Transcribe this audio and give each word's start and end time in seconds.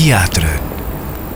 Teatro, 0.00 0.44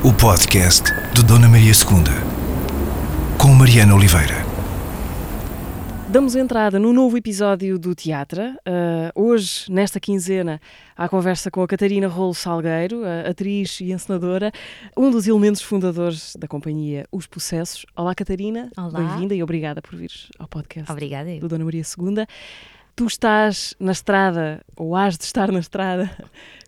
o 0.04 0.14
podcast 0.14 0.84
de 1.12 1.24
Dona 1.24 1.48
Maria 1.48 1.72
II, 1.72 3.36
com 3.36 3.48
Mariana 3.48 3.92
Oliveira. 3.92 4.36
Damos 6.08 6.36
entrada 6.36 6.78
no 6.78 6.92
novo 6.92 7.16
episódio 7.16 7.76
do 7.76 7.92
Teatro. 7.92 8.40
Uh, 8.40 9.20
hoje, 9.20 9.64
nesta 9.68 9.98
quinzena, 9.98 10.60
à 10.96 11.08
conversa 11.08 11.50
com 11.50 11.60
a 11.60 11.66
Catarina 11.66 12.06
Rolo 12.06 12.34
Salgueiro, 12.34 13.02
a 13.04 13.30
atriz 13.30 13.80
e 13.80 13.90
encenadora, 13.90 14.52
um 14.96 15.10
dos 15.10 15.26
elementos 15.26 15.60
fundadores 15.60 16.36
da 16.38 16.46
companhia 16.46 17.04
Os 17.10 17.26
Processos. 17.26 17.84
Olá, 17.96 18.14
Catarina. 18.14 18.70
Olá. 18.76 19.00
Bem-vinda 19.00 19.34
e 19.34 19.42
obrigada 19.42 19.82
por 19.82 19.96
vires 19.96 20.28
ao 20.38 20.46
podcast 20.46 20.88
Obrigada. 20.88 21.36
do 21.40 21.48
Dona 21.48 21.64
Maria 21.64 21.82
II. 21.82 22.24
Tu 22.94 23.06
estás 23.06 23.74
na 23.80 23.90
estrada, 23.90 24.60
ou 24.76 24.94
has 24.94 25.18
de 25.18 25.24
estar 25.24 25.50
na 25.50 25.58
estrada, 25.58 26.10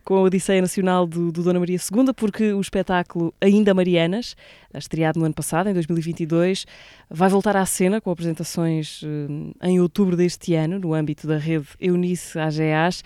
com 0.05 0.17
a 0.17 0.21
Odisseia 0.21 0.61
Nacional 0.61 1.07
do, 1.07 1.33
do 1.33 1.43
Dona 1.43 1.59
Maria 1.59 1.79
II, 1.79 2.13
porque 2.15 2.53
o 2.53 2.61
espetáculo 2.61 3.33
Ainda 3.41 3.73
Marianas, 3.73 4.37
estreado 4.75 5.19
no 5.19 5.25
ano 5.25 5.35
passado, 5.35 5.69
em 5.69 5.73
2022, 5.73 6.67
vai 7.11 7.29
voltar 7.29 7.57
à 7.57 7.65
cena 7.65 8.01
com 8.01 8.11
apresentações 8.11 9.01
eh, 9.03 9.69
em 9.69 9.81
outubro 9.81 10.17
deste 10.17 10.55
ano, 10.55 10.79
no 10.79 10.93
âmbito 10.93 11.27
da 11.27 11.39
rede 11.39 11.69
Eunice 11.81 12.39
AGAs. 12.39 13.03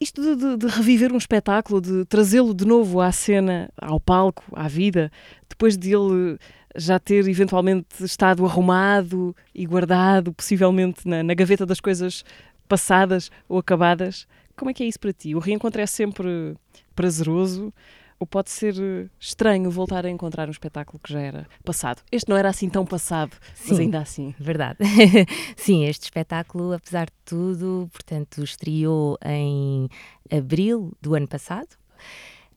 Isto 0.00 0.20
de, 0.20 0.36
de, 0.36 0.56
de 0.58 0.66
reviver 0.66 1.12
um 1.12 1.16
espetáculo, 1.16 1.80
de 1.80 2.04
trazê-lo 2.04 2.54
de 2.54 2.66
novo 2.66 3.00
à 3.00 3.10
cena, 3.12 3.70
ao 3.80 3.98
palco, 3.98 4.44
à 4.52 4.68
vida, 4.68 5.10
depois 5.48 5.76
de 5.76 5.94
ele 5.94 6.38
já 6.76 6.98
ter 6.98 7.26
eventualmente 7.26 8.04
estado 8.04 8.44
arrumado 8.44 9.34
e 9.54 9.64
guardado, 9.64 10.32
possivelmente 10.32 11.08
na, 11.08 11.22
na, 11.22 11.34
gaveta 11.34 11.64
das 11.64 11.80
coisas 11.80 12.24
passadas 12.68 13.30
ou 13.48 13.58
acabadas. 13.58 14.26
Como 14.56 14.70
é 14.70 14.74
que 14.74 14.82
é 14.82 14.86
isso 14.86 14.98
para 14.98 15.12
ti? 15.12 15.34
O 15.34 15.38
reencontro 15.38 15.80
é 15.80 15.86
sempre 15.86 16.56
prazeroso 16.94 17.72
ou 18.18 18.26
pode 18.26 18.50
ser 18.50 18.74
estranho 19.20 19.70
voltar 19.70 20.06
a 20.06 20.10
encontrar 20.10 20.48
um 20.48 20.50
espetáculo 20.50 20.98
que 21.02 21.12
já 21.12 21.20
era 21.20 21.46
passado? 21.64 22.02
Este 22.10 22.28
não 22.28 22.36
era 22.36 22.48
assim 22.48 22.68
tão 22.68 22.86
passado, 22.86 23.36
Sim, 23.54 23.68
mas 23.68 23.78
ainda 23.78 24.00
assim. 24.00 24.34
Verdade. 24.38 24.78
Sim, 25.56 25.84
este 25.84 26.04
espetáculo, 26.04 26.72
apesar 26.72 27.06
de 27.06 27.12
tudo, 27.24 27.88
portanto, 27.92 28.42
estreou 28.42 29.18
em 29.24 29.88
abril 30.30 30.92
do 31.00 31.14
ano 31.14 31.28
passado. 31.28 31.68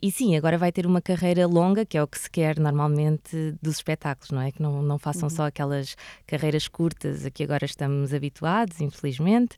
E 0.02 0.10
sim, 0.12 0.38
agora 0.38 0.58
vai 0.58 0.72
ter 0.72 0.86
uma 0.86 1.02
carreira 1.02 1.46
longa, 1.46 1.86
que 1.86 1.98
é 1.98 2.02
o 2.02 2.08
que 2.08 2.18
se 2.18 2.30
quer 2.30 2.58
normalmente 2.58 3.54
dos 3.62 3.76
espetáculos, 3.76 4.32
não 4.32 4.42
é? 4.42 4.50
Que 4.50 4.62
não, 4.62 4.82
não 4.82 4.98
façam 4.98 5.24
uhum. 5.24 5.36
só 5.36 5.48
aquelas 5.48 5.98
carreiras 6.26 6.70
curtas 6.70 7.26
a 7.26 7.30
que 7.30 7.44
agora 7.44 7.66
estamos 7.66 8.14
habituados, 8.14 8.80
infelizmente. 8.80 9.58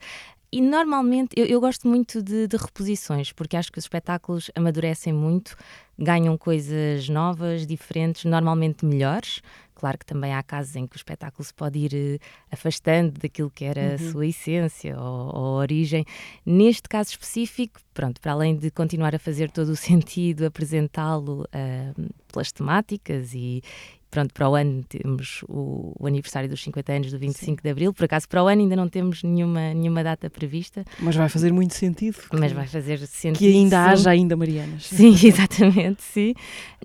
E 0.52 0.60
normalmente 0.60 1.30
eu, 1.38 1.46
eu 1.46 1.62
gosto 1.62 1.88
muito 1.88 2.22
de, 2.22 2.46
de, 2.46 2.58
reposições, 2.58 3.32
porque 3.32 3.56
acho 3.56 3.72
que 3.72 3.80
os 3.80 3.86
espetáculos 3.86 4.52
amadurecem 4.54 5.14
muito, 5.14 5.56
ganham 5.98 6.38
coisas 6.38 7.08
novas, 7.08 7.66
diferentes, 7.66 8.26
normalmente 8.26 8.86
melhores. 8.86 9.42
Claro 9.74 9.98
que 9.98 10.06
também 10.06 10.34
há 10.34 10.44
casos 10.44 10.76
em 10.76 10.86
que 10.86 10.96
o 10.96 10.98
espetáculo 10.98 11.44
se 11.44 11.54
pode 11.54 11.80
ir 11.80 11.94
uh, 11.94 12.20
afastando 12.52 13.18
daquilo 13.20 13.50
que 13.50 13.64
era 13.64 13.82
uhum. 13.82 13.96
a 13.96 14.12
sua 14.12 14.28
essência 14.28 15.00
ou, 15.00 15.36
ou 15.36 15.54
origem. 15.56 16.06
Neste 16.46 16.90
caso 16.90 17.12
específico, 17.12 17.80
pronto, 17.94 18.20
para 18.20 18.34
além 18.34 18.56
de 18.56 18.70
continuar 18.70 19.16
a 19.16 19.20
fazer 19.20 19.50
todo 19.50 19.70
o 19.70 19.76
sentido, 19.78 20.46
apresentá-lo 20.46 21.44
uh, 21.44 22.10
pelas 22.28 22.52
temáticas 22.52 23.34
e, 23.34 23.64
pronto, 24.12 24.34
para 24.34 24.50
o 24.50 24.56
ano 24.56 24.84
temos 24.84 25.44
o, 25.48 25.96
o, 25.98 26.06
aniversário 26.06 26.50
dos 26.50 26.62
50 26.62 26.92
anos 26.92 27.12
do 27.12 27.18
25 27.18 27.46
Sim. 27.46 27.64
de 27.64 27.70
Abril. 27.70 27.94
Por 27.94 28.06
acaso, 28.06 28.28
para 28.28 28.44
o 28.44 28.48
ano 28.48 28.62
ainda 28.62 28.76
não 28.76 28.90
temos 28.90 29.24
nenhuma, 29.24 29.74
nenhuma 29.74 30.04
data 30.04 30.30
prevista. 30.30 30.84
Mas 31.00 31.16
vai 31.16 31.30
fazer 31.30 31.54
muito 31.54 31.74
sentido. 31.74 32.18
Mas 32.34 32.52
vai 32.52 32.68
fazer 32.68 33.00
sentido. 33.08 33.40
Que 33.40 33.48
ainda 33.48 33.78
sim. 33.78 33.92
haja 33.92 34.10
ainda 34.12 34.36
Marianas. 34.36 34.88
Sim, 34.88 35.16
exatamente, 35.26 36.04
sim. 36.04 36.34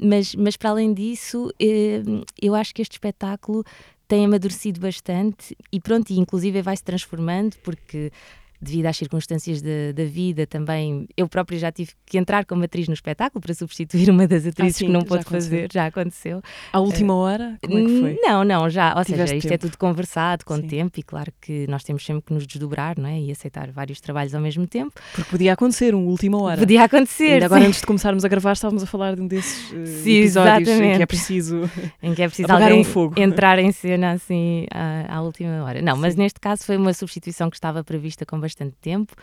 Mas, 0.00 0.34
mas 0.36 0.56
para 0.56 0.70
além 0.70 0.94
disso, 0.94 1.52
eh, 1.60 2.00
eu 2.40 2.54
acho 2.54 2.72
que 2.72 2.80
este 2.80 2.92
espetáculo 2.92 3.64
tem 4.06 4.24
amadurecido 4.24 4.80
bastante 4.80 5.56
e 5.72 5.80
pronto, 5.80 6.10
e 6.10 6.18
inclusive 6.18 6.62
vai 6.62 6.76
se 6.76 6.84
transformando 6.84 7.56
porque 7.62 8.12
devido 8.60 8.86
às 8.86 8.96
circunstâncias 8.96 9.62
da, 9.62 9.92
da, 9.94 10.04
vida 10.04 10.46
também, 10.46 11.06
eu 11.16 11.28
própria 11.28 11.58
já 11.58 11.72
tive 11.72 11.92
que 12.04 12.18
entrar 12.18 12.44
como 12.44 12.64
atriz 12.64 12.88
no 12.88 12.94
espetáculo 12.94 13.40
para 13.40 13.54
substituir 13.54 14.10
uma 14.10 14.26
das 14.26 14.46
atrizes 14.46 14.76
ah, 14.76 14.78
sim, 14.78 14.86
que 14.86 14.92
não 14.92 15.02
pôde 15.02 15.24
fazer, 15.24 15.68
já 15.72 15.86
aconteceu. 15.86 16.40
À 16.72 16.80
última 16.80 17.14
hora? 17.14 17.56
Como 17.62 17.78
é 17.78 17.84
que 17.84 18.00
foi? 18.00 18.18
Não, 18.22 18.44
não, 18.44 18.70
já, 18.70 18.94
ou 18.96 19.04
Tiveste 19.04 19.28
seja, 19.28 19.36
isto 19.36 19.46
é 19.46 19.50
tempo. 19.50 19.66
é 19.66 19.68
tudo 19.70 19.78
conversado 19.78 20.44
com 20.44 20.56
sim. 20.56 20.66
tempo 20.66 20.98
e 20.98 21.02
claro 21.02 21.32
que 21.40 21.66
nós 21.68 21.84
temos 21.84 22.04
sempre 22.04 22.24
que 22.26 22.32
nos 22.32 22.46
desdobrar, 22.46 22.98
não 22.98 23.08
é? 23.08 23.20
E 23.20 23.30
aceitar 23.30 23.70
vários 23.70 24.00
trabalhos 24.00 24.34
ao 24.34 24.40
mesmo 24.40 24.66
tempo. 24.66 24.92
Porque 25.14 25.30
podia 25.30 25.52
acontecer 25.52 25.94
um 25.94 26.06
última 26.06 26.40
hora. 26.40 26.58
Podia 26.58 26.84
acontecer. 26.84 27.34
Ainda 27.34 27.46
agora 27.46 27.66
antes 27.66 27.80
de 27.80 27.86
começarmos 27.86 28.24
a 28.24 28.28
gravar 28.28 28.52
estávamos 28.52 28.82
a 28.82 28.86
falar 28.86 29.16
de 29.16 29.22
um 29.22 29.26
desses 29.26 29.70
uh, 29.72 29.86
sim, 29.86 30.18
episódios 30.18 30.68
exatamente. 30.68 30.92
em 30.94 30.96
que 30.96 31.02
é 31.02 31.06
preciso 31.06 31.70
em 32.02 32.14
que 32.14 32.22
é 32.22 32.28
preciso 32.28 32.52
alguém 32.52 32.80
um 32.80 32.84
fogo. 32.84 33.20
entrar 33.20 33.58
em 33.58 33.72
cena 33.72 34.12
assim 34.12 34.66
à, 34.70 35.16
à 35.16 35.22
última 35.22 35.62
hora. 35.64 35.82
Não, 35.82 35.96
mas 35.96 36.16
neste 36.16 36.40
caso 36.40 36.64
foi 36.64 36.76
uma 36.76 36.92
substituição 36.92 37.50
que 37.50 37.56
estava 37.56 37.82
prevista 37.84 38.24
com 38.24 38.40
bastante 38.46 38.76
tempo. 38.80 39.14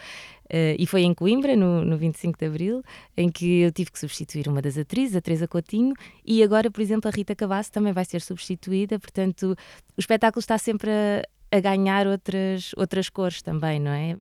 Uh, 0.46 0.76
e 0.78 0.86
foi 0.86 1.02
em 1.02 1.14
Coimbra, 1.14 1.56
no, 1.56 1.84
no 1.84 1.98
25 1.98 2.38
de 2.38 2.46
Abril, 2.46 2.84
em 3.18 3.30
que 3.30 3.62
eu 3.62 3.72
tive 3.72 3.92
que 3.92 3.98
substituir 3.98 4.48
uma 4.48 4.62
das 4.62 4.78
atrizes, 4.78 5.16
a 5.16 5.22
Teresa 5.22 5.48
Coutinho, 5.48 5.94
e 6.24 6.44
agora, 6.44 6.70
por 6.70 6.82
exemplo, 6.82 7.10
a 7.10 7.12
Rita 7.12 7.34
Cavasso 7.34 7.72
também 7.72 7.92
vai 7.92 8.06
ser 8.06 8.22
substituída, 8.22 9.00
portanto, 9.00 9.58
o 9.98 10.00
espetáculo 10.00 10.40
está 10.40 10.58
sempre 10.58 10.92
a, 10.92 11.58
a 11.58 11.60
ganhar 11.60 12.06
outras, 12.06 12.72
outras 12.78 13.10
cores 13.10 13.42
também, 13.42 13.80
não 13.80 13.92
é? 13.92 14.18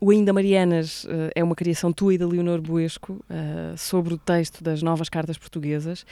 O 0.00 0.10
Ainda 0.10 0.32
Marianas 0.32 1.04
uh, 1.04 1.30
é 1.34 1.42
uma 1.42 1.54
criação 1.54 1.92
tua 1.92 2.12
e 2.12 2.18
da 2.18 2.26
Leonor 2.26 2.60
Buesco 2.60 3.12
uh, 3.12 3.78
sobre 3.78 4.12
o 4.12 4.18
texto 4.18 4.62
das 4.62 4.82
novas 4.82 5.08
cartas 5.08 5.38
portuguesas. 5.38 6.04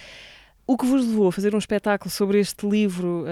O 0.67 0.79
que 0.79 0.87
vos 0.87 1.07
levou 1.07 1.29
a 1.29 1.33
fazer 1.33 1.55
um 1.55 1.59
espetáculo 1.59 2.11
sobre 2.11 2.39
este 2.39 2.67
livro 2.67 3.25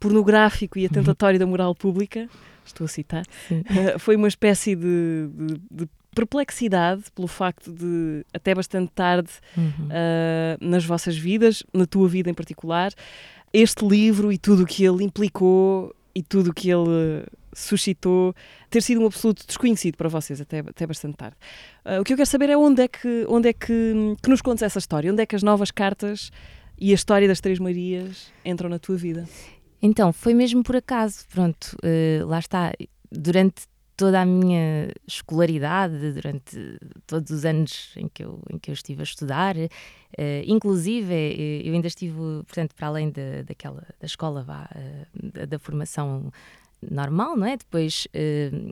pornográfico 0.00 0.78
e 0.78 0.86
atentatório 0.86 1.38
da 1.38 1.46
moral 1.46 1.74
pública? 1.74 2.28
Estou 2.64 2.84
a 2.84 2.88
citar, 2.88 3.24
uh, 3.50 3.98
foi 3.98 4.16
uma 4.16 4.28
espécie 4.28 4.74
de, 4.74 5.28
de, 5.34 5.60
de, 5.70 5.88
perplexidade 6.14 7.04
pelo 7.14 7.26
facto 7.26 7.72
de, 7.72 8.22
até 8.34 8.54
bastante 8.54 8.92
tarde 8.94 9.30
uhum. 9.56 9.86
uh, 9.86 10.58
nas 10.60 10.84
vossas 10.84 11.16
vidas, 11.16 11.62
na 11.72 11.86
tua 11.86 12.06
vida 12.06 12.28
em 12.28 12.34
particular, 12.34 12.92
este 13.50 13.86
livro 13.86 14.30
e 14.30 14.36
tudo 14.36 14.64
o 14.64 14.66
que 14.66 14.84
ele 14.84 15.04
implicou 15.04 15.94
e 16.14 16.22
tudo 16.22 16.50
o 16.50 16.54
que 16.54 16.70
ele 16.70 17.24
suscitou 17.54 18.34
ter 18.70 18.82
sido 18.82 19.02
um 19.02 19.06
absoluto 19.06 19.46
desconhecido 19.46 19.96
para 19.96 20.08
vocês 20.08 20.40
até, 20.40 20.60
até 20.60 20.86
bastante 20.86 21.16
tarde. 21.16 21.36
Uh, 21.84 22.00
o 22.00 22.04
que 22.04 22.12
eu 22.12 22.16
quero 22.16 22.28
saber 22.28 22.50
é 22.50 22.56
onde 22.56 22.82
é 22.82 22.88
que, 22.88 23.26
onde 23.28 23.48
é 23.48 23.52
que, 23.52 24.16
que 24.22 24.30
nos 24.30 24.40
contas 24.40 24.62
essa 24.62 24.78
história, 24.78 25.12
onde 25.12 25.22
é 25.22 25.26
que 25.26 25.36
as 25.36 25.42
novas 25.42 25.70
cartas 25.70 26.30
e 26.78 26.90
a 26.90 26.94
história 26.94 27.28
das 27.28 27.40
Três 27.40 27.58
Marias 27.58 28.32
entram 28.44 28.68
na 28.68 28.78
tua 28.78 28.96
vida? 28.96 29.28
Então, 29.82 30.12
foi 30.12 30.32
mesmo 30.32 30.62
por 30.62 30.76
acaso, 30.76 31.26
pronto, 31.28 31.76
uh, 31.82 32.26
lá 32.26 32.38
está, 32.38 32.72
durante 33.10 33.64
toda 33.96 34.20
a 34.20 34.24
minha 34.24 34.88
escolaridade, 35.06 36.12
durante 36.12 36.78
todos 37.04 37.30
os 37.32 37.44
anos 37.44 37.92
em 37.96 38.08
que 38.08 38.24
eu, 38.24 38.40
em 38.48 38.58
que 38.58 38.70
eu 38.70 38.74
estive 38.74 39.00
a 39.00 39.02
estudar, 39.02 39.56
uh, 39.56 39.68
inclusive 40.46 41.12
eh, 41.12 41.68
eu 41.68 41.74
ainda 41.74 41.88
estive, 41.88 42.16
portanto, 42.46 42.76
para 42.76 42.86
além 42.86 43.10
da, 43.10 43.42
daquela, 43.44 43.84
da 43.98 44.06
escola, 44.06 44.44
vá, 44.44 44.70
uh, 44.74 45.32
da, 45.32 45.46
da, 45.46 45.58
formação 45.58 46.32
normal, 46.80 47.36
não 47.36 47.46
é? 47.46 47.56
Depois 47.56 48.06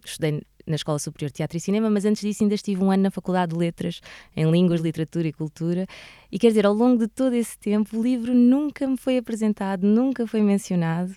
estudei 0.04 0.42
na 0.70 0.76
Escola 0.76 0.98
Superior 0.98 1.28
de 1.28 1.34
Teatro 1.34 1.56
e 1.56 1.60
Cinema, 1.60 1.90
mas 1.90 2.04
antes 2.04 2.22
disso 2.22 2.42
ainda 2.42 2.54
estive 2.54 2.82
um 2.82 2.90
ano 2.90 3.02
na 3.02 3.10
Faculdade 3.10 3.52
de 3.52 3.58
Letras, 3.58 4.00
em 4.36 4.50
Línguas, 4.50 4.80
Literatura 4.80 5.28
e 5.28 5.32
Cultura. 5.32 5.86
E 6.30 6.38
quer 6.38 6.48
dizer, 6.48 6.64
ao 6.64 6.72
longo 6.72 6.98
de 6.98 7.08
todo 7.08 7.34
esse 7.34 7.58
tempo, 7.58 7.98
o 7.98 8.02
livro 8.02 8.32
nunca 8.34 8.86
me 8.86 8.96
foi 8.96 9.18
apresentado, 9.18 9.86
nunca 9.86 10.26
foi 10.26 10.42
mencionado. 10.42 11.12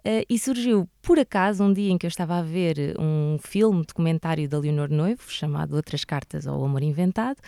Uh, 0.00 0.24
e 0.28 0.38
surgiu, 0.38 0.88
por 1.02 1.18
acaso, 1.18 1.62
um 1.62 1.72
dia 1.72 1.90
em 1.90 1.98
que 1.98 2.06
eu 2.06 2.08
estava 2.08 2.38
a 2.38 2.42
ver 2.42 2.96
um 2.98 3.36
filme 3.40 3.84
documentário 3.84 4.48
da 4.48 4.58
Leonor 4.58 4.90
Noivo, 4.90 5.22
chamado 5.28 5.74
Outras 5.74 6.04
Cartas 6.04 6.46
ao 6.46 6.64
Amor 6.64 6.82
Inventado, 6.82 7.38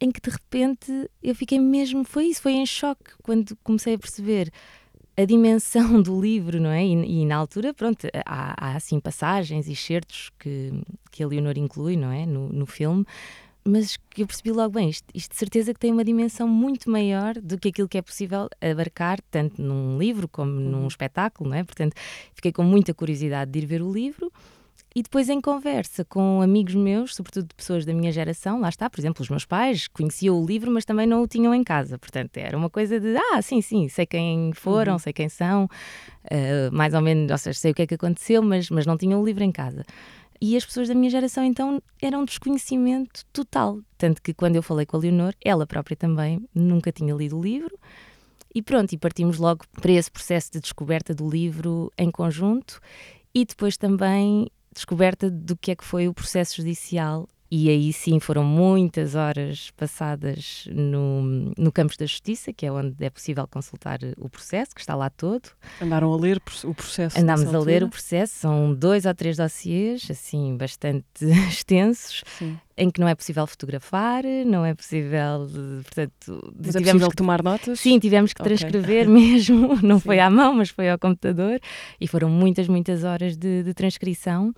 em 0.00 0.10
que 0.10 0.20
de 0.20 0.30
repente 0.30 1.10
eu 1.22 1.34
fiquei 1.34 1.58
mesmo, 1.58 2.04
foi 2.04 2.26
isso, 2.26 2.42
foi 2.42 2.52
em 2.52 2.66
choque 2.66 3.12
quando 3.22 3.56
comecei 3.64 3.94
a 3.94 3.98
perceber 3.98 4.50
a 5.16 5.24
dimensão 5.24 6.00
do 6.02 6.20
livro, 6.20 6.60
não 6.60 6.70
é? 6.70 6.84
E, 6.84 7.22
e 7.22 7.26
na 7.26 7.36
altura, 7.36 7.72
pronto, 7.72 8.06
há, 8.24 8.54
há, 8.58 8.76
assim 8.76 9.00
passagens 9.00 9.68
e 9.68 9.74
certos 9.74 10.30
que, 10.38 10.72
que 11.10 11.22
a 11.22 11.26
Leonor 11.26 11.56
inclui, 11.56 11.96
não 11.96 12.12
é? 12.12 12.26
No, 12.26 12.48
no 12.48 12.66
filme, 12.66 13.04
mas 13.64 13.96
que 14.10 14.22
eu 14.22 14.26
percebi 14.26 14.52
logo 14.52 14.74
bem, 14.74 14.88
isto, 14.88 15.06
isto 15.12 15.32
de 15.32 15.36
certeza 15.36 15.74
que 15.74 15.80
tem 15.80 15.92
uma 15.92 16.04
dimensão 16.04 16.46
muito 16.46 16.88
maior 16.88 17.34
do 17.34 17.58
que 17.58 17.68
aquilo 17.68 17.88
que 17.88 17.98
é 17.98 18.02
possível 18.02 18.48
abarcar, 18.60 19.20
tanto 19.30 19.60
num 19.60 19.98
livro 19.98 20.28
como 20.28 20.52
num 20.52 20.82
uhum. 20.82 20.86
espetáculo, 20.86 21.50
não 21.50 21.56
é? 21.56 21.64
Portanto, 21.64 21.94
fiquei 22.34 22.52
com 22.52 22.62
muita 22.62 22.94
curiosidade 22.94 23.50
de 23.50 23.58
ir 23.58 23.66
ver 23.66 23.82
o 23.82 23.92
livro 23.92 24.30
e 24.96 25.02
depois, 25.02 25.28
em 25.28 25.42
conversa 25.42 26.06
com 26.06 26.40
amigos 26.40 26.74
meus, 26.74 27.14
sobretudo 27.14 27.48
de 27.48 27.54
pessoas 27.54 27.84
da 27.84 27.92
minha 27.92 28.10
geração, 28.10 28.58
lá 28.58 28.70
está, 28.70 28.88
por 28.88 28.98
exemplo, 28.98 29.22
os 29.22 29.28
meus 29.28 29.44
pais 29.44 29.86
conheciam 29.88 30.42
o 30.42 30.46
livro, 30.46 30.70
mas 30.70 30.86
também 30.86 31.06
não 31.06 31.22
o 31.22 31.26
tinham 31.26 31.54
em 31.54 31.62
casa. 31.62 31.98
Portanto, 31.98 32.38
era 32.38 32.56
uma 32.56 32.70
coisa 32.70 32.98
de, 32.98 33.14
ah, 33.14 33.42
sim, 33.42 33.60
sim, 33.60 33.90
sei 33.90 34.06
quem 34.06 34.54
foram, 34.54 34.94
uhum. 34.94 34.98
sei 34.98 35.12
quem 35.12 35.28
são, 35.28 35.66
uh, 35.66 36.72
mais 36.74 36.94
ou 36.94 37.02
menos, 37.02 37.30
ou 37.30 37.36
seja, 37.36 37.58
sei 37.58 37.72
o 37.72 37.74
que 37.74 37.82
é 37.82 37.86
que 37.86 37.92
aconteceu, 37.92 38.42
mas, 38.42 38.70
mas 38.70 38.86
não 38.86 38.96
tinham 38.96 39.20
o 39.20 39.24
livro 39.26 39.44
em 39.44 39.52
casa. 39.52 39.84
E 40.40 40.56
as 40.56 40.64
pessoas 40.64 40.88
da 40.88 40.94
minha 40.94 41.10
geração, 41.10 41.44
então, 41.44 41.82
eram 42.00 42.22
um 42.22 42.24
desconhecimento 42.24 43.22
total. 43.34 43.80
Tanto 43.98 44.22
que 44.22 44.32
quando 44.32 44.56
eu 44.56 44.62
falei 44.62 44.86
com 44.86 44.96
a 44.96 45.00
Leonor, 45.00 45.34
ela 45.44 45.66
própria 45.66 45.94
também 45.94 46.48
nunca 46.54 46.90
tinha 46.90 47.14
lido 47.14 47.38
o 47.38 47.42
livro. 47.42 47.78
E 48.54 48.62
pronto, 48.62 48.94
e 48.94 48.96
partimos 48.96 49.36
logo 49.36 49.66
para 49.78 49.92
esse 49.92 50.10
processo 50.10 50.52
de 50.52 50.60
descoberta 50.60 51.14
do 51.14 51.28
livro 51.28 51.92
em 51.98 52.10
conjunto 52.10 52.80
e 53.36 53.44
depois 53.44 53.76
também 53.76 54.50
descoberta 54.76 55.30
do 55.30 55.56
que 55.56 55.72
é 55.72 55.76
que 55.76 55.84
foi 55.84 56.06
o 56.06 56.14
processo 56.14 56.56
judicial 56.56 57.28
e 57.50 57.68
aí 57.68 57.92
sim 57.92 58.18
foram 58.18 58.44
muitas 58.44 59.14
horas 59.14 59.70
passadas 59.76 60.68
no, 60.70 61.52
no 61.56 61.70
Campos 61.72 61.96
da 61.96 62.06
Justiça, 62.06 62.52
que 62.52 62.66
é 62.66 62.72
onde 62.72 63.04
é 63.04 63.10
possível 63.10 63.46
consultar 63.46 63.98
o 64.18 64.28
processo, 64.28 64.74
que 64.74 64.80
está 64.80 64.94
lá 64.94 65.10
todo. 65.10 65.48
Andaram 65.80 66.12
a 66.12 66.16
ler 66.16 66.38
o 66.64 66.74
processo? 66.74 67.18
Andámos 67.18 67.54
a 67.54 67.58
ler 67.58 67.84
o 67.84 67.88
processo, 67.88 68.34
são 68.34 68.74
dois 68.74 69.04
ou 69.04 69.14
três 69.14 69.36
dossiês, 69.36 70.06
assim, 70.10 70.56
bastante 70.56 71.04
extensos. 71.48 72.22
Sim 72.38 72.58
em 72.76 72.90
que 72.90 73.00
não 73.00 73.08
é 73.08 73.14
possível 73.14 73.46
fotografar, 73.46 74.22
não 74.44 74.64
é 74.64 74.74
possível, 74.74 75.48
portanto... 75.82 76.52
Mas 76.58 76.76
é 76.76 76.80
possível 76.80 77.08
que, 77.08 77.16
tomar 77.16 77.42
notas? 77.42 77.80
Sim, 77.80 77.98
tivemos 77.98 78.34
que 78.34 78.42
transcrever 78.42 79.08
okay. 79.08 79.08
mesmo, 79.14 79.78
não 79.82 79.98
sim. 79.98 80.04
foi 80.04 80.20
à 80.20 80.28
mão, 80.28 80.54
mas 80.54 80.68
foi 80.68 80.90
ao 80.90 80.98
computador, 80.98 81.58
e 81.98 82.06
foram 82.06 82.28
muitas, 82.28 82.68
muitas 82.68 83.02
horas 83.02 83.34
de, 83.34 83.62
de 83.62 83.72
transcrição. 83.72 84.52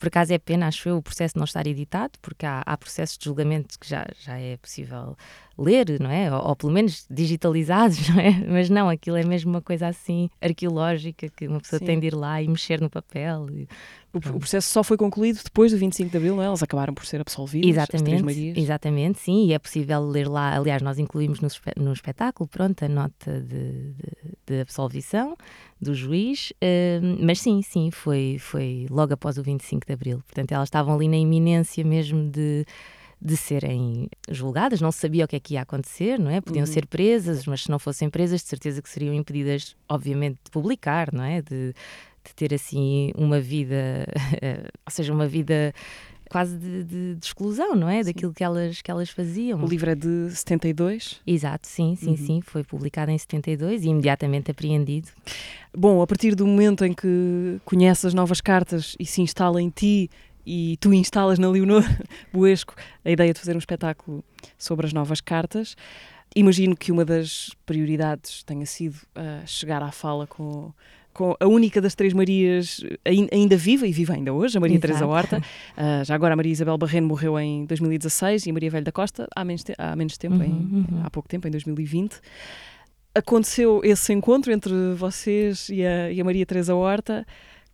Por 0.00 0.08
acaso 0.08 0.32
é 0.32 0.38
pena, 0.38 0.66
acho 0.66 0.88
eu, 0.88 0.96
o 0.96 1.02
processo 1.02 1.36
não 1.36 1.44
estar 1.44 1.66
editado, 1.66 2.12
porque 2.22 2.46
há, 2.46 2.62
há 2.64 2.74
processos 2.74 3.18
de 3.18 3.26
julgamento 3.26 3.78
que 3.78 3.86
já, 3.86 4.06
já 4.18 4.38
é 4.38 4.56
possível 4.56 5.14
ler, 5.58 6.00
não 6.00 6.10
é? 6.10 6.34
Ou, 6.34 6.48
ou, 6.48 6.56
pelo 6.56 6.72
menos 6.72 7.06
digitalizados, 7.10 8.08
não 8.08 8.18
é? 8.18 8.30
Mas 8.48 8.70
não, 8.70 8.88
aquilo 8.88 9.18
é 9.18 9.24
mesmo 9.24 9.50
uma 9.50 9.60
coisa 9.60 9.88
assim 9.88 10.30
arqueológica 10.40 11.28
que 11.28 11.46
uma 11.46 11.60
pessoa 11.60 11.78
Sim. 11.78 11.84
tem 11.84 12.00
de 12.00 12.06
ir 12.06 12.14
lá 12.14 12.40
e 12.40 12.48
mexer 12.48 12.80
no 12.80 12.88
papel. 12.88 13.46
E, 13.50 13.68
o, 14.12 14.18
o, 14.18 14.38
processo 14.38 14.68
só 14.70 14.82
foi 14.82 14.96
concluído 14.96 15.40
depois 15.42 15.72
do 15.72 15.78
25 15.78 16.10
de 16.10 16.16
Abril, 16.16 16.36
não 16.36 16.42
é? 16.42 16.46
Elas 16.46 16.62
acabaram 16.62 16.92
por 16.92 17.06
ser 17.06 17.20
absolvidas. 17.20 17.70
Exatamente, 17.70 18.60
exatamente, 18.60 19.18
sim, 19.20 19.46
e 19.46 19.52
é 19.52 19.58
possível 19.58 20.04
ler 20.04 20.28
lá. 20.28 20.56
Aliás, 20.56 20.82
nós 20.82 20.98
incluímos 20.98 21.40
no, 21.40 21.48
no 21.76 21.92
espetáculo, 21.92 22.48
pronto, 22.48 22.84
a 22.84 22.88
nota 22.88 23.40
de, 23.40 23.92
de, 23.92 24.12
de 24.46 24.60
absolvição 24.60 25.36
do 25.80 25.94
juiz, 25.94 26.50
uh, 26.50 27.24
mas 27.24 27.40
sim, 27.40 27.62
sim, 27.62 27.90
foi, 27.90 28.36
foi 28.38 28.86
logo 28.90 29.14
após 29.14 29.38
o 29.38 29.42
25 29.42 29.86
de 29.86 29.92
Abril. 29.92 30.22
Portanto, 30.26 30.52
elas 30.52 30.66
estavam 30.66 30.94
ali 30.94 31.08
na 31.08 31.16
iminência 31.16 31.84
mesmo 31.84 32.28
de 32.28 32.66
de 33.22 33.36
serem 33.36 34.08
julgadas, 34.30 34.80
não 34.80 34.90
se 34.90 34.98
sabia 34.98 35.26
o 35.26 35.28
que 35.28 35.36
é 35.36 35.40
que 35.40 35.54
ia 35.54 35.60
acontecer, 35.60 36.18
não 36.18 36.30
é? 36.30 36.40
Podiam 36.40 36.64
uhum. 36.64 36.72
ser 36.72 36.86
presas, 36.86 37.44
mas 37.44 37.64
se 37.64 37.70
não 37.70 37.78
fossem 37.78 38.08
presas, 38.08 38.40
de 38.40 38.48
certeza 38.48 38.80
que 38.80 38.88
seriam 38.88 39.12
impedidas, 39.12 39.76
obviamente, 39.86 40.38
de 40.42 40.50
publicar, 40.50 41.12
não 41.12 41.22
é? 41.22 41.42
De, 41.42 41.74
de 42.24 42.34
ter 42.34 42.54
assim 42.54 43.12
uma 43.16 43.40
vida, 43.40 44.06
ou 44.86 44.90
seja, 44.90 45.12
uma 45.12 45.26
vida 45.26 45.72
quase 46.30 46.56
de, 46.56 46.84
de, 46.84 47.14
de, 47.16 47.26
exclusão, 47.26 47.74
não 47.74 47.88
é? 47.88 48.02
Sim. 48.02 48.12
Daquilo 48.12 48.32
que 48.32 48.44
elas, 48.44 48.80
que 48.80 48.90
elas 48.90 49.10
faziam. 49.10 49.62
O 49.62 49.66
livro 49.66 49.90
é 49.90 49.96
de 49.96 50.30
72? 50.30 51.20
Exato, 51.26 51.66
sim, 51.66 51.96
sim, 51.96 52.10
uhum. 52.10 52.16
sim. 52.16 52.40
Foi 52.40 52.62
publicado 52.62 53.10
em 53.10 53.18
72 53.18 53.84
e 53.84 53.88
imediatamente 53.88 54.50
apreendido. 54.50 55.08
Bom, 55.76 56.00
a 56.00 56.06
partir 56.06 56.36
do 56.36 56.46
momento 56.46 56.84
em 56.84 56.92
que 56.92 57.60
conheces 57.64 58.04
as 58.04 58.14
novas 58.14 58.40
cartas 58.40 58.94
e 58.98 59.04
se 59.04 59.20
instala 59.20 59.60
em 59.60 59.70
ti 59.70 60.08
e 60.46 60.76
tu 60.80 60.94
instalas 60.94 61.38
na 61.38 61.48
Leonor 61.50 61.82
Buesco 62.32 62.74
a 63.04 63.10
ideia 63.10 63.32
de 63.32 63.40
fazer 63.40 63.56
um 63.56 63.58
espetáculo 63.58 64.24
sobre 64.56 64.86
as 64.86 64.92
novas 64.92 65.20
cartas. 65.20 65.76
Imagino 66.34 66.76
que 66.76 66.92
uma 66.92 67.04
das 67.04 67.50
prioridades 67.66 68.44
tenha 68.44 68.64
sido 68.64 68.94
uh, 68.94 69.44
chegar 69.46 69.82
à 69.82 69.90
fala 69.90 70.28
com, 70.28 70.72
com 71.20 71.36
a 71.38 71.46
única 71.46 71.82
das 71.82 71.94
três 71.94 72.14
Marias 72.14 72.82
ainda 73.30 73.54
viva 73.54 73.86
e 73.86 73.92
viva 73.92 74.14
ainda 74.14 74.32
hoje, 74.32 74.56
a 74.56 74.60
Maria 74.60 74.76
Exato. 74.78 74.86
Teresa 74.86 75.06
Horta. 75.06 75.36
Uh, 75.76 76.00
já 76.02 76.14
agora 76.14 76.32
a 76.32 76.36
Maria 76.36 76.50
Isabel 76.50 76.78
Barreno 76.78 77.08
morreu 77.08 77.38
em 77.38 77.66
2016 77.66 78.46
e 78.46 78.50
a 78.50 78.52
Maria 78.54 78.70
Velho 78.70 78.86
da 78.86 78.90
Costa 78.90 79.28
há 79.36 79.44
menos, 79.44 79.62
te 79.62 79.74
há 79.76 79.94
menos 79.94 80.16
tempo, 80.16 80.36
uhum, 80.36 80.42
em, 80.42 80.50
uhum. 80.50 81.02
há 81.04 81.10
pouco 81.10 81.28
tempo, 81.28 81.46
em 81.46 81.50
2020. 81.50 82.16
Aconteceu 83.14 83.82
esse 83.84 84.14
encontro 84.14 84.50
entre 84.50 84.72
vocês 84.94 85.68
e 85.68 85.84
a, 85.84 86.10
e 86.10 86.18
a 86.22 86.24
Maria 86.24 86.46
Teresa 86.46 86.74
Horta 86.74 87.26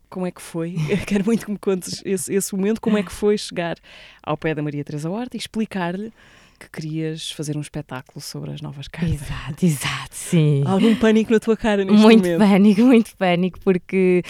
como 0.09 0.27
é 0.27 0.33
que 0.33 0.43
foi? 0.43 0.75
Eu 0.91 0.99
quero 1.07 1.25
muito 1.25 1.47
que 1.47 1.53
me 1.53 1.59
contes 1.59 2.03
esse, 2.05 2.35
esse 2.35 2.53
momento, 2.53 2.81
como 2.81 2.99
é 2.99 3.03
que 3.05 3.13
foi 3.13 3.39
chegar 3.39 3.77
ao 4.25 4.37
pé 4.37 4.57
da 4.57 4.63
Maria 4.63 4.83
Teresa 4.83 5.09
Horta 5.09 5.37
e 5.37 5.39
explicar-lhe 5.39 6.13
que 6.59 6.71
querias 6.71 7.31
fazer 7.31 7.57
um 7.57 7.61
espetáculo 7.61 8.21
sobre 8.21 8.53
as 8.53 8.61
novas 8.61 8.89
cartas. 8.89 9.15
Exato, 9.23 9.67
exato, 9.67 10.15
sim. 10.15 10.63
Algum 10.67 10.95
pânico 10.97 11.33
na 11.33 11.41
tua 11.41 11.57
cara 11.57 11.85
neste 11.85 12.01
muito 12.01 12.19
momento? 12.19 12.39
Muito 12.39 12.51
pânico, 12.51 12.81
muito 12.83 13.17
pânico, 13.17 13.61
porque 13.61 14.23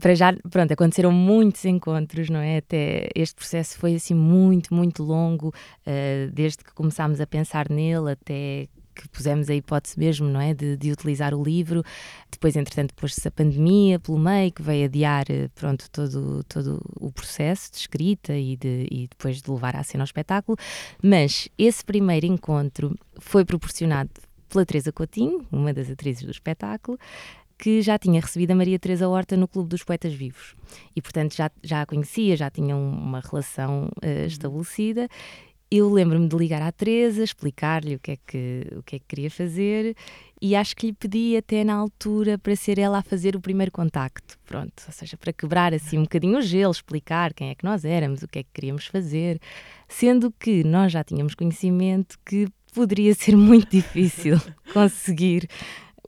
para 0.00 0.14
já, 0.14 0.34
pronto, 0.50 0.72
aconteceram 0.72 1.12
muitos 1.12 1.64
encontros, 1.64 2.28
não 2.28 2.40
é? 2.40 2.58
Até 2.58 3.08
este 3.14 3.36
processo 3.36 3.78
foi 3.78 3.94
assim 3.94 4.14
muito, 4.14 4.74
muito 4.74 5.02
longo, 5.02 5.48
uh, 5.48 6.30
desde 6.32 6.64
que 6.64 6.74
começámos 6.74 7.20
a 7.20 7.26
pensar 7.26 7.70
nele 7.70 8.12
até 8.12 8.68
que 9.02 9.08
pusemos 9.08 9.48
a 9.48 9.54
hipótese 9.54 9.98
mesmo, 9.98 10.28
não 10.28 10.40
é? 10.40 10.52
De, 10.52 10.76
de 10.76 10.90
utilizar 10.90 11.32
o 11.32 11.42
livro. 11.42 11.84
Depois, 12.30 12.56
entretanto, 12.56 12.94
pôs-se 12.94 13.26
a 13.26 13.30
pandemia 13.30 14.00
pelo 14.00 14.18
meio, 14.18 14.50
que 14.52 14.62
veio 14.62 14.86
adiar, 14.86 15.26
eh, 15.30 15.48
pronto, 15.54 15.88
todo, 15.90 16.42
todo 16.44 16.82
o 16.98 17.12
processo 17.12 17.70
de 17.72 17.78
escrita 17.78 18.36
e, 18.36 18.56
de, 18.56 18.88
e 18.90 19.06
depois 19.06 19.40
de 19.40 19.50
levar 19.50 19.76
à 19.76 19.84
cena 19.84 20.02
ao 20.02 20.06
espetáculo. 20.06 20.58
Mas 21.02 21.48
esse 21.56 21.84
primeiro 21.84 22.26
encontro 22.26 22.94
foi 23.18 23.44
proporcionado 23.44 24.10
pela 24.48 24.66
Teresa 24.66 24.90
Coutinho, 24.90 25.46
uma 25.52 25.72
das 25.72 25.90
atrizes 25.90 26.24
do 26.24 26.30
espetáculo, 26.30 26.98
que 27.58 27.82
já 27.82 27.98
tinha 27.98 28.20
recebido 28.20 28.52
a 28.52 28.54
Maria 28.54 28.78
Teresa 28.78 29.08
Horta 29.08 29.36
no 29.36 29.48
Clube 29.48 29.68
dos 29.68 29.82
Poetas 29.82 30.14
Vivos. 30.14 30.54
E, 30.94 31.02
portanto, 31.02 31.34
já, 31.34 31.50
já 31.62 31.82
a 31.82 31.86
conhecia, 31.86 32.36
já 32.36 32.48
tinham 32.48 32.80
uma 32.80 33.20
relação 33.20 33.90
uh, 33.96 34.26
estabelecida 34.26 35.08
eu 35.70 35.90
lembro-me 35.90 36.28
de 36.28 36.36
ligar 36.36 36.62
à 36.62 36.72
Teresa, 36.72 37.22
explicar-lhe 37.22 37.96
o 37.96 37.98
que, 37.98 38.12
é 38.12 38.18
que, 38.26 38.66
o 38.76 38.82
que 38.82 38.96
é 38.96 38.98
que 38.98 39.04
queria 39.06 39.30
fazer 39.30 39.94
e 40.40 40.56
acho 40.56 40.74
que 40.74 40.86
lhe 40.86 40.92
pedi 40.92 41.36
até 41.36 41.62
na 41.64 41.74
altura 41.74 42.38
para 42.38 42.54
ser 42.56 42.78
ela 42.78 42.98
a 42.98 43.02
fazer 43.02 43.36
o 43.36 43.40
primeiro 43.40 43.70
contacto, 43.70 44.38
pronto, 44.46 44.82
ou 44.86 44.92
seja, 44.92 45.16
para 45.16 45.32
quebrar 45.32 45.74
assim 45.74 45.98
um 45.98 46.02
bocadinho 46.02 46.38
o 46.38 46.42
gelo, 46.42 46.70
explicar 46.70 47.34
quem 47.34 47.50
é 47.50 47.54
que 47.54 47.64
nós 47.64 47.84
éramos, 47.84 48.22
o 48.22 48.28
que 48.28 48.38
é 48.38 48.42
que 48.42 48.50
queríamos 48.54 48.86
fazer, 48.86 49.40
sendo 49.88 50.32
que 50.32 50.64
nós 50.64 50.92
já 50.92 51.04
tínhamos 51.04 51.34
conhecimento 51.34 52.18
que 52.24 52.46
poderia 52.72 53.14
ser 53.14 53.36
muito 53.36 53.70
difícil 53.70 54.40
conseguir 54.72 55.48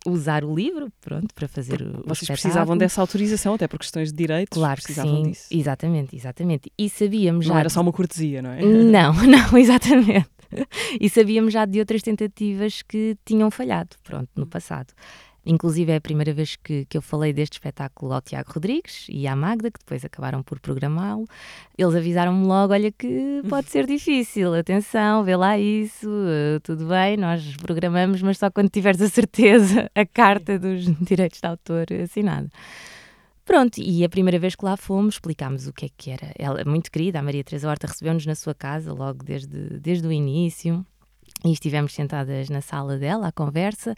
usar 0.07 0.45
o 0.45 0.55
livro, 0.55 0.91
pronto, 1.01 1.35
para 1.35 1.47
fazer 1.47 1.83
o 1.83 2.03
Vocês 2.07 2.29
precisavam 2.29 2.77
dessa 2.77 3.01
autorização, 3.01 3.55
até 3.55 3.69
por 3.69 3.79
questões 3.79 4.11
de 4.11 4.17
direitos. 4.17 4.57
Claro 4.57 4.81
que 4.81 4.93
sim, 4.93 5.23
disso. 5.25 5.47
exatamente, 5.51 6.17
exatamente. 6.17 6.73
E 6.79 6.89
sabíamos 6.89 7.45
já... 7.45 7.53
Não 7.53 7.61
era 7.61 7.69
só 7.69 7.81
uma 7.81 7.93
cortesia, 7.93 8.41
não 8.43 8.51
é? 8.51 8.61
Não, 8.91 9.13
não, 9.13 9.57
exatamente. 9.59 10.29
E 11.01 11.09
sabíamos 11.09 11.53
já 11.53 11.65
de 11.65 11.79
outras 11.79 12.03
tentativas 12.03 12.83
que 12.83 13.17
tinham 13.25 13.51
falhado, 13.51 13.91
pronto, 14.03 14.29
no 14.35 14.47
passado. 14.47 14.93
Inclusive 15.45 15.93
é 15.93 15.97
a 15.97 16.01
primeira 16.01 16.33
vez 16.35 16.57
que, 16.57 16.85
que 16.85 16.97
eu 16.97 17.03
falei 17.03 17.33
deste 17.33 17.55
espetáculo 17.55 18.13
ao 18.13 18.21
Tiago 18.21 18.53
Rodrigues 18.53 19.07
e 19.09 19.27
à 19.27 19.35
Magda, 19.35 19.71
que 19.71 19.79
depois 19.79 20.05
acabaram 20.05 20.43
por 20.43 20.61
programá-lo. 20.61 21.25
Eles 21.79 21.95
avisaram-me 21.95 22.47
logo: 22.47 22.73
olha, 22.73 22.93
que 22.93 23.43
pode 23.49 23.71
ser 23.71 23.87
difícil, 23.87 24.55
atenção, 24.55 25.25
vê 25.25 25.35
lá 25.37 25.59
isso, 25.59 26.09
uh, 26.09 26.61
tudo 26.63 26.87
bem, 26.87 27.17
nós 27.17 27.57
programamos, 27.57 28.21
mas 28.21 28.37
só 28.39 28.51
quando 28.51 28.69
tiveres 28.69 29.01
a 29.01 29.09
certeza 29.09 29.91
a 29.95 30.05
carta 30.05 30.59
dos 30.59 30.85
direitos 31.01 31.41
de 31.41 31.47
autor 31.47 31.87
assinada. 32.03 32.51
Pronto, 33.45 33.79
e 33.79 34.05
a 34.05 34.09
primeira 34.09 34.39
vez 34.39 34.55
que 34.55 34.65
lá 34.65 34.77
fomos, 34.77 35.15
explicámos 35.15 35.67
o 35.67 35.73
que 35.73 35.87
é 35.87 35.89
que 35.97 36.11
era. 36.11 36.33
Ela, 36.39 36.65
muito 36.65 36.89
querida, 36.91 37.19
a 37.19 37.23
Maria 37.23 37.43
Teresa 37.43 37.69
Horta, 37.69 37.87
recebeu-nos 37.89 38.25
na 38.25 38.37
sua 38.37 38.55
casa 38.55 38.93
logo 38.93 39.25
desde, 39.25 39.81
desde 39.81 40.07
o 40.07 40.13
início 40.13 40.87
e 41.45 41.51
estivemos 41.53 41.93
sentadas 41.95 42.49
na 42.49 42.61
sala 42.61 42.99
dela 42.99 43.29
à 43.29 43.33
conversa 43.33 43.97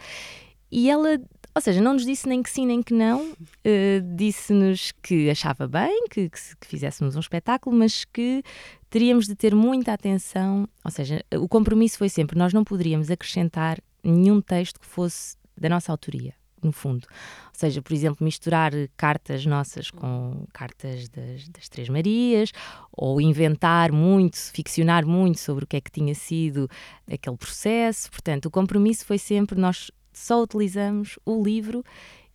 e 0.73 0.88
ela, 0.88 1.21
ou 1.55 1.61
seja, 1.61 1.83
não 1.83 1.93
nos 1.93 2.07
disse 2.07 2.26
nem 2.26 2.43
que 2.43 2.49
sim 2.49 2.64
nem 2.64 2.83
que 2.83 2.95
não, 2.95 3.31
uh, 3.31 4.17
disse-nos 4.17 4.91
que 5.02 5.29
achava 5.29 5.69
bem 5.69 6.07
que, 6.09 6.31
que, 6.31 6.41
que, 6.59 6.67
fizéssemos 6.67 7.14
um 7.14 7.21
espetáculo, 7.21 7.76
mas 7.76 8.07
que 8.07 8.43
teríamos 8.88 9.26
de 9.26 9.35
ter 9.35 9.55
muita 9.55 9.93
atenção. 9.93 10.67
Ou 10.83 10.91
seja, 10.91 11.23
o 11.37 11.47
compromisso 11.47 11.99
foi 11.99 12.09
sempre: 12.09 12.38
nós 12.38 12.55
não 12.55 12.64
poderíamos 12.64 13.11
acrescentar 13.11 13.79
nenhum 14.02 14.41
texto 14.41 14.81
que 14.81 14.87
fosse 14.87 15.37
da 15.55 15.69
nossa 15.69 15.93
autoria. 15.93 16.35
No 16.62 16.71
fundo, 16.71 17.09
ou 17.47 17.59
seja, 17.59 17.83
por 17.83 17.93
exemplo, 17.93 18.25
misturar 18.25 18.71
cartas 18.97 19.45
nossas 19.45 19.91
com 19.91 20.47
cartas 20.52 21.09
das, 21.09 21.49
das 21.49 21.69
Três 21.69 21.88
Marias, 21.88 22.52
ou 22.93 23.21
inventar 23.21 23.91
muito, 23.91 24.37
ficcionar 24.37 25.05
muito 25.05 25.41
sobre 25.41 25.64
o 25.64 25.67
que 25.67 25.79
é 25.79 25.81
que 25.81 25.91
tinha 25.91 26.14
sido 26.14 26.71
aquele 27.12 27.37
processo. 27.37 28.09
Portanto, 28.12 28.47
o 28.47 28.50
compromisso 28.50 29.05
foi 29.05 29.19
sempre 29.19 29.59
nós 29.59 29.91
só 30.12 30.42
utilizamos 30.42 31.19
o 31.25 31.42
livro 31.42 31.85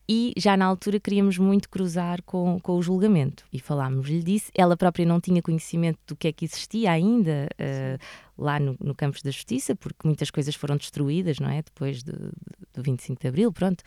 e 0.09 0.33
já 0.37 0.55
na 0.55 0.65
altura 0.65 0.99
queríamos 0.99 1.37
muito 1.37 1.69
cruzar 1.69 2.21
com, 2.23 2.59
com 2.61 2.77
o 2.77 2.81
julgamento 2.81 3.43
e 3.51 3.59
falámos-lhe 3.59 4.23
disso. 4.23 4.49
Ela 4.55 4.77
própria 4.77 5.05
não 5.05 5.19
tinha 5.19 5.41
conhecimento 5.41 5.99
do 6.07 6.15
que 6.15 6.29
é 6.29 6.31
que 6.31 6.45
existia 6.45 6.91
ainda 6.91 7.49
uh, 7.59 8.41
lá 8.41 8.57
no, 8.57 8.77
no 8.79 8.95
Campos 8.95 9.21
da 9.21 9.31
Justiça, 9.31 9.75
porque 9.75 10.07
muitas 10.07 10.31
coisas 10.31 10.55
foram 10.55 10.77
destruídas, 10.77 11.39
não 11.39 11.49
é? 11.49 11.61
Depois 11.61 12.03
do, 12.03 12.31
do 12.73 12.81
25 12.81 13.21
de 13.21 13.27
Abril, 13.27 13.51
pronto. 13.51 13.83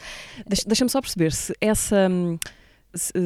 Deixa-me 0.66 0.90
só 0.90 1.00
perceber 1.00 1.32
se 1.32 1.54
essa. 1.60 2.08
Hum, 2.10 2.38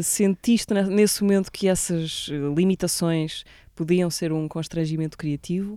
sentiste 0.02 0.74
nesse 0.74 1.22
momento 1.22 1.50
que 1.50 1.68
essas 1.68 2.28
eh, 2.30 2.34
limitações 2.54 3.44
podiam 3.74 4.10
ser 4.10 4.30
um 4.30 4.46
constrangimento 4.46 5.16
criativo? 5.16 5.76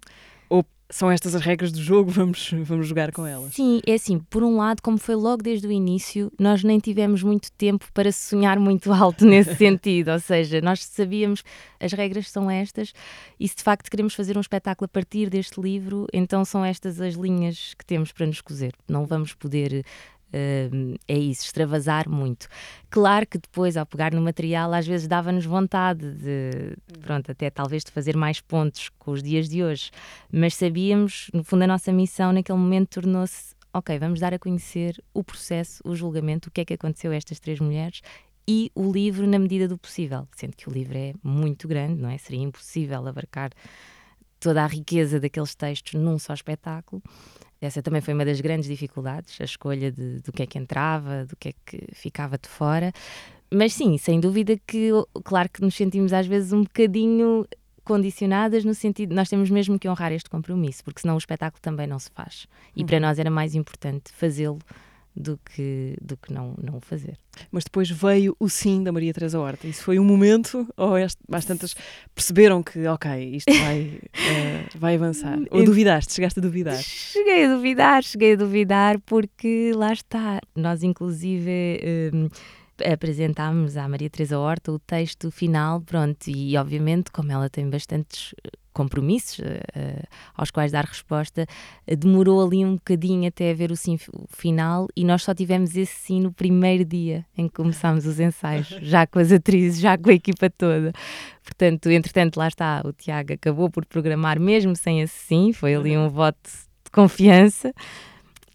São 0.90 1.12
estas 1.12 1.36
as 1.36 1.42
regras 1.42 1.72
do 1.72 1.82
jogo, 1.82 2.10
vamos, 2.12 2.52
vamos 2.64 2.88
jogar 2.88 3.12
com 3.12 3.26
elas. 3.26 3.54
Sim, 3.54 3.82
é 3.86 3.94
assim, 3.94 4.20
por 4.20 4.44
um 4.44 4.58
lado, 4.58 4.82
como 4.82 4.98
foi 4.98 5.16
logo 5.16 5.44
desde 5.44 5.68
o 5.68 5.72
início, 5.72 6.32
nós 6.40 6.64
nem 6.64 6.80
tivemos 6.80 7.22
muito 7.24 7.52
tempo 7.52 7.86
para 7.94 8.12
sonhar 8.12 8.60
muito 8.60 8.92
alto 8.94 9.26
nesse 9.26 9.56
sentido, 9.56 10.12
ou 10.12 10.20
seja, 10.20 10.62
nós 10.62 10.84
sabíamos 10.84 11.44
as 11.80 11.94
regras 11.94 12.30
são 12.30 12.50
estas 12.50 12.94
e 13.40 13.48
se 13.48 13.56
de 13.56 13.64
facto 13.64 13.90
queremos 13.90 14.16
fazer 14.16 14.38
um 14.38 14.42
espetáculo 14.42 14.86
a 14.86 14.88
partir 14.88 15.30
deste 15.30 15.60
livro, 15.60 16.08
então 16.12 16.44
são 16.44 16.66
estas 16.66 17.00
as 17.00 17.14
linhas 17.14 17.74
que 17.78 17.86
temos 17.86 18.12
para 18.12 18.26
nos 18.26 18.42
cozer. 18.42 18.74
Não 18.88 19.06
vamos 19.06 19.34
poder 19.34 19.84
Uh, 20.28 20.98
é 21.08 21.18
isso, 21.18 21.46
extravasar 21.46 22.10
muito. 22.10 22.48
Claro 22.90 23.26
que 23.26 23.38
depois, 23.38 23.78
ao 23.78 23.86
pegar 23.86 24.14
no 24.14 24.22
material, 24.22 24.74
às 24.74 24.86
vezes 24.86 25.08
dava-nos 25.08 25.46
vontade 25.46 26.12
de, 26.14 26.76
pronto, 27.00 27.32
até 27.32 27.50
talvez 27.50 27.84
de 27.84 27.92
fazer 27.92 28.16
mais 28.16 28.42
pontos 28.42 28.90
com 29.00 29.12
os 29.12 29.24
dias 29.24 29.48
de 29.48 29.64
hoje, 29.64 29.90
mas 30.32 30.56
sabíamos, 30.56 31.30
no 31.34 31.44
fundo, 31.44 31.64
a 31.64 31.68
nossa 31.68 31.94
missão 31.94 32.34
naquele 32.34 32.58
momento 32.58 33.02
tornou-se: 33.02 33.56
ok, 33.74 33.98
vamos 34.00 34.20
dar 34.20 34.34
a 34.34 34.40
conhecer 34.40 35.02
o 35.14 35.24
processo, 35.24 35.82
o 35.86 35.96
julgamento, 35.96 36.50
o 36.50 36.52
que 36.52 36.62
é 36.62 36.66
que 36.66 36.74
aconteceu 36.74 37.12
a 37.12 37.16
estas 37.16 37.40
três 37.40 37.60
mulheres 37.60 38.02
e 38.48 38.72
o 38.74 38.92
livro 38.92 39.28
na 39.28 39.38
medida 39.38 39.68
do 39.68 39.78
possível, 39.78 40.28
sendo 40.36 40.56
que 40.56 40.70
o 40.70 40.72
livro 40.72 40.98
é 40.98 41.14
muito 41.22 41.68
grande, 41.68 42.02
não 42.02 42.10
é? 42.10 42.18
Seria 42.18 42.42
impossível 42.42 43.06
abarcar 43.06 43.52
toda 44.40 44.64
a 44.64 44.68
riqueza 44.68 45.20
daqueles 45.20 45.54
textos 45.54 46.00
num 46.00 46.18
só 46.18 46.34
espetáculo. 46.34 47.02
Essa 47.62 47.82
também 47.82 48.02
foi 48.02 48.14
uma 48.14 48.26
das 48.26 48.40
grandes 48.40 48.70
dificuldades, 48.70 49.40
a 49.42 49.44
escolha 49.44 49.92
de, 49.92 50.20
do 50.20 50.32
que 50.32 50.44
é 50.44 50.46
que 50.46 50.58
entrava, 50.58 51.26
do 51.26 51.36
que 51.36 51.50
é 51.50 51.54
que 51.66 51.88
ficava 51.94 52.38
de 52.38 52.48
fora. 52.48 52.92
Mas 53.52 53.74
sim, 53.74 53.98
sem 53.98 54.20
dúvida 54.20 54.58
que, 54.68 54.92
claro 55.24 55.50
que 55.50 55.62
nos 55.62 55.76
sentimos 55.76 56.14
às 56.14 56.28
vezes 56.28 56.52
um 56.54 56.64
bocadinho 56.64 57.48
condicionadas 57.84 58.66
no 58.66 58.74
sentido 58.74 59.16
nós 59.16 59.30
temos 59.30 59.50
mesmo 59.50 59.80
que 59.80 59.88
honrar 59.88 60.12
este 60.12 60.30
compromisso, 60.30 60.84
porque 60.84 61.00
senão 61.00 61.16
o 61.16 61.18
espetáculo 61.18 61.62
também 61.62 61.88
não 61.88 61.98
se 61.98 62.12
faz. 62.12 62.46
E 62.76 62.82
uhum. 62.82 62.86
para 62.86 63.00
nós 63.00 63.18
era 63.18 63.32
mais 63.32 63.56
importante 63.56 64.12
fazê-lo 64.12 64.60
do 65.18 65.40
que, 65.44 65.98
do 66.02 66.16
que 66.16 66.32
não, 66.32 66.54
não 66.62 66.80
fazer. 66.80 67.18
Mas 67.52 67.64
depois 67.64 67.90
veio 67.90 68.36
o 68.40 68.48
sim 68.48 68.84
da 68.84 68.92
Maria 68.92 69.14
Teresa 69.14 69.40
Horta. 69.40 69.68
Isso 69.68 69.84
foi 69.84 70.00
um 70.00 70.04
momento, 70.04 70.68
ou 70.78 70.94
bastantes 71.28 71.76
perceberam 72.14 72.62
que, 72.62 72.86
ok, 72.86 73.36
isto 73.36 73.52
vai, 73.52 74.00
uh, 74.04 74.78
vai 74.78 74.96
avançar? 74.96 75.38
Ou 75.50 75.64
duvidaste? 75.64 76.14
Chegaste 76.14 76.40
a 76.40 76.42
duvidar? 76.42 76.78
Cheguei 76.82 77.46
a 77.46 77.56
duvidar, 77.56 78.04
cheguei 78.04 78.34
a 78.34 78.36
duvidar, 78.36 79.00
porque 79.02 79.72
lá 79.76 79.92
está. 79.92 80.40
Nós, 80.56 80.84
inclusive. 80.84 82.12
Um, 82.14 82.30
apresentámos 82.86 83.76
à 83.76 83.88
Maria 83.88 84.08
Teresa 84.08 84.38
Horta 84.38 84.72
o 84.72 84.78
texto 84.78 85.32
final, 85.32 85.82
pronto, 85.82 86.28
e 86.28 86.56
obviamente, 86.56 87.12
como 87.12 87.32
ela 87.32 87.50
tem 87.50 87.68
bastantes 87.68 88.36
compromissos 88.78 89.40
uh, 89.40 90.08
aos 90.36 90.52
quais 90.52 90.72
dar 90.72 90.86
resposta, 90.86 91.48
uh, 91.88 91.96
demorou 91.96 92.46
ali 92.46 92.64
um 92.64 92.76
bocadinho 92.76 93.28
até 93.28 93.52
ver 93.56 93.72
o 93.72 93.76
sim 93.76 93.98
final 94.30 94.88
e 94.96 95.04
nós 95.04 95.24
só 95.24 95.34
tivemos 95.34 95.76
esse 95.76 95.96
sim 95.96 96.22
no 96.22 96.32
primeiro 96.32 96.86
dia 96.86 97.26
em 97.36 97.48
que 97.48 97.56
começámos 97.56 98.06
os 98.06 98.20
ensaios, 98.20 98.68
já 98.84 99.08
com 99.08 99.18
as 99.18 99.32
atrizes, 99.32 99.80
já 99.80 99.98
com 99.98 100.12
a 100.12 100.14
equipa 100.14 100.48
toda. 100.52 100.94
Portanto, 101.44 101.90
entretanto, 101.90 102.38
lá 102.38 102.48
está, 102.48 102.84
o 102.86 102.94
Tiago 102.94 103.34
acabou 103.34 103.70
por 103.72 103.84
programar 103.84 104.40
mesmo 104.40 104.76
sem 104.76 105.02
esse 105.02 105.18
sim, 105.18 105.52
foi 105.52 105.74
ali 105.74 105.98
um 105.98 106.08
voto 106.08 106.38
de 106.86 106.92
confiança 106.92 107.74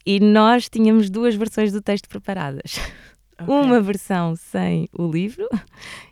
e 0.06 0.20
nós 0.20 0.68
tínhamos 0.68 1.10
duas 1.10 1.34
versões 1.34 1.72
do 1.72 1.82
texto 1.82 2.08
preparadas. 2.08 2.78
Okay. 3.40 3.54
Uma 3.54 3.80
versão 3.80 4.36
sem 4.36 4.88
o 4.92 5.10
livro 5.10 5.48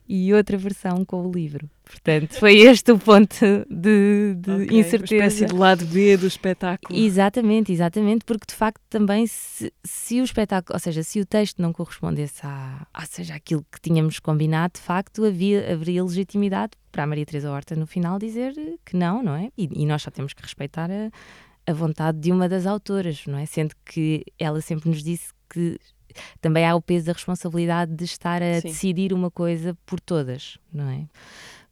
e 0.09 0.35
outra 0.35 0.57
versão 0.57 1.05
com 1.05 1.27
o 1.27 1.31
livro. 1.31 1.71
Portanto, 1.85 2.35
foi 2.35 2.59
este 2.59 2.91
o 2.93 2.99
ponto 2.99 3.45
de, 3.69 4.35
de 4.37 4.50
okay, 4.50 4.81
incerteza. 4.81 5.15
Uma 5.15 5.27
espécie 5.27 5.47
de 5.47 5.55
lado 5.55 5.85
B 5.87 6.17
do 6.17 6.27
espetáculo. 6.27 6.99
Exatamente, 6.99 7.73
exatamente, 7.73 8.25
porque 8.25 8.47
de 8.49 8.55
facto 8.55 8.81
também 8.89 9.27
se, 9.27 9.73
se 9.85 10.21
o 10.21 10.25
espetáculo, 10.25 10.75
ou 10.75 10.81
seja, 10.81 11.03
se 11.03 11.21
o 11.21 11.27
texto 11.27 11.61
não 11.61 11.73
correspondesse 11.73 12.41
a, 12.43 12.87
a 12.93 13.07
seja, 13.07 13.35
aquilo 13.35 13.65
que 13.71 13.81
tínhamos 13.81 14.19
combinado, 14.19 14.75
de 14.75 14.81
facto 14.81 15.25
havia, 15.25 15.73
haveria 15.73 16.03
legitimidade 16.03 16.73
para 16.91 17.05
a 17.05 17.07
Maria 17.07 17.27
Teresa 17.27 17.50
Horta 17.50 17.77
no 17.77 17.87
final 17.87 18.19
dizer 18.19 18.55
que 18.85 18.97
não, 18.97 19.23
não 19.23 19.35
é? 19.35 19.50
E, 19.57 19.69
e 19.83 19.87
nós 19.87 20.03
só 20.03 20.11
temos 20.11 20.33
que 20.33 20.43
respeitar 20.43 20.91
a, 20.91 21.11
a 21.71 21.73
vontade 21.73 22.19
de 22.19 22.33
uma 22.33 22.49
das 22.49 22.67
autoras, 22.67 23.27
não 23.27 23.39
é? 23.39 23.47
Sendo 23.47 23.75
que 23.85 24.25
ela 24.39 24.61
sempre 24.61 24.89
nos 24.89 25.03
disse 25.03 25.33
que 25.49 25.79
também 26.40 26.67
há 26.67 26.75
o 26.75 26.83
peso 26.83 27.07
da 27.07 27.12
responsabilidade 27.12 27.95
de 27.95 28.05
estar 28.05 28.43
a 28.43 28.61
sim. 28.61 28.69
decidir 28.69 29.12
uma 29.12 29.31
coisa 29.31 29.76
por 29.87 30.00
todas, 30.00 30.59
não 30.73 30.88
é? 30.88 31.07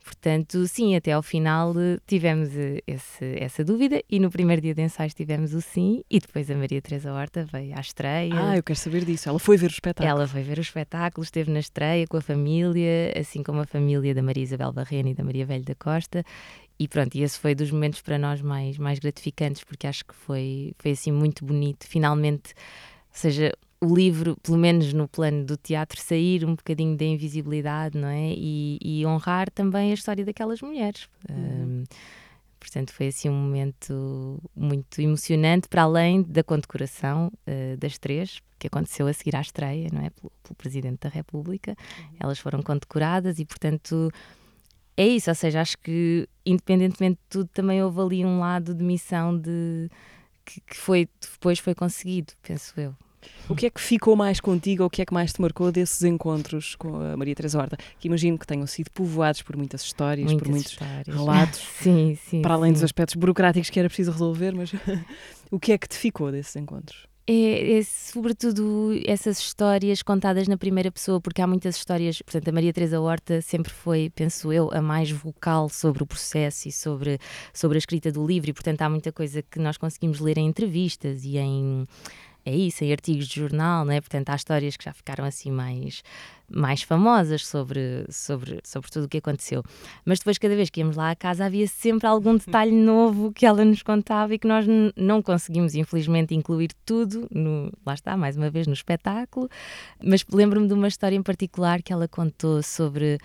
Portanto, 0.05 0.67
sim, 0.67 0.97
até 0.97 1.13
ao 1.13 1.23
final 1.23 1.79
eh, 1.79 1.99
tivemos 2.07 2.49
eh, 2.57 2.81
esse, 2.87 3.37
essa 3.39 3.63
dúvida 3.63 4.03
e 4.09 4.19
no 4.19 4.31
primeiro 4.31 4.63
dia 4.63 4.75
de 4.75 4.81
ensaios 4.81 5.13
tivemos 5.13 5.53
o 5.53 5.61
sim 5.61 6.03
e 6.11 6.19
depois 6.19 6.51
a 6.51 6.55
Maria 6.55 6.81
Teresa 6.81 7.13
Horta 7.13 7.45
veio 7.45 7.77
à 7.77 7.81
estreia. 7.81 8.33
Ah, 8.35 8.57
eu 8.57 8.63
quero 8.63 8.79
saber 8.79 9.05
disso. 9.05 9.29
Ela 9.29 9.39
foi 9.39 9.59
ver 9.59 9.67
o 9.67 9.71
espetáculo. 9.71 10.09
Ela 10.09 10.27
foi 10.27 10.43
ver 10.43 10.57
o 10.57 10.63
espetáculo, 10.63 11.23
esteve 11.23 11.51
na 11.51 11.61
estreia 11.61 12.07
com 12.07 12.17
a 12.17 12.23
família, 12.23 13.13
assim 13.21 13.43
como 13.43 13.61
a 13.61 13.67
família 13.67 14.15
da 14.15 14.23
Maria 14.23 14.45
Isabel 14.45 14.73
Barrena 14.73 15.11
e 15.11 15.15
da 15.15 15.23
Maria 15.23 15.45
Velho 15.45 15.65
da 15.65 15.75
Costa 15.75 16.25
e 16.79 16.87
pronto, 16.87 17.17
e 17.17 17.23
esse 17.23 17.39
foi 17.39 17.55
dos 17.55 17.71
momentos 17.73 18.01
para 18.01 18.17
nós 18.19 18.41
mais, 18.41 18.79
mais 18.79 18.99
gratificantes, 19.01 19.65
porque 19.65 19.87
acho 19.87 20.05
que 20.05 20.15
foi, 20.15 20.73
foi 20.79 20.93
assim 20.93 21.11
muito 21.11 21.45
bonito. 21.45 21.85
Finalmente, 21.87 22.55
ou 22.55 23.21
seja, 23.21 23.53
o 23.81 23.95
livro, 23.95 24.37
pelo 24.43 24.59
menos 24.59 24.93
no 24.93 25.07
plano 25.07 25.45
do 25.45 25.57
teatro, 25.57 26.01
sair 26.01 26.45
um 26.45 26.55
bocadinho 26.55 26.97
da 26.97 27.05
invisibilidade, 27.05 27.97
não 27.97 28.09
é? 28.09 28.33
E, 28.33 28.79
e 28.83 29.07
honrar 29.07 29.51
também 29.51 29.91
a 29.91 29.95
história 29.95 30.25
daquelas 30.25 30.61
mulheres. 30.61 31.09
Uhum. 31.29 31.37
Um, 31.37 31.85
portanto, 32.59 32.93
foi 32.93 33.07
assim 33.07 33.29
um 33.29 33.41
momento 33.41 34.43
muito 34.55 35.01
emocionante, 35.01 35.69
para 35.69 35.83
além 35.83 36.23
da 36.23 36.43
condecoração 36.43 37.33
uh, 37.47 37.77
das 37.77 37.99
três, 37.99 38.41
que 38.59 38.67
aconteceu 38.67 39.07
a 39.07 39.13
seguir 39.13 39.37
à 39.37 39.41
estreia, 39.41 39.89
não 39.93 40.03
é? 40.05 40.11
Pelo, 40.11 40.33
pelo 40.43 40.57
Presidente 40.57 40.99
da 41.03 41.09
República. 41.09 41.71
Uhum. 41.71 42.17
Elas 42.19 42.41
foram 42.41 42.61
condecoradas 42.63 43.39
e, 43.39 43.45
portanto, 43.45 44.11
é 44.97 45.07
isso. 45.07 45.31
Ou 45.31 45.37
seja, 45.37 45.61
acho 45.61 45.79
que, 45.79 46.29
independentemente 46.45 47.21
de 47.23 47.29
tudo, 47.29 47.51
também 47.55 47.81
houve 47.81 48.01
ali 48.01 48.25
um 48.25 48.41
lado 48.41 48.75
de 48.75 48.83
missão 48.83 49.39
de. 49.39 49.89
Que, 50.45 50.61
que 50.63 50.77
foi, 50.77 51.09
depois 51.21 51.61
foi 51.61 51.75
conseguido, 51.75 52.33
penso 52.43 52.73
eu. 52.81 52.97
O 53.49 53.55
que 53.55 53.67
é 53.67 53.71
que 53.71 53.81
ficou 53.81 54.15
mais 54.15 54.41
contigo 54.41 54.83
ou 54.83 54.89
o 54.89 54.91
que 54.91 55.01
é 55.01 55.07
que 55.07 55.15
mais 55.15 55.33
te 55.33 55.41
marcou 55.41 55.73
desses 55.73 56.03
encontros 56.03 56.77
com 56.77 57.01
a 57.01 57.17
Maria 57.17 57.35
Teresa 57.35 57.59
Horta? 57.59 57.79
Que 57.99 58.07
imagino 58.07 58.39
que 58.39 58.47
tenham 58.47 58.67
sido 58.67 58.91
povoados 58.91 59.41
por 59.41 59.57
muitas 59.57 59.83
histórias, 59.83 60.27
muitas 60.27 60.47
por 60.47 60.51
muitos 60.51 60.73
histórias. 60.73 61.07
relatos. 61.07 61.61
sim, 61.81 62.19
sim. 62.29 62.43
Para 62.43 62.55
além 62.55 62.71
sim. 62.71 62.75
dos 62.75 62.85
aspectos 62.85 63.15
burocráticos 63.15 63.71
que 63.71 63.79
era 63.79 63.89
preciso 63.89 64.11
resolver, 64.11 64.55
mas 64.55 64.73
o 65.51 65.59
que 65.59 65.73
é 65.73 65.79
que 65.79 65.89
te 65.89 65.97
ficou 65.97 66.31
desses 66.31 66.55
encontros? 66.57 67.09
É, 67.31 67.79
é, 67.79 67.83
sobretudo 67.83 68.91
essas 69.05 69.39
histórias 69.39 70.01
contadas 70.01 70.49
na 70.49 70.57
primeira 70.57 70.91
pessoa, 70.91 71.21
porque 71.21 71.43
há 71.43 71.47
muitas 71.47 71.77
histórias. 71.77 72.23
Portanto, 72.23 72.49
a 72.49 72.53
Maria 72.53 72.73
Teresa 72.73 72.99
Horta 72.99 73.43
sempre 73.43 73.71
foi, 73.71 74.11
penso 74.15 74.51
eu, 74.51 74.71
a 74.73 74.81
mais 74.81 75.11
vocal 75.11 75.69
sobre 75.69 76.03
o 76.03 76.07
processo 76.07 76.69
e 76.69 76.73
sobre, 76.73 77.19
sobre 77.53 77.77
a 77.77 77.81
escrita 77.81 78.11
do 78.11 78.27
livro, 78.27 78.49
e 78.49 78.55
portanto 78.55 78.81
há 78.81 78.89
muita 78.89 79.13
coisa 79.13 79.43
que 79.43 79.59
nós 79.59 79.77
conseguimos 79.77 80.21
ler 80.21 80.39
em 80.39 80.47
entrevistas 80.47 81.23
e 81.23 81.37
em 81.37 81.87
é 82.49 82.57
isso, 82.57 82.83
em 82.83 82.91
artigos 82.91 83.29
de 83.29 83.41
jornal, 83.41 83.85
não 83.85 83.93
é? 83.93 84.01
Portanto, 84.01 84.31
há 84.31 84.37
histórias 84.37 84.77
que 84.77 84.85
já 84.85 84.93
ficaram 84.93 85.25
assim 85.25 85.51
mais, 85.51 86.03
mais 86.51 86.83
famosas 86.83 87.47
sobre, 87.47 88.07
sobre, 88.09 88.61
sobre 88.65 88.91
tudo 88.91 89.05
o 89.05 89.09
que 89.09 89.19
aconteceu. 89.19 89.63
Mas 90.05 90.19
depois, 90.19 90.39
cada 90.39 90.57
vez 90.57 90.71
que 90.71 90.81
íamos 90.81 90.97
lá 90.97 91.11
à 91.11 91.15
casa, 91.15 91.45
havia 91.45 91.67
sempre 91.69 92.07
algum 92.07 92.37
detalhe 92.37 92.73
novo 92.75 93.33
que 93.33 93.45
ela 93.45 93.65
nos 93.65 93.83
contava 93.83 94.35
e 94.35 94.39
que 94.39 94.49
nós 94.49 94.65
não 94.97 95.21
conseguimos, 95.23 95.75
infelizmente, 95.75 96.35
incluir 96.35 96.71
tudo, 96.87 97.29
no, 97.31 97.71
lá 97.85 97.93
está, 97.93 98.17
mais 98.17 98.37
uma 98.37 98.49
vez, 98.49 98.67
no 98.67 98.73
espetáculo. 98.73 99.49
Mas 100.03 100.25
lembro-me 100.33 100.67
de 100.67 100.75
uma 100.75 100.89
história 100.89 101.17
em 101.17 101.23
particular 101.23 101.83
que 101.83 101.93
ela 101.93 102.09
contou 102.09 102.63
sobre 102.63 103.19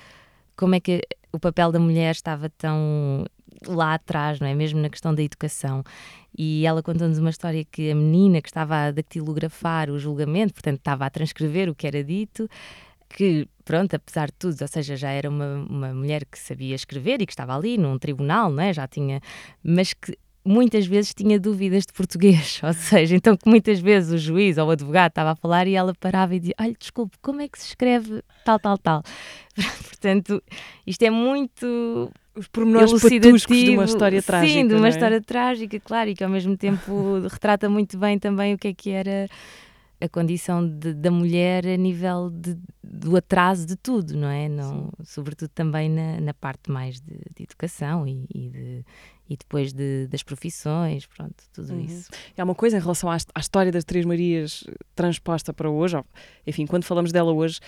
como 0.55 0.75
é 0.75 0.79
que 0.81 1.01
o 1.31 1.39
papel 1.39 1.71
da 1.71 1.79
mulher 1.79 2.11
estava 2.11 2.49
tão 2.49 3.25
lá 3.67 3.95
atrás, 3.95 4.39
não 4.39 4.47
é? 4.47 4.55
Mesmo 4.55 4.79
na 4.79 4.89
questão 4.89 5.13
da 5.13 5.21
educação. 5.21 5.83
E 6.37 6.65
ela 6.65 6.81
contou-nos 6.81 7.19
uma 7.19 7.29
história 7.29 7.63
que 7.63 7.91
a 7.91 7.95
menina 7.95 8.41
que 8.41 8.49
estava 8.49 8.87
a 8.87 8.91
dactilografar 8.91 9.89
o 9.89 9.99
julgamento, 9.99 10.53
portanto 10.53 10.77
estava 10.77 11.05
a 11.05 11.09
transcrever 11.09 11.69
o 11.69 11.75
que 11.75 11.85
era 11.85 12.03
dito, 12.03 12.49
que, 13.09 13.47
pronto, 13.63 13.95
apesar 13.95 14.27
de 14.27 14.33
tudo, 14.33 14.59
ou 14.59 14.67
seja, 14.67 14.95
já 14.95 15.11
era 15.11 15.29
uma, 15.29 15.65
uma 15.69 15.93
mulher 15.93 16.25
que 16.25 16.37
sabia 16.37 16.75
escrever 16.75 17.21
e 17.21 17.25
que 17.25 17.31
estava 17.31 17.55
ali 17.55 17.77
num 17.77 17.97
tribunal, 17.99 18.49
não 18.51 18.63
é? 18.63 18.73
Já 18.73 18.87
tinha. 18.87 19.21
Mas 19.63 19.93
que 19.93 20.17
muitas 20.45 20.85
vezes 20.85 21.13
tinha 21.13 21.39
dúvidas 21.39 21.85
de 21.85 21.93
português, 21.93 22.59
ou 22.63 22.73
seja, 22.73 23.15
então 23.15 23.37
que 23.37 23.47
muitas 23.47 23.79
vezes 23.79 24.11
o 24.11 24.17
juiz 24.17 24.57
ou 24.57 24.67
o 24.67 24.71
advogado 24.71 25.11
estava 25.11 25.31
a 25.31 25.35
falar 25.35 25.67
e 25.67 25.75
ela 25.75 25.93
parava 25.99 26.35
e 26.35 26.39
dizia: 26.39 26.55
Olha, 26.59 26.75
desculpe, 26.77 27.17
como 27.21 27.41
é 27.41 27.47
que 27.47 27.59
se 27.59 27.69
escreve 27.69 28.23
tal, 28.43 28.59
tal, 28.59 28.77
tal? 28.77 29.03
Portanto, 29.87 30.43
isto 30.85 31.03
é 31.03 31.09
muito. 31.09 32.11
Os 32.35 32.47
pormenores 32.47 32.91
patuscos 33.01 33.57
de 33.57 33.71
uma 33.71 33.85
história 33.85 34.21
trágica. 34.21 34.59
Sim, 34.59 34.67
de 34.67 34.73
uma 34.73 34.87
é? 34.87 34.89
história 34.89 35.21
trágica, 35.21 35.79
claro, 35.79 36.09
e 36.09 36.15
que 36.15 36.23
ao 36.23 36.29
mesmo 36.29 36.57
tempo 36.57 37.21
retrata 37.29 37.69
muito 37.69 37.97
bem 37.97 38.17
também 38.17 38.55
o 38.55 38.57
que 38.57 38.69
é 38.69 38.73
que 38.73 38.89
era 38.89 39.27
a 40.03 40.09
condição 40.09 40.67
de, 40.67 40.93
da 40.93 41.09
mulher 41.09 41.65
a 41.65 41.77
nível 41.77 42.29
de, 42.29 42.57
do 42.83 43.15
atraso 43.15 43.65
de 43.65 43.77
tudo, 43.77 44.17
não 44.17 44.27
é? 44.27 44.49
Não, 44.49 44.91
sobretudo 45.03 45.49
também 45.49 45.89
na, 45.89 46.19
na 46.19 46.33
parte 46.33 46.69
mais 46.69 46.99
de, 46.99 47.21
de 47.35 47.43
educação 47.43 48.05
e, 48.05 48.25
e, 48.33 48.49
de, 48.49 48.85
e 49.29 49.37
depois 49.37 49.71
de, 49.71 50.07
das 50.07 50.21
profissões, 50.21 51.05
pronto, 51.05 51.35
tudo 51.53 51.73
uhum. 51.73 51.79
isso. 51.79 52.09
E 52.37 52.41
há 52.41 52.43
uma 52.43 52.55
coisa 52.55 52.77
em 52.77 52.81
relação 52.81 53.09
à, 53.09 53.15
à 53.33 53.39
história 53.39 53.71
das 53.71 53.85
Três 53.85 54.05
Marias 54.05 54.65
transposta 54.93 55.53
para 55.53 55.69
hoje, 55.69 55.97
enfim, 56.45 56.65
quando 56.65 56.83
falamos 56.83 57.13
dela 57.13 57.31
hoje, 57.31 57.61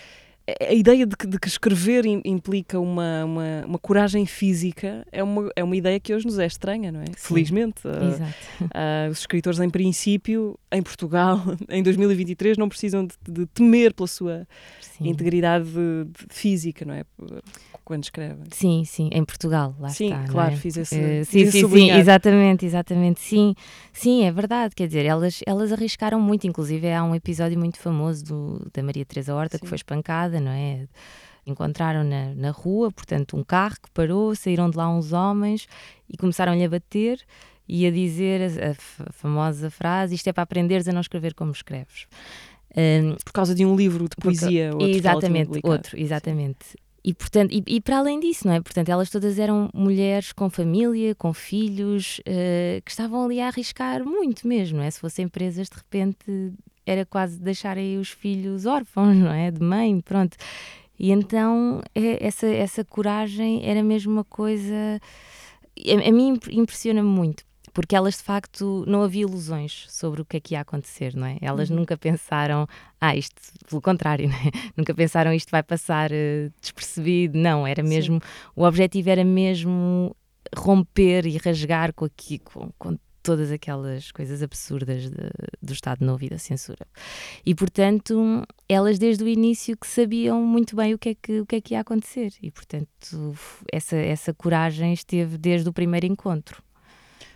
a 0.62 0.74
ideia 0.74 1.08
de 1.08 1.18
que, 1.18 1.26
de 1.26 1.40
que 1.40 1.48
escrever 1.48 2.06
implica 2.06 2.80
uma, 2.80 3.26
uma, 3.26 3.66
uma, 3.66 3.80
coragem 3.80 4.28
física 4.28 5.06
é 5.12 5.24
uma, 5.24 5.50
é 5.56 5.64
uma 5.64 5.76
ideia 5.76 6.00
que 6.00 6.14
hoje 6.14 6.26
nos 6.26 6.38
é 6.38 6.46
estranha, 6.46 6.92
não 6.92 7.02
é? 7.02 7.06
Sim. 7.06 7.14
Felizmente. 7.16 7.82
Uh, 7.88 8.24
uh, 8.64 9.10
os 9.10 9.20
escritores, 9.20 9.60
em 9.60 9.70
princípio, 9.72 10.58
em 10.72 10.84
Portugal, 10.84 11.42
em 11.68 11.82
2023, 11.82 12.58
não 12.58 12.70
precisam 12.70 13.08
de, 13.08 13.16
de 13.28 13.46
temer 13.48 13.92
pela 13.94 14.08
sua 14.08 14.48
sim. 14.80 15.10
integridade 15.10 15.70
física, 16.30 16.86
não 16.86 16.94
é? 16.94 17.04
Quando 17.86 18.04
escrevem. 18.04 18.46
Sim, 18.52 18.84
sim, 18.84 19.10
em 19.14 19.24
Portugal, 19.24 19.76
lá 19.80 19.90
sim, 19.90 20.06
está. 20.06 20.26
Sim, 20.26 20.32
claro, 20.32 20.54
é? 20.54 20.58
fiz 20.58 20.76
esse. 20.76 20.96
Uh, 20.96 21.24
sim, 21.24 21.52
sim, 21.52 21.70
sim, 21.70 21.92
exatamente, 21.92 22.66
exatamente. 22.66 23.20
Sim, 23.22 23.54
sim, 23.94 24.24
é 24.24 24.32
verdade. 24.32 24.74
Quer 24.74 24.88
dizer, 24.88 25.06
elas, 25.06 25.42
elas 25.46 25.72
arriscaram 25.72 26.20
muito, 26.20 26.48
inclusive 26.48 26.92
há 26.92 27.04
um 27.04 27.14
episódio 27.14 27.60
muito 27.60 27.78
famoso 27.78 28.26
do, 28.26 28.68
da 28.74 28.82
Maria 28.82 29.06
Teresa 29.06 29.36
Horta 29.36 29.58
sim. 29.58 29.62
que 29.62 29.70
foi 29.70 29.76
espancada 29.76 30.40
não 30.40 30.52
é? 30.52 30.88
Encontraram 31.46 32.04
na, 32.04 32.34
na 32.34 32.50
rua, 32.50 32.92
portanto, 32.92 33.38
um 33.38 33.44
carro 33.44 33.76
que 33.76 33.92
parou, 33.94 34.36
saíram 34.36 34.68
de 34.68 34.76
lá 34.76 34.90
uns 34.90 35.14
homens 35.14 35.68
e 36.10 36.18
começaram-lhe 36.18 36.64
a 36.64 36.70
bater 36.70 37.20
e 37.68 37.86
a 37.86 37.92
dizer 37.92 38.42
a, 38.42 38.72
a, 38.72 39.12
famosa 39.12 39.70
frase: 39.70 40.16
Isto 40.16 40.28
é 40.28 40.34
para 40.34 40.42
aprenderes 40.42 40.88
a 40.88 40.92
não 40.92 41.02
escrever 41.02 41.36
como 41.36 41.52
escreves. 41.52 42.08
Um, 42.76 43.16
por 43.24 43.32
causa 43.32 43.54
de 43.54 43.64
um 43.64 43.76
livro 43.76 44.10
de 44.10 44.16
poesia, 44.16 44.72
outro 44.74 44.90
exatamente, 44.90 45.60
outro, 45.64 46.00
exatamente. 46.00 46.76
E, 47.08 47.14
portanto, 47.14 47.52
e, 47.52 47.64
e, 47.68 47.80
para 47.80 48.00
além 48.00 48.20
disso, 48.20 48.48
não 48.48 48.56
é? 48.56 48.60
Portanto, 48.60 48.90
elas 48.90 49.12
todas 49.12 49.38
eram 49.38 49.70
mulheres 49.76 50.32
com 50.34 50.50
família, 50.50 51.14
com 51.14 51.32
filhos, 51.36 52.18
uh, 52.22 52.82
que 52.84 52.90
estavam 52.90 53.26
ali 53.26 53.40
a 53.40 53.46
arriscar 53.46 54.04
muito 54.04 54.48
mesmo, 54.48 54.80
não 54.80 54.84
é? 54.84 54.90
Se 54.90 55.00
fossem 55.00 55.28
presas, 55.28 55.70
de 55.70 55.78
repente, 55.78 56.52
era 56.84 57.06
quase 57.06 57.40
deixarem 57.40 58.00
os 58.00 58.10
filhos 58.10 58.66
órfãos, 58.66 59.16
não 59.16 59.32
é? 59.32 59.52
De 59.52 59.62
mãe, 59.62 60.02
pronto. 60.02 60.36
E 60.98 61.12
então 61.12 61.80
é, 61.94 62.26
essa, 62.26 62.48
essa 62.48 62.84
coragem 62.84 63.64
era 63.64 63.84
mesmo 63.84 64.12
uma 64.12 64.24
coisa. 64.24 65.00
A, 65.78 66.10
a 66.10 66.12
mim 66.12 66.40
impressiona-me 66.50 67.08
muito, 67.08 67.44
porque 67.76 67.94
elas 67.94 68.16
de 68.16 68.24
facto 68.24 68.86
não 68.88 69.04
havia 69.04 69.24
ilusões 69.24 69.86
sobre 69.90 70.22
o 70.22 70.26
que 70.26 70.38
é 70.38 70.40
que 70.40 70.54
ia 70.54 70.62
acontecer, 70.62 71.14
não 71.14 71.28
é? 71.28 71.38
Elas 71.42 71.70
uhum. 71.70 71.76
nunca 71.76 71.98
pensaram, 71.98 72.66
ah, 73.02 73.14
isto, 73.14 73.36
pelo 73.68 73.82
contrário, 73.82 74.30
é? 74.32 74.72
nunca 74.78 74.96
pensaram 74.96 75.34
isto 75.34 75.52
vai 75.52 75.62
passar 75.62 76.10
uh, 76.10 76.50
despercebido, 76.62 77.38
não, 77.38 77.68
era 77.68 77.84
mesmo, 77.84 78.16
Sim. 78.16 78.52
o 78.56 78.64
objetivo 78.64 79.10
era 79.10 79.26
mesmo 79.26 80.16
romper 80.56 81.26
e 81.26 81.38
rasgar 81.38 81.94
com, 81.94 82.06
aqui, 82.06 82.40
com, 82.40 82.72
com 82.80 82.98
todas 83.22 83.52
aquelas 83.52 84.10
coisas 84.10 84.42
absurdas 84.42 85.10
de, 85.10 85.30
do 85.62 85.74
Estado 85.74 86.06
Novo 86.06 86.24
e 86.24 86.30
da 86.30 86.38
censura. 86.38 86.88
E, 87.46 87.54
portanto, 87.54 88.44
elas 88.70 88.98
desde 88.98 89.22
o 89.22 89.28
início 89.28 89.76
que 89.76 89.88
sabiam 89.88 90.42
muito 90.42 90.78
bem 90.78 90.94
o 90.94 90.98
que 90.98 91.10
é 91.10 91.16
que, 91.16 91.42
o 91.42 91.46
que, 91.46 91.58
é 91.58 91.62
que 91.62 91.74
ia 91.74 91.82
acontecer. 91.82 92.32
E, 92.42 92.50
portanto, 92.52 93.36
essa, 93.70 93.98
essa 93.98 94.34
coragem 94.34 94.94
esteve 94.94 95.38
desde 95.38 95.68
o 95.68 95.74
primeiro 95.74 96.06
encontro 96.06 96.64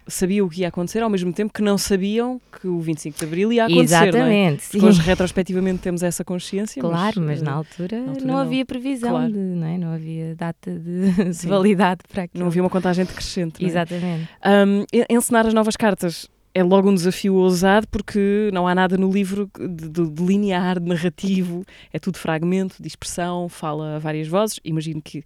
sabiam 0.09 0.45
o 0.45 0.49
que 0.49 0.61
ia 0.61 0.67
acontecer, 0.67 1.01
ao 1.01 1.09
mesmo 1.09 1.31
tempo 1.31 1.53
que 1.53 1.61
não 1.61 1.77
sabiam 1.77 2.41
que 2.59 2.67
o 2.67 2.79
25 2.79 3.19
de 3.19 3.25
Abril 3.25 3.53
ia 3.53 3.65
acontecer. 3.65 4.07
Exatamente. 4.07 4.77
Não 4.77 4.85
é? 4.85 4.89
Hoje, 4.89 5.01
retrospectivamente, 5.01 5.79
temos 5.79 6.03
essa 6.03 6.23
consciência. 6.23 6.81
Claro, 6.81 7.21
mas, 7.21 7.39
mas 7.39 7.41
na, 7.41 7.53
altura 7.53 7.97
na, 7.97 8.09
altura 8.09 8.25
não, 8.25 8.33
não, 8.33 8.39
havia 8.39 8.65
previsão, 8.65 9.11
claro. 9.11 9.31
de, 9.31 9.37
não, 9.37 9.67
é? 9.67 9.77
não 9.77 9.93
havia 9.93 10.35
data 10.35 10.71
de, 10.71 11.31
de 11.31 11.47
validade 11.47 12.01
para 12.11 12.23
aquilo. 12.23 12.41
Não 12.41 12.47
havia 12.47 12.61
uma 12.61 12.69
contagem 12.69 13.05
decrescente. 13.05 13.63
É? 13.63 13.67
Exatamente. 13.67 14.29
Um, 14.45 14.85
encenar 15.09 15.45
as 15.45 15.53
novas 15.53 15.75
cartas 15.75 16.27
é 16.53 16.63
logo 16.63 16.89
um 16.89 16.93
desafio 16.93 17.35
ousado 17.35 17.87
porque 17.87 18.49
não 18.53 18.67
há 18.67 18.73
nada 18.73 18.97
no 18.97 19.11
livro 19.11 19.49
de, 19.57 19.89
de, 19.89 20.09
de, 20.09 20.23
linear, 20.23 20.79
de 20.79 20.87
narrativo, 20.87 21.63
é 21.93 21.99
tudo 21.99 22.17
fragmento, 22.17 22.81
de 22.81 22.87
expressão, 22.87 23.47
fala 23.47 23.95
a 23.95 23.99
várias 23.99 24.27
vozes. 24.27 24.59
Imagino 24.63 25.01
que 25.01 25.23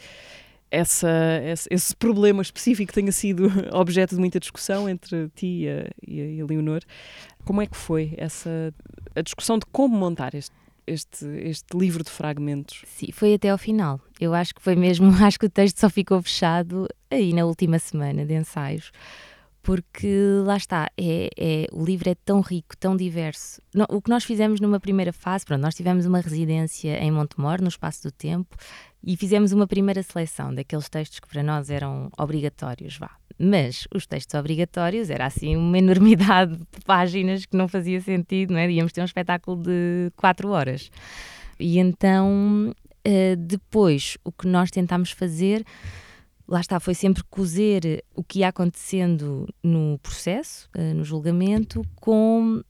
essa, 0.73 1.09
esse, 1.45 1.67
esse, 1.71 1.95
problema 1.95 2.41
específico 2.41 2.91
tenha 2.91 3.11
sido 3.11 3.51
objeto 3.71 4.15
de 4.15 4.19
muita 4.19 4.39
discussão 4.39 4.89
entre 4.89 5.29
ti 5.35 5.65
e 5.65 5.69
a, 5.69 6.35
e 6.35 6.41
a 6.41 6.45
Leonor. 6.45 6.81
Como 7.45 7.61
é 7.61 7.67
que 7.67 7.77
foi 7.77 8.15
essa 8.17 8.73
a 9.15 9.21
discussão 9.21 9.59
de 9.59 9.67
como 9.67 9.95
montar 9.95 10.33
este, 10.33 10.55
este, 10.87 11.25
este 11.43 11.77
livro 11.77 12.03
de 12.03 12.09
fragmentos? 12.09 12.81
Sim, 12.87 13.11
foi 13.11 13.35
até 13.35 13.49
ao 13.49 13.57
final. 13.57 14.01
Eu 14.19 14.33
acho 14.33 14.55
que 14.55 14.61
foi 14.61 14.75
mesmo, 14.75 15.11
acho 15.23 15.37
que 15.37 15.45
o 15.45 15.49
texto 15.49 15.79
só 15.79 15.89
ficou 15.89 16.19
fechado 16.23 16.87
aí 17.11 17.33
na 17.33 17.45
última 17.45 17.77
semana 17.77 18.25
de 18.25 18.33
ensaios 18.33 18.91
porque 19.63 20.17
lá 20.45 20.57
está, 20.57 20.91
é, 20.97 21.29
é, 21.37 21.67
o 21.71 21.85
livro 21.85 22.09
é 22.09 22.15
tão 22.15 22.41
rico, 22.41 22.75
tão 22.75 22.97
diverso. 22.97 23.61
No, 23.73 23.85
o 23.89 24.01
que 24.01 24.09
nós 24.09 24.25
fizemos 24.25 24.59
numa 24.59 24.77
primeira 24.77 25.13
fase, 25.13 25.45
pronto, 25.45 25.61
nós 25.61 25.73
tivemos 25.73 26.05
uma 26.05 26.19
residência 26.19 27.01
em 27.01 27.09
Montemor, 27.09 27.61
no 27.61 27.69
Espaço 27.69 28.03
do 28.03 28.11
Tempo, 28.11 28.57
e 29.03 29.17
fizemos 29.17 29.51
uma 29.51 29.67
primeira 29.67 30.01
seleção 30.01 30.53
daqueles 30.53 30.87
textos 30.87 31.19
que 31.19 31.27
para 31.27 31.43
nós 31.43 31.69
eram 31.69 32.09
obrigatórios, 32.17 32.97
vá. 32.97 33.11
Mas 33.37 33.87
os 33.93 34.05
textos 34.05 34.39
obrigatórios 34.39 35.09
era 35.09 35.25
assim 35.25 35.57
uma 35.57 35.77
enormidade 35.77 36.55
de 36.55 36.85
páginas 36.85 37.45
que 37.45 37.57
não 37.57 37.67
fazia 37.67 37.99
sentido, 37.99 38.53
não 38.53 38.59
é? 38.59 38.71
Íamos 38.71 38.93
ter 38.93 39.01
um 39.01 39.05
espetáculo 39.05 39.61
de 39.61 40.11
quatro 40.15 40.49
horas. 40.49 40.89
E 41.59 41.79
então, 41.79 42.73
uh, 43.05 43.35
depois, 43.37 44.17
o 44.23 44.31
que 44.31 44.47
nós 44.47 44.71
tentámos 44.71 45.11
fazer 45.11 45.65
lá 46.47 46.59
está, 46.59 46.79
foi 46.79 46.93
sempre 46.93 47.23
cozer 47.23 48.03
o 48.15 48.23
que 48.23 48.39
ia 48.39 48.49
acontecendo 48.49 49.47
no 49.63 49.97
processo, 49.99 50.69
uh, 50.77 50.93
no 50.93 51.03
julgamento, 51.03 51.81
com 51.95 52.61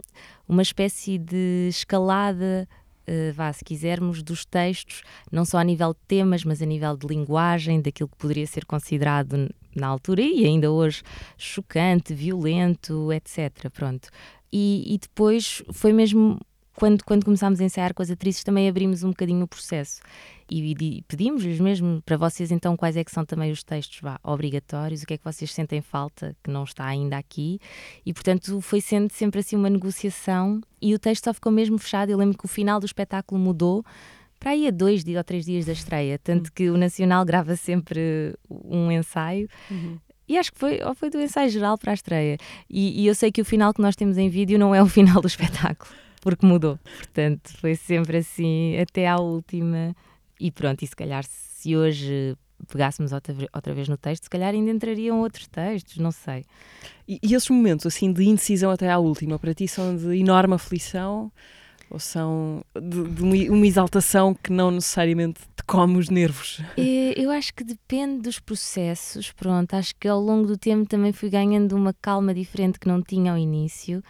uma 0.48 0.62
espécie 0.62 1.18
de 1.18 1.68
escalada, 1.70 2.68
uh, 3.08 3.34
vá, 3.34 3.52
se 3.52 3.64
quisermos, 3.64 4.22
dos 4.22 4.46
textos, 4.46 5.04
não 5.32 5.46
só 5.46 5.58
a 5.58 5.64
nível 5.64 5.94
de 5.94 6.00
temas, 6.08 6.44
mas 6.44 6.62
a 6.62 6.66
nível 6.66 6.96
de 6.96 7.08
linguagem, 7.08 7.82
daquilo 7.82 8.10
que 8.10 8.18
poderia 8.18 8.48
ser 8.48 8.66
considerado 8.66 9.50
na 9.76 9.88
altura 9.88 10.22
e 10.22 10.46
ainda 10.46 10.72
hoje 10.72 11.04
chocante, 11.38 12.14
violento, 12.14 13.12
etc. 13.12 13.70
Pronto. 13.72 14.10
E, 14.52 14.94
e 14.94 14.98
depois 14.98 15.64
foi 15.72 15.92
mesmo 15.92 16.40
quando, 16.76 17.04
quando 17.04 17.26
começámos 17.26 17.62
a 17.62 17.64
ensaiar 17.64 17.94
com 17.94 18.02
as 18.02 18.10
atrizes, 18.10 18.44
também 18.44 18.68
abrimos 18.68 19.04
um 19.04 19.10
bocadinho 19.10 19.44
o 19.44 19.48
processo 19.48 20.02
e, 20.50 20.72
e 20.72 21.02
pedimos-lhes 21.04 21.60
mesmo 21.60 22.02
para 22.06 22.18
vocês, 22.18 22.52
então, 22.52 22.76
quais 22.76 22.98
é 22.98 23.04
que 23.04 23.12
são 23.12 23.26
também 23.26 23.52
os 23.52 23.64
textos 23.64 24.00
vá, 24.02 24.20
obrigatórios, 24.24 25.04
o 25.04 25.06
que 25.06 25.16
é 25.16 25.18
que 25.18 25.24
vocês 25.24 25.52
sentem 25.54 25.82
falta 25.82 26.36
que 26.44 26.50
não 26.50 26.64
está 26.64 26.86
ainda 26.86 27.18
aqui. 27.18 27.60
E, 28.06 28.14
portanto, 28.14 28.60
foi 28.62 28.82
sendo 28.82 29.12
sempre 29.12 29.40
assim 29.40 29.56
uma 29.56 29.70
negociação 29.70 30.62
e 30.82 30.94
o 30.94 31.00
texto 31.00 31.26
só 31.26 31.34
ficou 31.34 31.52
mesmo 31.52 31.78
fechado. 31.78 32.12
Eu 32.12 32.18
lembro 32.18 32.38
que 32.38 32.46
o 32.46 32.50
final 32.50 32.80
do 32.80 32.86
espetáculo 32.86 33.40
mudou 33.40 33.84
para 34.40 34.52
aí 34.52 34.68
a 34.68 34.72
dois 34.72 35.04
ou 35.06 35.24
três 35.24 35.46
dias 35.46 35.66
da 35.66 35.72
estreia, 35.72 36.20
tanto 36.20 36.52
que 36.52 36.70
o 36.70 36.78
Nacional 36.78 37.24
grava 37.24 37.56
sempre 37.56 38.36
um 38.50 38.92
ensaio. 38.92 39.48
Uhum. 39.72 39.98
E 40.28 40.38
acho 40.38 40.52
que 40.52 40.60
foi, 40.60 40.82
ou 40.84 40.94
foi 40.96 41.10
do 41.10 41.22
ensaio 41.22 41.50
geral 41.50 41.78
para 41.78 41.92
a 41.92 41.94
estreia. 41.94 42.38
E, 42.70 43.02
e 43.02 43.08
eu 43.08 43.16
sei 43.16 43.32
que 43.32 43.42
o 43.42 43.46
final 43.46 43.74
que 43.74 43.82
nós 43.82 43.96
temos 43.96 44.18
em 44.18 44.30
vídeo 44.30 44.60
não 44.60 44.74
é 44.74 44.82
o 44.82 44.88
final 44.90 45.22
do 45.22 45.28
espetáculo 45.28 45.90
porque 46.24 46.46
mudou. 46.46 46.80
Portanto, 46.98 47.52
foi 47.60 47.76
sempre 47.76 48.18
assim 48.18 48.80
até 48.80 49.08
à 49.08 49.18
última. 49.18 49.94
E 50.44 50.52
pronto, 50.52 50.84
e 50.84 50.88
se 50.88 50.94
calhar 50.94 51.24
se 51.24 51.74
hoje 51.74 52.36
pegássemos 52.68 53.14
outra, 53.14 53.74
vez 53.74 53.88
no 53.88 53.96
texto, 53.96 54.24
se 54.26 54.30
calhar 54.30 54.54
ainda 54.54 54.72
entrariam 54.72 55.22
outros 55.22 55.48
textos, 55.48 55.96
não 56.00 56.12
sei. 56.12 56.44
E, 57.08 57.18
e 57.24 57.34
esses 57.34 57.50
momentos 57.50 57.86
assim 57.86 58.12
de 58.12 58.26
indecisão 58.26 58.70
até 58.70 58.92
à 58.92 58.98
última, 58.98 59.40
para 59.40 59.54
ti 59.54 59.70
são 59.70 59.96
de 59.96 60.18
enorme 60.18 60.56
aflição? 60.56 61.32
Ou 61.90 61.98
são 61.98 62.62
de, 62.76 63.04
de 63.08 63.50
uma 63.50 63.66
exaltação 63.66 64.34
que 64.34 64.52
não 64.52 64.70
necessariamente 64.70 65.40
te 65.56 65.64
come 65.66 65.98
os 65.98 66.10
nervos? 66.10 66.60
Eu 66.76 67.32
acho 67.32 67.54
que 67.54 67.64
depende 67.64 68.24
dos 68.24 68.38
processos. 68.38 69.32
Pronto, 69.32 69.74
acho 69.76 69.96
que 69.98 70.10
ao 70.10 70.20
longo 70.20 70.46
do 70.46 70.58
tempo 70.58 70.90
também 70.90 71.14
fui 71.14 71.30
ganhando 71.30 71.74
uma 71.74 71.94
calma 71.94 72.34
diferente 72.34 72.80
que 72.80 72.88
não 72.88 73.02
tinha 73.02 73.32
ao 73.32 73.38
início. 73.38 74.04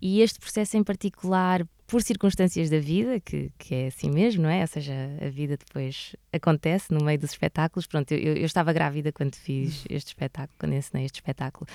E 0.00 0.20
este 0.20 0.38
processo 0.38 0.76
em 0.76 0.84
particular, 0.84 1.66
por 1.86 2.02
circunstâncias 2.02 2.70
da 2.70 2.78
vida, 2.78 3.20
que, 3.20 3.50
que 3.58 3.74
é 3.74 3.86
assim 3.88 4.10
mesmo, 4.10 4.42
não 4.42 4.50
é? 4.50 4.62
Ou 4.62 4.66
seja, 4.66 4.94
a 5.20 5.28
vida 5.28 5.56
depois 5.56 6.16
acontece 6.32 6.92
no 6.92 7.04
meio 7.04 7.18
dos 7.18 7.30
espetáculos. 7.30 7.86
Pronto, 7.86 8.12
eu, 8.12 8.36
eu 8.36 8.46
estava 8.46 8.72
grávida 8.72 9.12
quando 9.12 9.34
fiz 9.34 9.84
este 9.90 10.08
espetáculo, 10.08 10.54
quando 10.58 10.74
ensinei 10.74 11.04
este 11.04 11.16
espetáculo. 11.16 11.66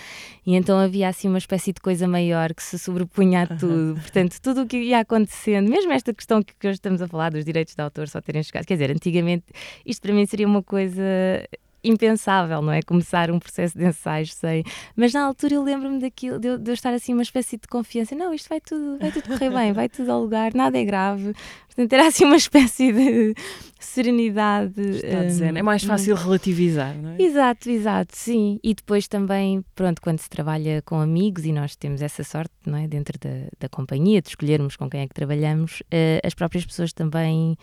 E 0.45 0.55
então 0.55 0.77
havia 0.79 1.07
assim 1.07 1.27
uma 1.27 1.37
espécie 1.37 1.71
de 1.71 1.81
coisa 1.81 2.07
maior 2.07 2.53
que 2.53 2.63
se 2.63 2.79
sobrepunha 2.79 3.43
a 3.43 3.47
tudo. 3.47 3.99
Portanto, 4.01 4.39
tudo 4.41 4.63
o 4.63 4.67
que 4.67 4.77
ia 4.77 4.99
acontecendo, 4.99 5.69
mesmo 5.69 5.91
esta 5.91 6.13
questão 6.13 6.41
que, 6.41 6.53
que 6.55 6.67
hoje 6.67 6.77
estamos 6.77 7.01
a 7.01 7.07
falar 7.07 7.31
dos 7.31 7.45
direitos 7.45 7.75
de 7.75 7.81
autor 7.81 8.07
só 8.07 8.19
terem 8.19 8.41
chegado. 8.41 8.65
Quer 8.65 8.73
dizer, 8.73 8.91
antigamente 8.91 9.45
isto 9.85 10.01
para 10.01 10.13
mim 10.13 10.25
seria 10.25 10.47
uma 10.47 10.63
coisa 10.63 11.03
impensável, 11.83 12.61
não 12.61 12.71
é? 12.71 12.81
Começar 12.81 13.31
um 13.31 13.39
processo 13.39 13.77
de 13.77 13.85
ensaios 13.85 14.33
sem. 14.33 14.63
Mas 14.95 15.13
na 15.13 15.23
altura 15.23 15.55
eu 15.55 15.63
lembro-me 15.63 15.99
daquilo, 15.99 16.39
de 16.39 16.47
eu, 16.47 16.57
de 16.57 16.71
eu, 16.71 16.73
estar 16.73 16.93
assim, 16.93 17.13
uma 17.13 17.23
espécie 17.23 17.57
de 17.57 17.67
confiança: 17.67 18.15
não, 18.15 18.33
isto 18.33 18.49
vai 18.49 18.59
tudo, 18.59 18.97
vai 18.99 19.11
tudo 19.11 19.27
correr 19.27 19.49
bem, 19.49 19.73
vai 19.73 19.89
tudo 19.89 20.11
ao 20.11 20.21
lugar, 20.21 20.53
nada 20.53 20.77
é 20.77 20.83
grave. 20.83 21.33
Portanto, 21.67 21.93
era 21.93 22.07
assim 22.07 22.25
uma 22.25 22.37
espécie 22.37 22.91
de 22.91 23.35
serenidade. 23.79 24.81
Está 24.81 25.45
um, 25.45 25.57
É 25.57 25.61
mais 25.61 25.83
fácil 25.83 26.15
relativizar, 26.15 26.97
não 26.97 27.11
é? 27.11 27.21
Exato, 27.21 27.69
exato, 27.69 28.17
sim. 28.17 28.59
E 28.63 28.73
depois 28.73 29.07
também, 29.07 29.63
pronto, 29.75 30.01
quando 30.01 30.19
se 30.19 30.27
trabalha 30.27 30.81
com 30.83 30.99
amigos 30.99 31.45
e 31.45 31.51
nós 31.51 31.75
temos 31.75 32.01
essa 32.01 32.23
sorte, 32.23 32.53
não 32.65 32.79
é? 32.79 32.87
Dentro 32.87 33.19
da, 33.19 33.47
da 33.59 33.69
companhia, 33.69 34.23
de 34.23 34.29
escolhermos 34.29 34.75
com 34.75 34.89
quem 34.89 35.01
é 35.01 35.07
que 35.07 35.13
trabalhamos, 35.13 35.81
uh, 35.81 36.25
as 36.25 36.33
próprias 36.33 36.65
pessoas 36.65 36.91
também 36.91 37.55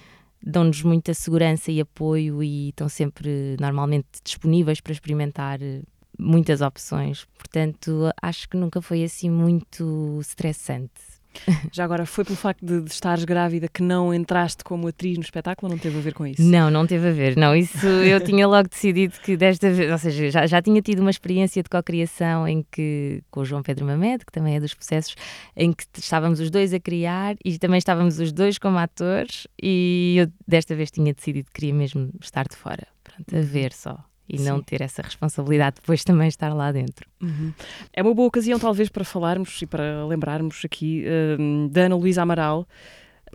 dão-nos 0.44 0.83
muita 0.83 1.14
segurança 1.14 1.72
e 1.72 1.80
apoio 1.80 2.42
e 2.42 2.68
estão 2.68 2.88
sempre 2.88 3.57
normalmente 3.59 4.07
disponíveis 4.22 4.80
para 4.80 4.92
experimentar 4.92 5.62
eh, 5.62 5.83
muitas 6.18 6.61
opções. 6.61 7.26
Portanto, 7.38 8.11
acho 8.20 8.48
que 8.48 8.57
nunca 8.57 8.83
foi 8.83 9.02
assim 9.02 9.30
muito 9.30 10.18
estressante. 10.20 11.13
Já 11.73 11.85
agora, 11.85 12.07
foi 12.07 12.25
pelo 12.25 12.37
facto 12.37 12.64
de, 12.64 12.81
de, 12.81 12.90
estares 12.90 13.25
grávida 13.25 13.68
que 13.68 13.83
não 13.83 14.12
entraste 14.12 14.62
como 14.64 14.88
atriz 14.88 15.16
no 15.16 15.23
espetáculo 15.23 15.70
ou 15.70 15.77
não 15.77 15.83
teve 15.83 15.99
a 15.99 16.01
ver 16.01 16.14
com 16.14 16.27
isso? 16.27 16.42
Não, 16.42 16.70
não 16.70 16.87
teve 16.87 17.09
a 17.09 17.12
ver. 17.12 17.37
Não, 17.37 17.55
isso 17.55 17.87
eu 17.87 18.20
tinha 18.20 18.47
logo 18.47 18.68
decidido 18.68 19.14
que 19.20 19.37
desta 19.37 19.70
vez, 19.70 19.90
ou 19.90 19.99
seja, 19.99 20.31
já, 20.31 20.47
já 20.47 20.62
tinha 20.62 20.81
tido 20.81 21.01
uma 21.01 21.11
experiência 21.11 21.62
de 21.62 21.68
co-criação 21.68 22.47
em 22.47 22.64
que, 22.70 23.23
com 23.31 23.40
o 23.40 23.44
João 23.44 23.62
Pedro 23.62 23.87
Mamed, 23.87 24.25
que 24.25 24.33
também 24.33 24.57
é 24.57 24.61
dos 24.61 24.75
processos, 24.75 25.14
em 25.57 25.73
que 25.73 25.85
estávamos 25.99 26.40
os 26.40 26.51
dois 26.51 26.73
a 26.73 26.81
criar 26.81 27.37
e 27.44 27.59
também 27.59 27.79
estávamos 27.79 28.18
os 28.18 28.33
dois 28.33 28.59
como 28.59 28.79
atores 28.79 29.47
e 29.62 30.16
eu 30.18 30.29
desta 30.47 30.75
vez 30.75 30.90
tinha 30.90 31.12
decidido 31.12 31.47
que 31.47 31.61
queria 31.61 31.75
mesmo 31.75 32.11
estar 32.23 32.47
de 32.49 32.57
fora, 32.57 32.87
pronto, 33.03 33.35
a 33.35 33.38
uhum. 33.38 33.44
ver 33.44 33.73
só 33.73 33.99
e 34.28 34.38
Sim. 34.38 34.44
não 34.44 34.62
ter 34.62 34.80
essa 34.80 35.02
responsabilidade 35.02 35.76
depois 35.76 36.02
também 36.02 36.28
estar 36.28 36.52
lá 36.54 36.72
dentro. 36.72 37.08
Uhum. 37.20 37.52
É 37.92 38.02
uma 38.02 38.14
boa 38.14 38.28
ocasião, 38.28 38.58
talvez, 38.58 38.88
para 38.88 39.04
falarmos 39.04 39.60
e 39.60 39.66
para 39.66 40.06
lembrarmos 40.06 40.62
aqui 40.64 41.04
uh, 41.04 41.68
da 41.68 41.82
Ana 41.82 41.96
Luísa 41.96 42.22
Amaral, 42.22 42.66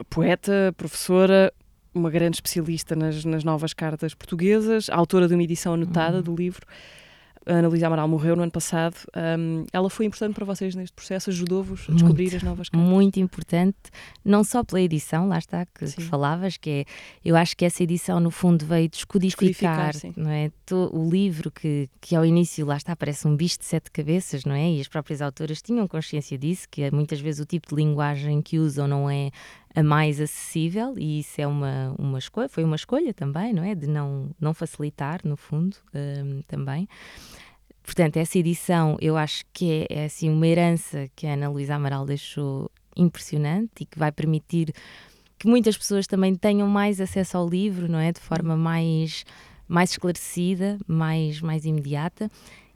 poeta, 0.09 0.73
professora, 0.75 1.53
uma 1.93 2.09
grande 2.09 2.37
especialista 2.37 2.95
nas, 2.95 3.23
nas 3.25 3.43
novas 3.43 3.73
cartas 3.73 4.13
portuguesas, 4.13 4.89
autora 4.89 5.27
de 5.27 5.33
uma 5.33 5.43
edição 5.43 5.73
anotada 5.73 6.17
uhum. 6.17 6.23
do 6.23 6.35
livro. 6.35 6.65
A 7.49 7.53
Ana 7.53 7.67
Luísa 7.67 7.87
Amaral 7.87 8.07
morreu 8.07 8.35
no 8.35 8.43
ano 8.43 8.51
passado. 8.51 8.95
Um, 9.17 9.65
ela 9.73 9.89
foi 9.89 10.05
importante 10.05 10.35
para 10.35 10.45
vocês 10.45 10.75
neste 10.75 10.93
processo? 10.93 11.31
Ajudou-vos 11.31 11.87
a 11.89 11.93
descobrir 11.93 12.25
muito, 12.25 12.35
as 12.37 12.43
novas 12.43 12.69
cartas? 12.69 12.89
Muito 12.89 13.19
importante, 13.19 13.75
não 14.23 14.43
só 14.43 14.63
pela 14.63 14.79
edição, 14.79 15.27
lá 15.27 15.39
está, 15.39 15.65
que, 15.65 15.85
que, 15.85 16.01
falavas, 16.03 16.57
que 16.57 16.69
é, 16.69 16.85
eu 17.25 17.35
acho 17.35 17.57
que 17.57 17.65
essa 17.65 17.81
edição 17.81 18.19
no 18.19 18.29
fundo 18.29 18.63
veio 18.67 18.87
descodificar, 18.87 19.91
descodificar 19.91 20.23
não 20.23 20.29
é? 20.29 20.51
o 20.71 21.09
livro 21.09 21.49
que, 21.49 21.89
que 21.99 22.15
ao 22.15 22.23
início, 22.23 22.67
lá 22.67 22.77
está, 22.77 22.95
parece 22.95 23.27
um 23.27 23.35
bicho 23.35 23.57
de 23.57 23.65
sete 23.65 23.89
cabeças, 23.89 24.45
não 24.45 24.53
é? 24.53 24.69
E 24.69 24.79
as 24.79 24.87
próprias 24.87 25.19
autoras 25.19 25.59
tinham 25.59 25.87
consciência 25.87 26.37
disso, 26.37 26.67
que 26.69 26.91
muitas 26.91 27.19
vezes 27.19 27.41
o 27.41 27.45
tipo 27.45 27.69
de 27.69 27.75
linguagem 27.75 28.43
que 28.43 28.59
usam 28.59 28.87
não 28.87 29.09
é 29.09 29.31
a 29.79 29.83
mais 29.83 30.19
acessível 30.19 30.93
e 30.97 31.19
isso 31.19 31.39
é 31.39 31.47
uma, 31.47 31.95
uma 31.97 32.19
escolha, 32.19 32.49
foi 32.49 32.63
uma 32.63 32.75
escolha 32.75 33.13
também, 33.13 33.53
não 33.53 33.63
é? 33.63 33.73
De 33.73 33.87
não, 33.87 34.29
não 34.39 34.53
facilitar, 34.53 35.21
no 35.23 35.37
fundo, 35.37 35.77
um, 35.93 36.41
também. 36.43 36.87
Portanto, 37.83 38.17
essa 38.17 38.37
edição 38.37 38.97
eu 38.99 39.17
acho 39.17 39.43
que 39.53 39.85
é, 39.89 40.01
é 40.01 40.05
assim 40.05 40.29
uma 40.29 40.45
herança 40.45 41.09
que 41.15 41.25
a 41.25 41.33
Ana 41.33 41.49
Luísa 41.49 41.75
Amaral 41.75 42.05
deixou 42.05 42.69
impressionante 42.95 43.81
e 43.81 43.85
que 43.85 43.97
vai 43.97 44.11
permitir 44.11 44.73
que 45.37 45.47
muitas 45.47 45.77
pessoas 45.77 46.05
também 46.05 46.35
tenham 46.35 46.67
mais 46.67 46.99
acesso 46.99 47.37
ao 47.37 47.47
livro, 47.47 47.89
não 47.89 47.99
é? 47.99 48.11
De 48.11 48.19
forma 48.19 48.57
mais, 48.57 49.23
mais 49.67 49.91
esclarecida, 49.91 50.77
mais, 50.85 51.39
mais 51.39 51.65
imediata. 51.65 52.29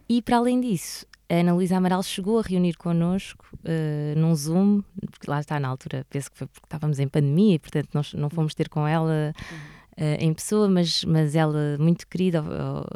E 0.08 0.22
para 0.22 0.38
além 0.38 0.62
disso, 0.62 1.06
a 1.30 1.36
Ana 1.36 1.54
Luísa 1.54 1.78
Amaral 1.78 2.04
chegou 2.04 2.40
a 2.40 2.42
reunir 2.42 2.76
connosco 2.78 3.46
uh, 3.64 4.20
num 4.20 4.36
Zoom, 4.36 4.82
porque 5.10 5.30
lá 5.30 5.40
está 5.40 5.60
na 5.60 5.68
altura, 5.68 6.06
penso 6.10 6.32
que 6.32 6.38
foi 6.38 6.48
porque 6.48 6.66
estávamos 6.66 7.00
em 7.00 7.08
pandemia 7.08 7.56
e, 7.56 7.60
portanto, 7.60 7.90
nós 7.94 8.14
não 8.14 8.30
fomos 8.30 8.54
ter 8.54 8.70
com 8.70 8.88
ela 8.88 9.34
uh, 9.98 10.04
em 10.20 10.34
pessoa, 10.34 10.68
mas, 10.70 11.04
mas 11.06 11.36
ela, 11.36 11.78
muito 11.80 12.08
querida, 12.08 12.44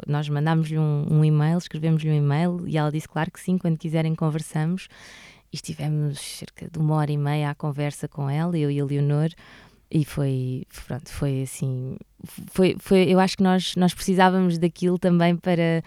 nós 0.06 0.28
mandámos-lhe 0.28 0.78
um, 0.78 1.06
um, 1.10 1.24
e-mail, 1.24 1.58
escrevemos-lhe 1.58 2.10
um 2.10 2.14
e-mail 2.14 2.62
e 2.66 2.76
ela 2.76 2.92
disse, 2.92 3.08
claro 3.08 3.30
que 3.30 3.40
sim, 3.40 3.58
quando 3.58 3.78
quiserem 3.78 4.14
conversamos. 4.14 4.88
E 5.50 5.56
estivemos 5.56 6.20
cerca 6.20 6.68
de 6.70 6.78
uma 6.78 6.96
hora 6.96 7.10
e 7.10 7.16
meia 7.16 7.50
à 7.50 7.54
conversa 7.54 8.06
com 8.06 8.28
ela, 8.28 8.56
eu 8.58 8.70
e 8.70 8.78
a 8.78 8.84
Leonor, 8.84 9.30
e 9.90 10.04
foi, 10.04 10.66
pronto, 10.86 11.08
foi 11.08 11.42
assim, 11.42 11.96
foi, 12.50 12.76
foi, 12.78 13.10
eu 13.10 13.18
acho 13.18 13.38
que 13.38 13.42
nós, 13.42 13.74
nós 13.74 13.94
precisávamos 13.94 14.58
daquilo 14.58 14.98
também 14.98 15.34
para 15.34 15.82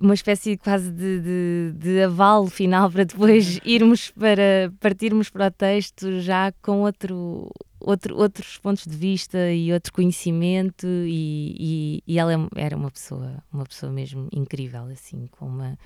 uma 0.00 0.14
espécie 0.14 0.56
quase 0.56 0.90
de, 0.90 1.20
de, 1.20 1.72
de, 1.76 2.02
aval 2.02 2.46
final 2.46 2.90
para 2.90 3.04
depois 3.04 3.58
irmos 3.64 4.10
para 4.10 4.72
partirmos 4.80 5.30
para 5.30 5.48
o 5.48 5.50
texto 5.50 6.20
já 6.20 6.52
com 6.62 6.82
outro, 6.82 7.50
outro, 7.80 8.16
outros 8.16 8.58
pontos 8.58 8.84
de 8.84 8.96
vista 8.96 9.52
e 9.52 9.72
outro 9.72 9.92
conhecimento. 9.92 10.86
E, 10.86 11.56
e, 11.58 12.02
e 12.06 12.18
ela 12.18 12.34
é 12.34 12.36
era 12.56 12.76
uma 12.76 12.90
pessoa 12.90 13.42
uma 13.52 13.64
pessoa 13.64 13.90
mesmo 13.92 14.28
incrível 14.32 14.84
assim 14.86 15.26
com 15.30 15.46
uma 15.46 15.78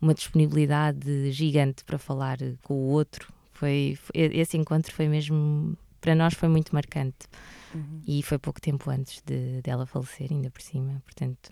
uma 0.00 0.12
disponibilidade 0.12 1.32
gigante 1.32 1.82
para 1.84 1.98
falar 1.98 2.38
com 2.62 2.74
o 2.74 2.88
outro. 2.90 3.32
Foi, 3.52 3.96
foi 3.96 4.30
esse 4.34 4.56
encontro 4.56 4.92
foi 4.92 5.08
mesmo 5.08 5.76
para 6.00 6.14
nós 6.14 6.34
foi 6.34 6.48
muito 6.48 6.74
marcante. 6.74 7.26
Uhum. 7.74 8.02
e 8.06 8.22
foi 8.22 8.38
pouco 8.38 8.60
tempo 8.60 8.88
antes 8.88 9.20
de 9.26 9.60
dela 9.62 9.84
falecer 9.84 10.28
ainda 10.30 10.48
por 10.48 10.62
cima 10.62 11.02
portanto. 11.04 11.50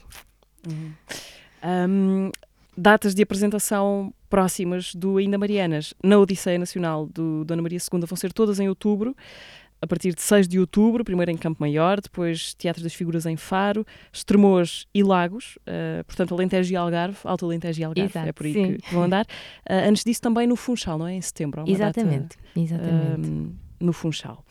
Uhum. 0.68 0.92
Um, 1.64 2.31
datas 2.77 3.14
de 3.14 3.22
apresentação 3.22 4.12
próximas 4.29 4.94
do 4.94 5.18
Ainda 5.18 5.37
Marianas 5.37 5.92
na 6.03 6.18
Odisseia 6.18 6.59
Nacional 6.59 7.07
do 7.07 7.44
Dona 7.44 7.61
Maria 7.62 7.79
II 7.79 8.01
vão 8.07 8.16
ser 8.16 8.33
todas 8.33 8.59
em 8.59 8.68
outubro. 8.68 9.14
A 9.81 9.87
partir 9.87 10.14
de 10.14 10.22
6 10.22 10.46
de 10.46 10.61
outubro, 10.61 11.03
primeiro 11.03 11.33
em 11.33 11.37
Campo 11.37 11.61
Maior, 11.61 12.01
depois 12.01 12.55
Teatro 12.55 12.85
das 12.85 12.94
Figuras 12.94 13.27
em 13.27 13.37
Faro, 13.37 13.85
Estremoz 14.12 14.87
e 14.94 15.03
Lagos, 15.03 15.59
uh, 15.66 16.05
portanto 16.05 16.33
Alentejo 16.33 16.72
e 16.72 16.77
Algarve, 16.77 17.18
Alto 17.25 17.44
Alentejo 17.46 17.81
e 17.81 17.85
Algarve, 17.85 18.09
Exato, 18.09 18.29
é 18.29 18.33
por 18.33 18.46
aí 18.46 18.53
que, 18.55 18.79
que, 18.79 18.94
vão 18.94 19.03
andar. 19.03 19.25
Uh, 19.68 19.88
antes 19.88 20.05
disso 20.05 20.20
também 20.20 20.46
no 20.46 20.55
Funchal, 20.55 20.98
não 20.98 21.07
é? 21.09 21.14
Em 21.14 21.20
setembro. 21.20 21.64
Exatamente, 21.66 22.37
data, 22.37 22.61
exatamente. 22.61 23.29
Um, 23.29 23.55
no 23.81 23.92
Funchal. 23.92 24.44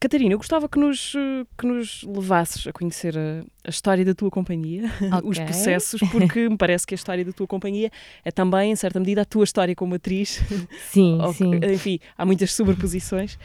Catarina, 0.00 0.32
eu 0.32 0.38
gostava 0.38 0.68
que 0.68 0.78
nos, 0.78 1.12
que 1.56 1.66
nos 1.66 2.04
levasses 2.04 2.66
a 2.68 2.72
conhecer 2.72 3.18
a, 3.18 3.44
a 3.64 3.70
história 3.70 4.04
da 4.04 4.14
tua 4.14 4.30
companhia, 4.30 4.84
okay. 5.18 5.28
os 5.28 5.38
processos, 5.38 6.00
porque 6.12 6.48
me 6.48 6.56
parece 6.56 6.86
que 6.86 6.94
a 6.94 6.96
história 6.96 7.24
da 7.24 7.32
tua 7.32 7.48
companhia 7.48 7.90
é 8.24 8.30
também, 8.30 8.70
em 8.70 8.76
certa 8.76 9.00
medida, 9.00 9.22
a 9.22 9.24
tua 9.24 9.42
história 9.42 9.74
como 9.74 9.96
atriz. 9.96 10.40
Sim, 10.90 11.18
sim. 11.34 11.50
Enfim, 11.72 11.98
há 12.16 12.24
muitas 12.24 12.52
sobreposições. 12.52 13.38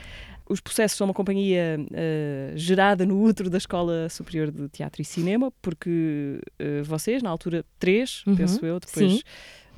Os 0.48 0.60
processos 0.60 0.98
são 0.98 1.08
uma 1.08 1.14
companhia 1.14 1.80
uh, 1.80 2.58
gerada 2.58 3.06
no 3.06 3.22
útero 3.24 3.50
da 3.50 3.58
Escola 3.58 4.10
Superior 4.10 4.52
de 4.52 4.68
Teatro 4.70 5.02
e 5.02 5.06
Cinema, 5.06 5.52
porque 5.62 6.40
uh, 6.62 6.84
vocês, 6.84 7.24
na 7.24 7.30
altura, 7.30 7.66
três, 7.80 8.24
uhum. 8.28 8.36
penso 8.36 8.66
eu, 8.66 8.80
depois, 8.80 9.24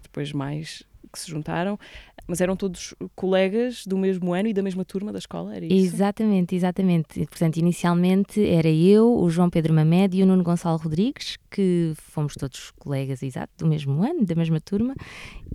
depois 0.01 0.33
mais 0.33 0.83
que 1.15 1.21
se 1.21 1.31
juntaram, 1.31 1.79
mas 2.27 2.41
eram 2.41 2.55
todos 2.55 2.93
colegas 3.15 3.85
do 3.85 3.97
mesmo 3.97 4.33
ano 4.33 4.49
e 4.49 4.53
da 4.53 4.61
mesma 4.61 4.83
turma 4.83 5.11
da 5.11 5.19
escola, 5.19 5.55
era 5.55 5.65
isso? 5.65 5.95
Exatamente, 5.95 6.55
exatamente. 6.55 7.25
Portanto, 7.27 7.57
inicialmente 7.57 8.43
era 8.45 8.69
eu, 8.69 9.17
o 9.17 9.29
João 9.29 9.49
Pedro 9.49 9.73
Mamed 9.73 10.17
e 10.17 10.23
o 10.23 10.25
Nuno 10.25 10.43
Gonçalo 10.43 10.77
Rodrigues, 10.77 11.37
que 11.49 11.93
fomos 11.95 12.33
todos 12.35 12.71
colegas, 12.71 13.23
exato, 13.23 13.51
do 13.57 13.67
mesmo 13.67 14.03
ano, 14.03 14.25
da 14.25 14.35
mesma 14.35 14.59
turma, 14.59 14.95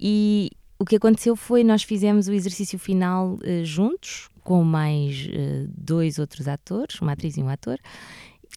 e 0.00 0.50
o 0.78 0.84
que 0.84 0.96
aconteceu 0.96 1.36
foi 1.36 1.62
nós 1.62 1.82
fizemos 1.82 2.26
o 2.26 2.32
exercício 2.32 2.78
final 2.78 3.34
uh, 3.34 3.64
juntos, 3.64 4.28
com 4.42 4.64
mais 4.64 5.26
uh, 5.26 5.70
dois 5.76 6.18
outros 6.18 6.48
atores, 6.48 7.00
uma 7.00 7.12
atriz 7.12 7.36
e 7.36 7.42
um 7.42 7.48
ator, 7.48 7.78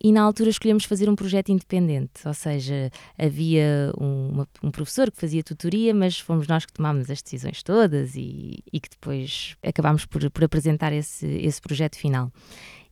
e 0.03 0.11
na 0.11 0.21
altura 0.21 0.49
escolhemos 0.49 0.83
fazer 0.83 1.09
um 1.09 1.15
projeto 1.15 1.49
independente, 1.49 2.27
ou 2.27 2.33
seja, 2.33 2.91
havia 3.17 3.93
um, 3.97 4.27
uma, 4.33 4.47
um 4.61 4.69
professor 4.69 5.09
que 5.09 5.17
fazia 5.17 5.41
tutoria, 5.41 5.93
mas 5.93 6.19
fomos 6.19 6.45
nós 6.45 6.65
que 6.65 6.73
tomámos 6.73 7.09
as 7.09 7.21
decisões 7.21 7.63
todas 7.63 8.13
e, 8.15 8.61
e 8.71 8.81
que 8.81 8.89
depois 8.89 9.55
acabámos 9.63 10.05
por, 10.05 10.29
por 10.29 10.43
apresentar 10.43 10.91
esse, 10.91 11.25
esse 11.25 11.61
projeto 11.61 11.95
final. 11.95 12.29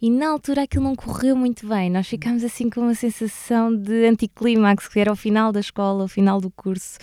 E 0.02 0.10
na 0.10 0.30
altura 0.30 0.64
aquilo 0.64 0.86
não 0.86 0.96
correu 0.96 1.36
muito 1.36 1.68
bem, 1.68 1.90
nós 1.90 2.08
ficámos 2.08 2.46
assim 2.46 2.70
com 2.70 2.80
uma 2.80 2.96
sensação 2.96 3.76
de 3.76 4.06
anticlímax, 4.06 4.88
que 4.88 5.00
era 5.00 5.12
o 5.12 5.16
final 5.16 5.52
da 5.52 5.60
escola, 5.60 6.06
o 6.06 6.08
final 6.08 6.40
do 6.40 6.50
curso, 6.50 6.98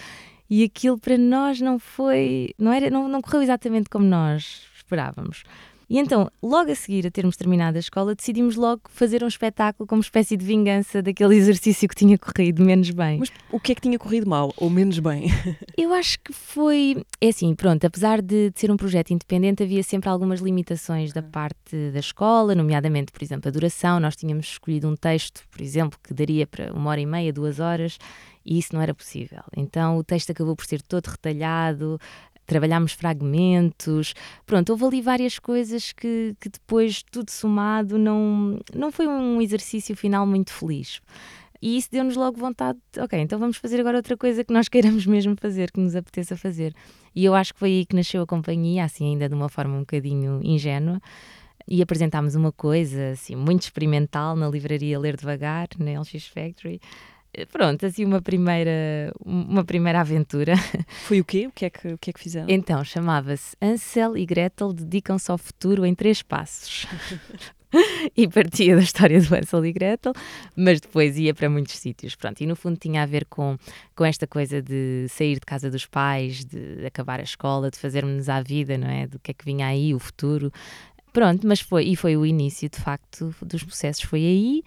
e 0.49 0.64
aquilo 0.64 0.99
para 0.99 1.18
nós 1.18 1.61
não 1.61 1.79
foi, 1.79 2.55
não, 2.59 2.73
era, 2.73 2.88
não, 2.88 3.07
não 3.09 3.21
correu 3.21 3.42
exatamente 3.42 3.90
como 3.90 4.07
nós 4.07 4.62
esperávamos. 4.75 5.44
E 5.90 5.98
então, 5.98 6.31
logo 6.42 6.70
a 6.70 6.74
seguir 6.74 7.07
a 7.07 7.11
termos 7.11 7.35
terminado 7.35 7.77
a 7.77 7.81
escola, 7.81 8.14
decidimos 8.14 8.57
logo 8.57 8.83
fazer 8.90 9.24
um 9.24 9.27
espetáculo 9.27 9.87
como 9.87 10.03
espécie 10.03 10.37
de 10.37 10.44
vingança 10.44 11.01
daquele 11.01 11.35
exercício 11.37 11.88
que 11.88 11.94
tinha 11.94 12.18
corrido 12.18 12.62
menos 12.62 12.90
bem. 12.90 13.20
Mas 13.20 13.33
o 13.51 13.59
que 13.59 13.72
é 13.72 13.74
que 13.74 13.81
tinha 13.81 13.98
corrido 13.98 14.29
mal 14.29 14.53
ou 14.59 14.68
menos 14.68 14.98
bem? 14.98 15.29
Eu 15.79 15.94
acho 15.94 16.18
que 16.20 16.33
foi. 16.33 17.03
É 17.20 17.29
assim, 17.29 17.55
pronto, 17.55 17.87
apesar 17.87 18.20
de, 18.20 18.51
de 18.51 18.61
ser 18.61 18.70
um 18.70 18.77
projeto 18.77 19.12
independente, 19.12 19.62
havia 19.62 19.83
sempre 19.83 20.11
algumas 20.11 20.40
limitações 20.40 21.12
da 21.12 21.22
parte 21.22 21.90
da 21.90 22.01
escola, 22.01 22.55
nomeadamente, 22.55 23.11
por 23.11 23.22
exemplo, 23.22 23.48
a 23.48 23.53
duração. 23.53 23.98
Nós 23.98 24.14
tínhamos 24.14 24.46
escolhido 24.46 24.88
um 24.88 24.94
texto, 24.94 25.42
por 25.51 25.62
exemplo, 25.62 25.98
que 26.03 26.12
daria 26.12 26.46
para 26.46 26.70
uma 26.72 26.90
hora 26.90 27.01
e 27.01 27.07
meia, 27.07 27.33
duas 27.33 27.61
horas, 27.61 27.96
e 28.48 28.59
isso 28.59 28.74
não 28.74 28.81
era 28.81 28.94
possível. 28.94 29.42
Então 29.55 29.98
o 29.98 30.05
texto 30.05 30.31
acabou 30.31 30.57
por 30.57 30.64
ser 30.64 30.81
todo 30.81 31.07
retalhado, 31.07 32.01
trabalhámos 32.49 32.93
fragmentos, 32.93 34.15
pronto, 34.47 34.71
houve 34.71 34.85
ali 34.85 35.03
várias 35.03 35.39
coisas 35.39 35.93
que, 35.93 36.35
que 36.41 36.49
depois, 36.49 37.03
tudo 37.03 37.31
somado, 37.31 37.99
não, 37.99 38.59
não 38.75 38.91
foi 38.91 39.07
um 39.07 39.41
exercício 39.41 39.95
final 39.95 40.27
muito 40.27 40.53
feliz. 40.53 41.01
E 41.61 41.77
isso 41.77 41.89
deu-nos 41.93 42.17
logo 42.17 42.39
vontade, 42.39 42.79
de, 42.93 43.01
ok, 43.01 43.21
então 43.21 43.39
vamos 43.39 43.59
fazer 43.59 43.79
agora 43.81 43.99
outra 43.99 44.17
coisa 44.17 44.43
que 44.43 44.53
nós 44.53 44.67
queiramos 44.71 45.07
mesmo 45.07 45.37
fazer, 45.39 45.71
que 45.71 45.79
nos 45.79 45.95
apeteça 45.95 46.37
fazer. 46.37 46.75
E 47.15 47.25
eu 47.25 47.35
acho 47.35 47.53
que 47.53 47.61
foi 47.61 47.69
aí 47.71 47.87
que 47.87 47.95
nasceu 47.95 48.23
a 48.23 48.27
companhia, 48.27 48.85
assim, 48.85 49.11
ainda 49.13 49.29
de 49.29 49.35
uma 49.35 49.49
forma 49.49 49.77
um 49.77 49.81
bocadinho 49.81 50.41
ingênua. 50.43 51.01
E 51.67 51.83
apresentámos 51.83 52.35
uma 52.35 52.51
coisa, 52.51 53.11
assim, 53.11 53.37
muito 53.37 53.63
experimental 53.63 54.35
na 54.35 54.49
livraria 54.49 54.99
Ler 54.99 55.17
Devagar, 55.17 55.69
na 55.79 56.01
LX 56.01 56.29
Factory. 56.29 56.81
Eh, 57.35 57.47
pronto, 57.47 57.85
assim 57.85 58.05
uma 58.05 58.21
primeira, 58.21 59.12
uma 59.25 59.64
primeira 59.64 60.01
aventura. 60.01 60.55
Foi 61.07 61.21
o 61.21 61.25
quê? 61.25 61.47
O 61.47 61.53
que 61.53 61.64
é 61.67 61.71
que, 61.71 61.88
o 61.88 61.99
que, 61.99 62.11
é 62.11 62.12
que 62.12 62.21
fizeram? 62.21 62.47
Então, 62.49 62.83
chamava-se 62.85 63.57
Ansel 63.61 64.17
e 64.17 64.25
Gretel 64.25 64.73
dedicam-se 64.73 65.31
ao 65.31 65.38
futuro 65.38 65.85
em 65.85 65.95
três 65.95 66.23
passos. 66.23 66.87
e 68.17 68.27
partia 68.27 68.75
da 68.77 68.83
história 68.83 69.21
do 69.21 69.35
Ansel 69.35 69.67
e 69.67 69.73
Gretel, 69.73 70.12
mas 70.57 70.81
depois 70.81 71.19
ia 71.19 71.35
para 71.35 71.51
muitos 71.51 71.77
sítios. 71.77 72.14
Pronto, 72.14 72.41
e 72.41 72.47
no 72.47 72.57
fundo 72.57 72.79
tinha 72.79 73.03
a 73.03 73.07
ver 73.07 73.27
com, 73.27 73.59
com 73.95 74.05
esta 74.05 74.27
coisa 74.27 74.62
de 74.62 75.07
sair 75.09 75.35
de 75.35 75.41
casa 75.47 75.71
dos 75.71 75.87
pais, 75.87 76.45
de 76.45 76.87
acabar 76.87 77.21
a 77.21 77.23
escola, 77.23 77.71
de 77.71 77.79
fazermos 77.79 78.29
à 78.29 78.41
vida, 78.41 78.79
não 78.79 78.88
é? 78.88 79.07
Do 79.07 79.19
que 79.19 79.31
é 79.31 79.35
que 79.35 79.45
vinha 79.45 79.67
aí, 79.67 79.95
o 79.95 79.99
futuro. 79.99 80.51
Pronto, 81.12 81.47
mas 81.47 81.61
foi, 81.61 81.85
e 81.85 81.97
foi 81.97 82.16
o 82.16 82.25
início, 82.25 82.68
de 82.68 82.79
facto, 82.79 83.35
dos 83.42 83.62
processos, 83.62 84.03
foi 84.03 84.21
aí. 84.21 84.62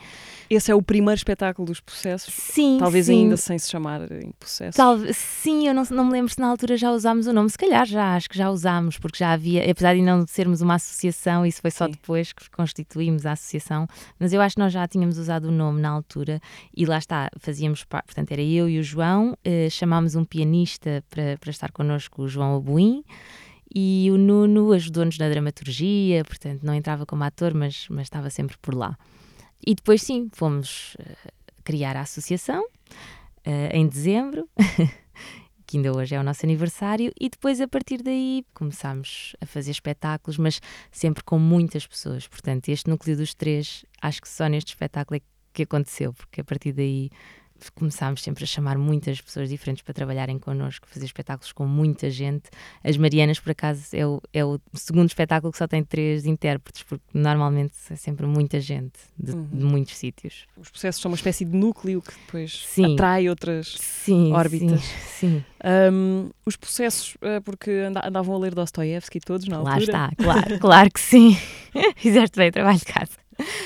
Esse 0.50 0.72
é 0.72 0.76
o 0.76 0.82
primeiro 0.82 1.18
espetáculo 1.18 1.66
dos 1.66 1.80
processos? 1.80 2.34
Sim, 2.34 2.78
Talvez 2.80 3.06
sim. 3.06 3.24
ainda 3.24 3.38
sem 3.38 3.58
se 3.58 3.70
chamar 3.70 4.12
em 4.12 4.32
processos? 4.38 4.76
Talvez, 4.76 5.16
sim, 5.16 5.68
eu 5.68 5.74
não, 5.74 5.84
não 5.92 6.06
me 6.06 6.12
lembro 6.12 6.32
se 6.32 6.40
na 6.40 6.48
altura 6.48 6.76
já 6.76 6.92
usámos 6.92 7.28
o 7.28 7.34
nome, 7.34 7.50
se 7.50 7.58
calhar 7.58 7.86
já, 7.86 8.16
acho 8.16 8.30
que 8.30 8.38
já 8.38 8.50
usámos, 8.50 8.98
porque 8.98 9.20
já 9.20 9.32
havia, 9.32 9.70
apesar 9.70 9.96
de 9.96 10.02
não 10.02 10.26
sermos 10.28 10.62
uma 10.62 10.76
associação, 10.76 11.46
isso 11.46 11.62
foi 11.62 11.72
só 11.72 11.86
Sim. 11.86 11.92
depois 11.92 12.34
que 12.34 12.50
constituímos 12.50 13.26
a 13.26 13.34
associação, 13.34 13.88
mas 14.20 14.34
eu 14.34 14.42
acho 14.42 14.56
que 14.56 14.62
nós 14.62 14.74
já 14.74 14.88
tínhamos 14.88 15.18
usado 15.18 15.46
o 15.46 15.52
nome 15.52 15.80
na 15.82 15.90
altura 15.90 16.42
e 16.76 16.86
lá 16.86 16.98
está, 16.98 17.30
fazíamos 17.40 17.84
parte, 17.84 18.08
portanto 18.08 18.32
era 18.32 18.42
eu 18.42 18.68
e 18.68 18.80
o 18.80 18.84
João, 18.84 19.38
eh, 19.44 19.70
chamámos 19.70 20.16
um 20.16 20.26
pianista 20.26 21.04
para, 21.10 21.38
para 21.40 21.50
estar 21.50 21.72
connosco, 21.72 22.24
o 22.24 22.28
João 22.28 22.56
Abuim, 22.58 23.04
e 23.74 24.10
o 24.12 24.18
Nuno 24.18 24.74
ajudou-nos 24.74 25.18
na 25.18 25.30
dramaturgia, 25.30 26.24
portanto 26.26 26.64
não 26.64 26.74
entrava 26.74 27.06
como 27.06 27.24
ator, 27.24 27.54
mas, 27.54 27.88
mas 27.90 28.04
estava 28.04 28.30
sempre 28.30 28.58
por 28.62 28.76
lá. 28.76 28.98
E 29.66 29.76
depois 29.76 30.02
sim, 30.02 30.30
fomos 30.34 30.96
eh, 31.00 31.16
criar 31.64 31.96
a 31.96 32.02
associação 32.02 32.66
eh, 33.46 33.70
em 33.74 33.88
dezembro, 33.88 34.50
que 35.66 35.78
ainda 35.78 35.96
hoje 35.96 36.16
é 36.16 36.20
o 36.20 36.24
nosso 36.24 36.46
aniversário, 36.46 37.14
e 37.20 37.30
depois 37.30 37.62
a 37.62 37.68
partir 37.68 38.02
daí 38.02 38.44
começámos 38.54 39.36
a 39.40 39.46
fazer 39.46 39.72
espetáculos, 39.72 40.38
mas 40.38 40.62
sempre 40.92 41.24
com 41.24 41.40
muitas 41.40 41.88
pessoas. 41.88 42.28
Portanto, 42.28 42.70
este 42.70 42.90
núcleo 42.90 43.16
dos 43.16 43.34
três, 43.34 43.86
acho 44.02 44.22
que 44.22 44.28
só 44.28 44.48
neste 44.48 44.70
espetáculo 44.70 45.18
é 45.18 45.22
que 45.54 45.64
aconteceu, 45.64 46.14
porque 46.14 46.42
a 46.42 46.44
partir 46.44 46.74
daí 46.74 47.10
começámos 47.70 48.24
sempre 48.24 48.44
a 48.44 48.48
chamar 48.48 48.78
muitas 48.78 49.22
pessoas 49.22 49.50
diferentes 49.50 49.84
para 49.84 49.94
trabalharem 49.94 50.40
connosco, 50.40 50.88
fazer 50.90 51.06
espetáculos 51.06 51.52
com 51.52 51.68
muita 51.68 52.10
gente. 52.10 52.50
As 52.84 52.98
Marianas, 52.98 53.40
por 53.40 53.52
acaso, 53.52 53.84
é 53.94 54.06
o, 54.08 54.22
é 54.34 54.44
o 54.44 54.60
segundo 54.74 55.08
espetáculo 55.10 55.52
que 55.52 55.58
só 55.58 55.68
tem 55.68 55.84
três 55.84 56.26
intérpretes, 56.26 56.84
porque 56.84 57.04
normalmente 57.14 57.74
é 57.90 57.96
sempre 57.96 58.26
muita 58.26 58.60
gente 58.60 58.94
de, 59.18 59.32
Uhum. 59.32 59.48
de 59.52 59.64
muitos 59.66 59.98
sítios. 59.98 60.46
Os 60.58 60.70
processos 60.70 61.02
são 61.02 61.12
uma 61.12 61.16
espécie 61.16 61.46
de 61.46 61.56
núcleo 61.56 62.02
que 62.02 62.14
depois 62.26 62.66
Sim. 62.68 62.94
atrai 62.94 63.30
outras 63.30 63.76
Sim, 63.80 64.32
órbitas. 64.34 64.82
Sim, 64.82 65.44
sim. 65.44 65.46
Hum, 65.92 66.30
os 66.46 66.56
processos, 66.56 67.16
eh, 67.22 67.40
porque 67.42 67.70
anda- 67.72 68.02
andavam 68.08 68.36
a 68.36 68.40
ler 68.40 68.56
Dostoiévski 68.56 69.20
todos 69.20 69.48
na 69.48 69.62
lá 69.62 69.74
altura. 69.76 69.84
está, 69.84 70.12
claro, 70.18 70.60
claro 70.60 70.92
que 70.92 71.00
sim. 71.00 71.38
Fizeste 71.98 72.38
bem 72.38 72.50
o 72.50 72.52
trabalho 72.52 72.80
de 72.80 72.86
casa. 72.86 73.21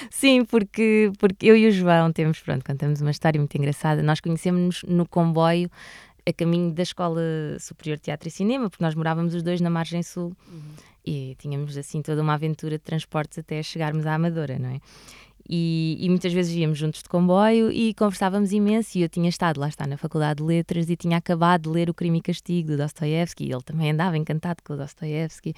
Sim, 0.09 0.45
porque, 0.45 1.11
porque 1.19 1.45
eu 1.45 1.57
e 1.57 1.67
o 1.67 1.71
João 1.71 2.11
temos, 2.11 2.39
pronto, 2.39 2.63
contamos 2.65 3.01
uma 3.01 3.11
história 3.11 3.39
muito 3.39 3.55
engraçada. 3.57 4.01
Nós 4.01 4.19
conhecemos-nos 4.19 4.83
no 4.83 5.07
comboio 5.07 5.69
a 6.27 6.33
caminho 6.33 6.71
da 6.71 6.83
Escola 6.83 7.21
Superior 7.59 7.97
de 7.97 8.03
Teatro 8.03 8.27
e 8.27 8.31
Cinema, 8.31 8.69
porque 8.69 8.83
nós 8.83 8.95
morávamos 8.95 9.33
os 9.33 9.43
dois 9.43 9.61
na 9.61 9.69
margem 9.69 10.01
sul 10.01 10.35
e 11.05 11.35
tínhamos 11.37 11.77
assim 11.77 12.01
toda 12.01 12.21
uma 12.21 12.33
aventura 12.33 12.77
de 12.77 12.83
transportes 12.83 13.37
até 13.37 13.61
chegarmos 13.61 14.07
à 14.07 14.15
Amadora, 14.15 14.57
não 14.57 14.69
é? 14.69 14.79
E, 15.47 15.97
e 15.99 16.09
muitas 16.09 16.33
vezes 16.33 16.55
íamos 16.55 16.77
juntos 16.77 17.03
de 17.03 17.09
comboio 17.09 17.71
e 17.71 17.93
conversávamos 17.93 18.51
imenso. 18.51 18.97
E 18.97 19.03
eu 19.03 19.09
tinha 19.09 19.29
estado 19.29 19.59
lá 19.59 19.67
está 19.67 19.85
na 19.85 19.95
Faculdade 19.95 20.37
de 20.37 20.43
Letras 20.43 20.89
e 20.89 20.95
tinha 20.95 21.17
acabado 21.17 21.63
de 21.63 21.69
ler 21.69 21.89
O 21.89 21.93
Crime 21.93 22.17
e 22.17 22.21
Castigo 22.21 22.69
do 22.69 22.77
Dostoiévski. 22.77 23.45
E 23.45 23.51
ele 23.51 23.61
também 23.61 23.91
andava 23.91 24.17
encantado 24.17 24.63
com 24.63 24.73
o 24.73 24.77
Dostoiévski. 24.77 25.53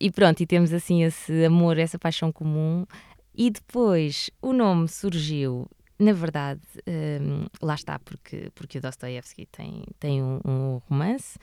E 0.00 0.10
pronto, 0.10 0.40
e 0.40 0.46
temos 0.46 0.72
assim 0.72 1.04
esse 1.04 1.44
amor, 1.44 1.78
essa 1.78 1.96
paixão 1.96 2.32
comum. 2.32 2.84
E 3.34 3.50
depois 3.50 4.30
o 4.40 4.52
nome 4.52 4.88
surgiu, 4.88 5.66
na 5.98 6.12
verdade, 6.12 6.60
hum, 6.86 7.46
lá 7.60 7.74
está, 7.74 7.98
porque, 7.98 8.50
porque 8.54 8.78
o 8.78 8.80
Dostoiévski 8.80 9.46
tem, 9.46 9.84
tem 9.98 10.22
um, 10.22 10.40
um 10.44 10.80
romance 10.88 11.38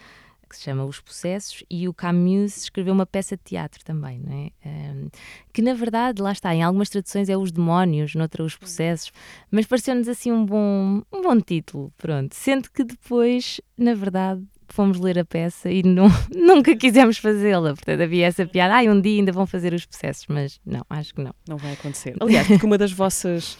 que 0.49 0.57
se 0.57 0.63
chama 0.63 0.83
Os 0.83 0.99
Processos 0.99 1.63
e 1.69 1.87
o 1.87 1.93
Camus 1.93 2.57
escreveu 2.63 2.93
uma 2.93 3.05
peça 3.05 3.37
de 3.37 3.43
teatro 3.43 3.85
também, 3.85 4.19
não 4.19 4.33
é? 4.33 4.51
Hum, 4.67 5.09
que 5.53 5.61
na 5.61 5.73
verdade, 5.73 6.21
lá 6.21 6.31
está, 6.31 6.53
em 6.53 6.63
algumas 6.63 6.89
traduções 6.89 7.29
é 7.29 7.37
Os 7.37 7.51
Demónios, 7.51 8.15
noutra 8.15 8.43
Os 8.43 8.55
Processos, 8.55 9.11
mas 9.51 9.67
pareceu-nos 9.67 10.07
assim 10.07 10.31
um 10.31 10.43
bom, 10.43 11.03
um 11.13 11.21
bom 11.21 11.39
título, 11.39 11.93
pronto. 11.97 12.35
Sendo 12.35 12.69
que 12.71 12.83
depois, 12.83 13.61
na 13.77 13.93
verdade, 13.93 14.43
fomos 14.73 14.99
ler 14.99 15.19
a 15.19 15.25
peça 15.25 15.69
e 15.71 15.83
nu- 15.83 16.07
nunca 16.35 16.75
quisemos 16.75 17.17
fazê-la. 17.17 17.73
Portanto, 17.73 18.01
havia 18.01 18.25
essa 18.27 18.45
piada, 18.45 18.75
ai, 18.75 18.89
um 18.89 18.99
dia 18.99 19.19
ainda 19.19 19.31
vão 19.31 19.45
fazer 19.45 19.73
os 19.73 19.85
processos, 19.85 20.25
mas 20.27 20.59
não, 20.65 20.85
acho 20.89 21.13
que 21.13 21.21
não. 21.21 21.33
Não 21.47 21.57
vai 21.57 21.73
acontecer. 21.73 22.15
Aliás, 22.21 22.47
porque 22.47 22.65
uma 22.65 22.77
das 22.77 22.91
vossas 22.91 23.57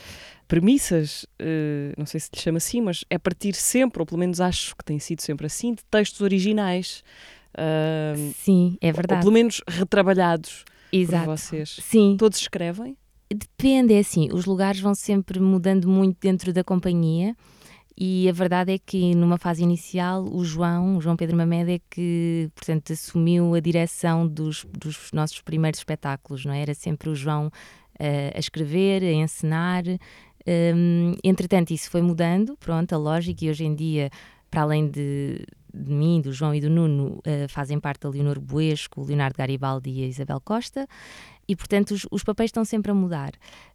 premissas, 0.48 1.26
eh, 1.38 1.94
não 1.98 2.06
sei 2.06 2.20
se 2.20 2.30
lhe 2.34 2.42
chama 2.42 2.58
assim, 2.58 2.82
mas 2.82 3.06
é 3.10 3.18
partir 3.20 3.54
sempre, 3.56 4.02
ou 4.02 4.06
pelo 4.06 4.20
menos 4.20 4.42
acho 4.42 4.76
que 4.76 4.84
tem 4.84 4.98
sido 5.00 5.22
sempre 5.22 5.46
assim, 5.46 5.74
de 5.74 5.84
textos 5.92 6.22
originais. 6.22 7.04
Sim, 8.36 8.78
é 8.82 8.88
ou 8.88 8.94
verdade. 8.94 9.22
pelo 9.22 9.34
menos 9.34 9.62
retrabalhados 9.68 10.64
Exato. 10.92 11.26
por 11.26 11.38
vocês. 11.38 11.78
Sim, 11.82 12.16
Todos 12.18 12.40
escrevem? 12.40 12.96
Depende, 13.32 13.94
é 13.94 14.00
assim, 14.00 14.30
os 14.32 14.46
lugares 14.46 14.80
vão 14.80 14.96
sempre 14.96 15.40
mudando 15.40 15.88
muito 15.88 16.18
dentro 16.20 16.52
da 16.52 16.64
companhia 16.64 17.36
e 18.00 18.30
a 18.30 18.32
verdade 18.32 18.72
é 18.72 18.78
que 18.78 19.14
numa 19.14 19.38
fase 19.38 19.62
inicial 19.62 20.24
o 20.24 20.46
João, 20.46 20.96
o 20.96 21.02
João 21.02 21.18
Pedro 21.18 21.36
Mamed 21.36 21.74
é 21.74 21.80
que, 21.90 22.50
portanto, 22.56 22.94
assumiu 22.94 23.54
a 23.54 23.60
direção 23.60 24.26
dos, 24.26 24.66
dos 24.66 25.12
nossos 25.12 25.42
primeiros 25.42 25.82
espetáculos, 25.82 26.46
não 26.46 26.54
é? 26.54 26.62
Era 26.62 26.74
sempre 26.74 27.10
o 27.10 27.16
João 27.16 27.52
eh, 28.00 28.32
a 28.34 28.40
escrever, 28.40 29.04
a 29.04 29.12
encenar. 29.12 29.84
Hum, 30.48 31.14
entretanto, 31.22 31.72
isso 31.72 31.90
foi 31.92 32.02
mudando, 32.02 32.56
pronto, 32.58 32.94
a 32.94 32.98
lógica, 32.98 33.44
e 33.44 33.50
hoje 33.50 33.66
em 33.66 33.76
dia, 33.76 34.10
para 34.50 34.62
além 34.62 34.90
de, 34.90 35.46
de 35.74 35.92
mim, 35.92 36.22
do 36.22 36.32
João 36.32 36.56
e 36.56 36.62
do 36.62 36.70
Nuno, 36.70 37.20
eh, 37.26 37.50
fazem 37.50 37.82
parte 37.82 38.08
a 38.08 38.10
Leonor 38.10 38.40
Buesco, 38.40 39.02
o 39.02 39.06
Leonardo 39.06 39.38
Garibaldi 39.38 39.92
e 39.92 40.04
a 40.06 40.08
Isabel 40.08 40.40
Costa 40.40 40.88
e 41.50 41.56
portanto 41.56 41.92
os, 41.92 42.06
os 42.12 42.24
papéis 42.24 42.50
estão 42.50 42.64
sempre 42.64 42.92
a 42.92 42.94
mudar. 42.94 43.32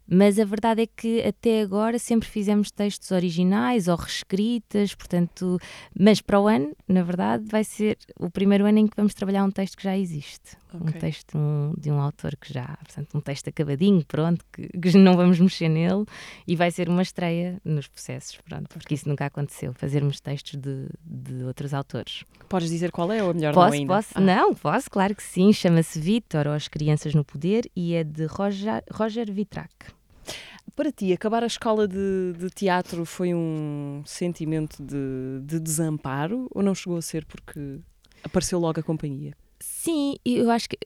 Mas 0.07 0.37
a 0.39 0.45
verdade 0.45 0.83
é 0.83 0.87
que 0.87 1.21
até 1.23 1.61
agora 1.61 1.97
sempre 1.97 2.27
fizemos 2.29 2.69
textos 2.71 3.09
originais 3.11 3.87
ou 3.87 3.95
reescritas, 3.95 4.93
portanto, 4.93 5.57
mas 5.99 6.21
para 6.21 6.39
o 6.39 6.47
ano, 6.47 6.75
na 6.87 7.01
verdade, 7.03 7.45
vai 7.49 7.63
ser 7.63 7.97
o 8.19 8.29
primeiro 8.29 8.65
ano 8.65 8.79
em 8.79 8.87
que 8.87 8.95
vamos 8.95 9.13
trabalhar 9.13 9.43
um 9.43 9.49
texto 9.51 9.77
que 9.77 9.83
já 9.83 9.97
existe. 9.97 10.57
Um 10.73 10.89
Ok. 10.89 10.99
texto 10.99 11.37
um- 11.37 11.73
de 11.77 11.89
um 11.89 11.99
autor 12.01 12.35
que 12.35 12.53
já, 12.53 12.65
portanto, 12.83 13.17
um 13.17 13.21
texto 13.21 13.47
acabadinho, 13.47 14.03
pronto, 14.05 14.43
que, 14.51 14.67
que 14.67 14.97
não 14.97 15.15
vamos 15.15 15.39
mexer 15.39 15.69
nele 15.69 16.03
e 16.45 16.55
vai 16.55 16.69
ser 16.69 16.89
uma 16.89 17.01
estreia 17.01 17.59
nos 17.63 17.87
processos, 17.87 18.37
pronto, 18.43 18.67
porque 18.69 18.93
isso 18.93 19.07
nunca 19.07 19.25
aconteceu, 19.25 19.73
fazermos 19.73 20.19
textos 20.19 20.59
de, 20.59 20.87
de 21.03 21.43
outros 21.45 21.73
autores. 21.73 22.25
Podes 22.49 22.69
dizer 22.69 22.91
qual 22.91 23.09
é 23.11 23.23
ou 23.23 23.31
é 23.31 23.33
melhor 23.33 23.53
não 23.55 23.61
Posso, 23.63 23.73
ainda? 23.73 23.93
posso? 23.93 24.09
Ah, 24.15 24.21
Não, 24.21 24.53
posso, 24.53 24.91
claro 24.91 25.15
que 25.15 25.23
sim. 25.23 25.51
Chama-se 25.53 25.97
Vítor 25.99 26.45
ou 26.45 26.53
As 26.53 26.67
Crianças 26.67 27.15
no 27.15 27.23
Poder 27.23 27.71
e 27.75 27.93
é 27.95 28.03
de 28.03 28.25
Roger, 28.25 28.83
Roger 28.91 29.31
Vitrac. 29.31 29.71
Para 30.75 30.91
ti, 30.91 31.13
acabar 31.13 31.43
a 31.43 31.47
escola 31.47 31.87
de, 31.87 32.33
de 32.37 32.49
teatro 32.49 33.05
foi 33.05 33.33
um 33.33 34.01
sentimento 34.05 34.81
de, 34.81 35.41
de 35.43 35.59
desamparo 35.59 36.47
ou 36.53 36.63
não 36.63 36.75
chegou 36.75 36.97
a 36.97 37.01
ser 37.01 37.25
porque 37.25 37.79
apareceu 38.23 38.59
logo 38.59 38.79
a 38.79 38.83
companhia? 38.83 39.33
Sim, 39.59 40.15
eu 40.25 40.51
acho 40.51 40.67
que 40.69 40.77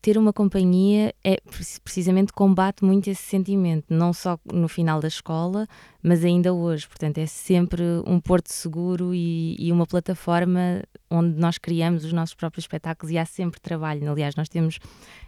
ter 0.00 0.16
uma 0.16 0.32
companhia 0.32 1.14
é 1.24 1.38
precisamente 1.82 2.32
combate 2.32 2.84
muito 2.84 3.08
esse 3.08 3.22
sentimento, 3.22 3.86
não 3.88 4.12
só 4.12 4.38
no 4.44 4.68
final 4.68 5.00
da 5.00 5.08
escola, 5.08 5.66
mas 6.02 6.24
ainda 6.24 6.52
hoje. 6.52 6.86
Portanto, 6.86 7.18
é 7.18 7.26
sempre 7.26 7.82
um 8.06 8.20
porto 8.20 8.48
seguro 8.48 9.14
e, 9.14 9.56
e 9.58 9.72
uma 9.72 9.86
plataforma 9.86 10.82
onde 11.10 11.38
nós 11.38 11.58
criamos 11.58 12.04
os 12.04 12.12
nossos 12.12 12.34
próprios 12.34 12.64
espetáculos 12.64 13.12
e 13.12 13.18
há 13.18 13.24
sempre 13.24 13.60
trabalho. 13.60 14.10
Aliás, 14.10 14.36
nós 14.36 14.48
temos 14.48 14.78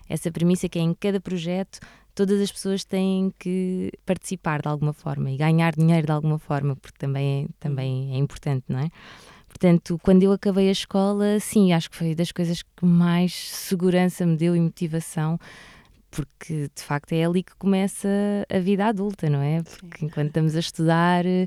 essa 0.08 0.30
premissa 0.30 0.68
que 0.68 0.78
é 0.78 0.82
em 0.82 0.94
cada 0.94 1.20
projeto 1.20 1.80
todas 2.14 2.40
as 2.40 2.52
pessoas 2.52 2.84
têm 2.84 3.32
que 3.38 3.90
participar 4.04 4.62
de 4.62 4.68
alguma 4.68 4.92
forma 4.92 5.30
e 5.30 5.36
ganhar 5.36 5.74
dinheiro 5.74 6.06
de 6.06 6.12
alguma 6.12 6.38
forma, 6.38 6.76
porque 6.76 6.98
também 6.98 7.44
é, 7.44 7.52
também 7.58 8.14
é 8.14 8.18
importante, 8.18 8.64
não 8.68 8.78
é? 8.78 8.88
Portanto, 9.48 10.00
quando 10.02 10.22
eu 10.22 10.32
acabei 10.32 10.68
a 10.68 10.72
escola, 10.72 11.38
sim, 11.38 11.72
acho 11.72 11.90
que 11.90 11.96
foi 11.96 12.14
das 12.14 12.32
coisas 12.32 12.62
que 12.62 12.84
mais 12.84 13.34
segurança 13.34 14.24
me 14.24 14.36
deu 14.36 14.56
e 14.56 14.60
motivação, 14.60 15.38
porque 16.10 16.70
de 16.74 16.82
facto 16.82 17.12
é 17.12 17.24
ali 17.24 17.42
que 17.42 17.54
começa 17.56 18.08
a 18.50 18.58
vida 18.58 18.86
adulta, 18.86 19.28
não 19.28 19.40
é? 19.40 19.62
Porque 19.62 20.00
sim. 20.00 20.06
enquanto 20.06 20.28
estamos 20.28 20.56
a 20.56 20.60
estudar 20.60 21.24
é, 21.26 21.46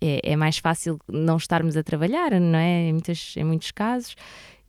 é, 0.00 0.36
mais 0.36 0.58
fácil 0.58 0.98
não 1.08 1.36
estarmos 1.36 1.76
a 1.76 1.82
trabalhar, 1.82 2.38
não 2.40 2.58
é? 2.58 2.88
Em, 2.88 2.92
muitas, 2.92 3.34
em 3.36 3.44
muitos 3.44 3.70
casos. 3.70 4.14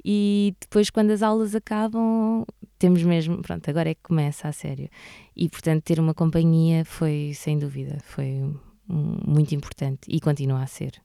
E 0.03 0.55
depois, 0.61 0.89
quando 0.89 1.11
as 1.11 1.21
aulas 1.21 1.55
acabam, 1.55 2.45
temos 2.77 3.03
mesmo, 3.03 3.41
pronto, 3.41 3.69
agora 3.69 3.89
é 3.89 3.93
que 3.93 4.01
começa 4.03 4.47
a 4.47 4.51
sério. 4.51 4.89
E 5.35 5.49
portanto, 5.49 5.83
ter 5.83 5.99
uma 5.99 6.13
companhia 6.13 6.83
foi, 6.85 7.31
sem 7.33 7.57
dúvida, 7.57 7.97
foi 8.03 8.43
muito 8.87 9.55
importante 9.55 10.01
e 10.07 10.19
continua 10.19 10.61
a 10.61 10.67
ser. 10.67 11.01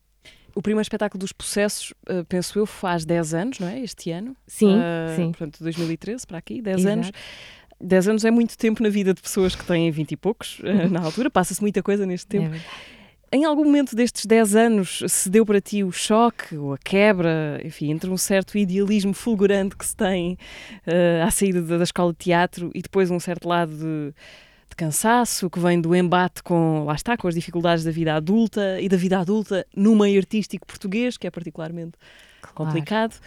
O 0.54 0.60
primeiro 0.60 0.82
espetáculo 0.82 1.20
dos 1.20 1.32
processos, 1.32 1.92
uh, 2.08 2.24
penso 2.28 2.58
eu, 2.58 2.66
faz 2.66 3.04
10 3.04 3.34
anos, 3.34 3.58
não 3.60 3.68
é? 3.68 3.80
Este 3.80 4.10
ano. 4.10 4.36
Sim, 4.46 4.76
uh, 4.76 5.16
sim. 5.16 5.30
Portanto, 5.30 5.62
2013 5.62 6.26
para 6.26 6.38
aqui, 6.38 6.60
10 6.60 6.80
Exato. 6.80 6.92
anos. 6.92 7.10
10 7.80 8.08
anos 8.08 8.24
é 8.24 8.30
muito 8.30 8.58
tempo 8.58 8.82
na 8.82 8.88
vida 8.88 9.14
de 9.14 9.22
pessoas 9.22 9.54
que 9.54 9.64
têm 9.64 9.90
20 9.90 10.12
e 10.12 10.16
poucos, 10.16 10.58
uh, 10.58 10.90
na 10.90 11.00
altura. 11.00 11.30
Passa-se 11.30 11.60
muita 11.62 11.82
coisa 11.82 12.04
neste 12.04 12.26
tempo. 12.26 12.54
É 12.54 12.60
em 13.32 13.44
algum 13.44 13.64
momento 13.64 13.94
destes 13.94 14.26
10 14.26 14.56
anos 14.56 15.02
se 15.08 15.30
deu 15.30 15.46
para 15.46 15.60
ti 15.60 15.84
o 15.84 15.92
choque 15.92 16.56
ou 16.56 16.74
a 16.74 16.78
quebra, 16.78 17.60
enfim, 17.64 17.90
entre 17.90 18.10
um 18.10 18.16
certo 18.16 18.58
idealismo 18.58 19.14
fulgurante 19.14 19.76
que 19.76 19.86
se 19.86 19.94
tem 19.94 20.36
uh, 20.86 21.26
à 21.26 21.30
saída 21.30 21.62
da, 21.62 21.84
escola 21.84 22.12
de 22.12 22.18
teatro 22.18 22.70
e 22.74 22.82
depois 22.82 23.10
um 23.10 23.20
certo 23.20 23.48
lado 23.48 23.72
de 23.72 24.14
de 24.70 24.76
cansaço, 24.76 25.50
que 25.50 25.58
vem 25.58 25.80
do 25.80 25.94
embate 25.94 26.42
com, 26.42 26.84
lá 26.84 26.94
está, 26.94 27.16
com 27.16 27.26
as 27.26 27.34
dificuldades 27.34 27.84
da 27.84 27.90
vida 27.90 28.14
adulta 28.14 28.80
e 28.80 28.88
da 28.88 28.96
vida 28.96 29.18
adulta 29.18 29.66
no 29.74 29.96
meio 29.96 30.18
artístico 30.18 30.64
português, 30.64 31.16
que 31.16 31.26
é 31.26 31.30
particularmente 31.30 31.98
claro. 32.40 32.54
complicado. 32.54 33.20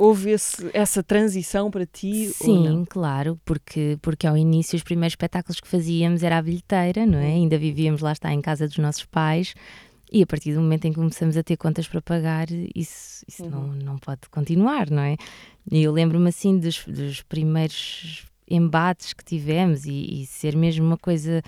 Houve 0.00 0.30
esse, 0.30 0.70
essa 0.72 1.02
transição 1.02 1.72
para 1.72 1.84
ti? 1.84 2.26
Sim, 2.26 2.84
claro, 2.88 3.36
porque, 3.44 3.98
porque 4.00 4.28
ao 4.28 4.36
início 4.36 4.76
os 4.76 4.84
primeiros 4.84 5.14
espetáculos 5.14 5.60
que 5.60 5.66
fazíamos 5.66 6.22
era 6.22 6.38
a 6.38 6.42
bilheteira, 6.42 7.04
não 7.04 7.18
é? 7.18 7.26
Uhum. 7.26 7.34
Ainda 7.34 7.58
vivíamos 7.58 8.00
lá 8.00 8.12
está 8.12 8.32
em 8.32 8.40
casa 8.40 8.68
dos 8.68 8.78
nossos 8.78 9.04
pais, 9.04 9.54
e 10.12 10.22
a 10.22 10.26
partir 10.26 10.54
do 10.54 10.60
momento 10.60 10.84
em 10.84 10.92
que 10.92 11.00
começamos 11.00 11.36
a 11.36 11.42
ter 11.42 11.56
contas 11.56 11.88
para 11.88 12.00
pagar, 12.00 12.46
isso, 12.76 13.24
isso 13.26 13.42
uhum. 13.42 13.50
não, 13.50 13.66
não 13.72 13.98
pode 13.98 14.20
continuar, 14.30 14.88
não 14.88 15.02
é? 15.02 15.16
E 15.68 15.82
eu 15.82 15.90
lembro-me 15.90 16.28
assim 16.28 16.56
dos, 16.58 16.84
dos 16.86 17.22
primeiros 17.22 18.24
embates 18.48 19.12
que 19.12 19.24
tivemos 19.24 19.84
e, 19.84 20.22
e, 20.22 20.26
ser 20.26 20.56
mesmo 20.56 20.86
uma 20.86 20.96
coisa 20.96 21.42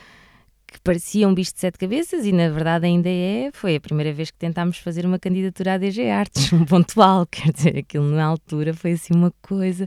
que 0.70 0.80
parecia 0.80 1.28
um 1.28 1.35
bicho 1.35 1.52
de 1.52 1.61
sete 1.61 1.78
cabeças 1.78 2.24
e 2.24 2.33
na 2.33 2.48
verdade 2.48 2.87
ainda 2.87 3.09
é, 3.09 3.50
foi 3.52 3.76
a 3.76 3.80
primeira 3.80 4.12
vez 4.12 4.30
que 4.30 4.38
tentámos 4.38 4.78
fazer 4.78 5.04
uma 5.04 5.18
candidatura 5.18 5.74
à 5.74 5.78
DG 5.78 6.09
Artes, 6.09 6.52
um 6.54 6.64
pontual, 6.64 7.26
quer 7.26 7.52
dizer, 7.52 7.78
aquilo 7.78 8.11
na 8.11 8.24
altura 8.24 8.72
foi 8.72 8.92
assim 8.92 9.14
uma 9.14 9.33
coisa 9.42 9.87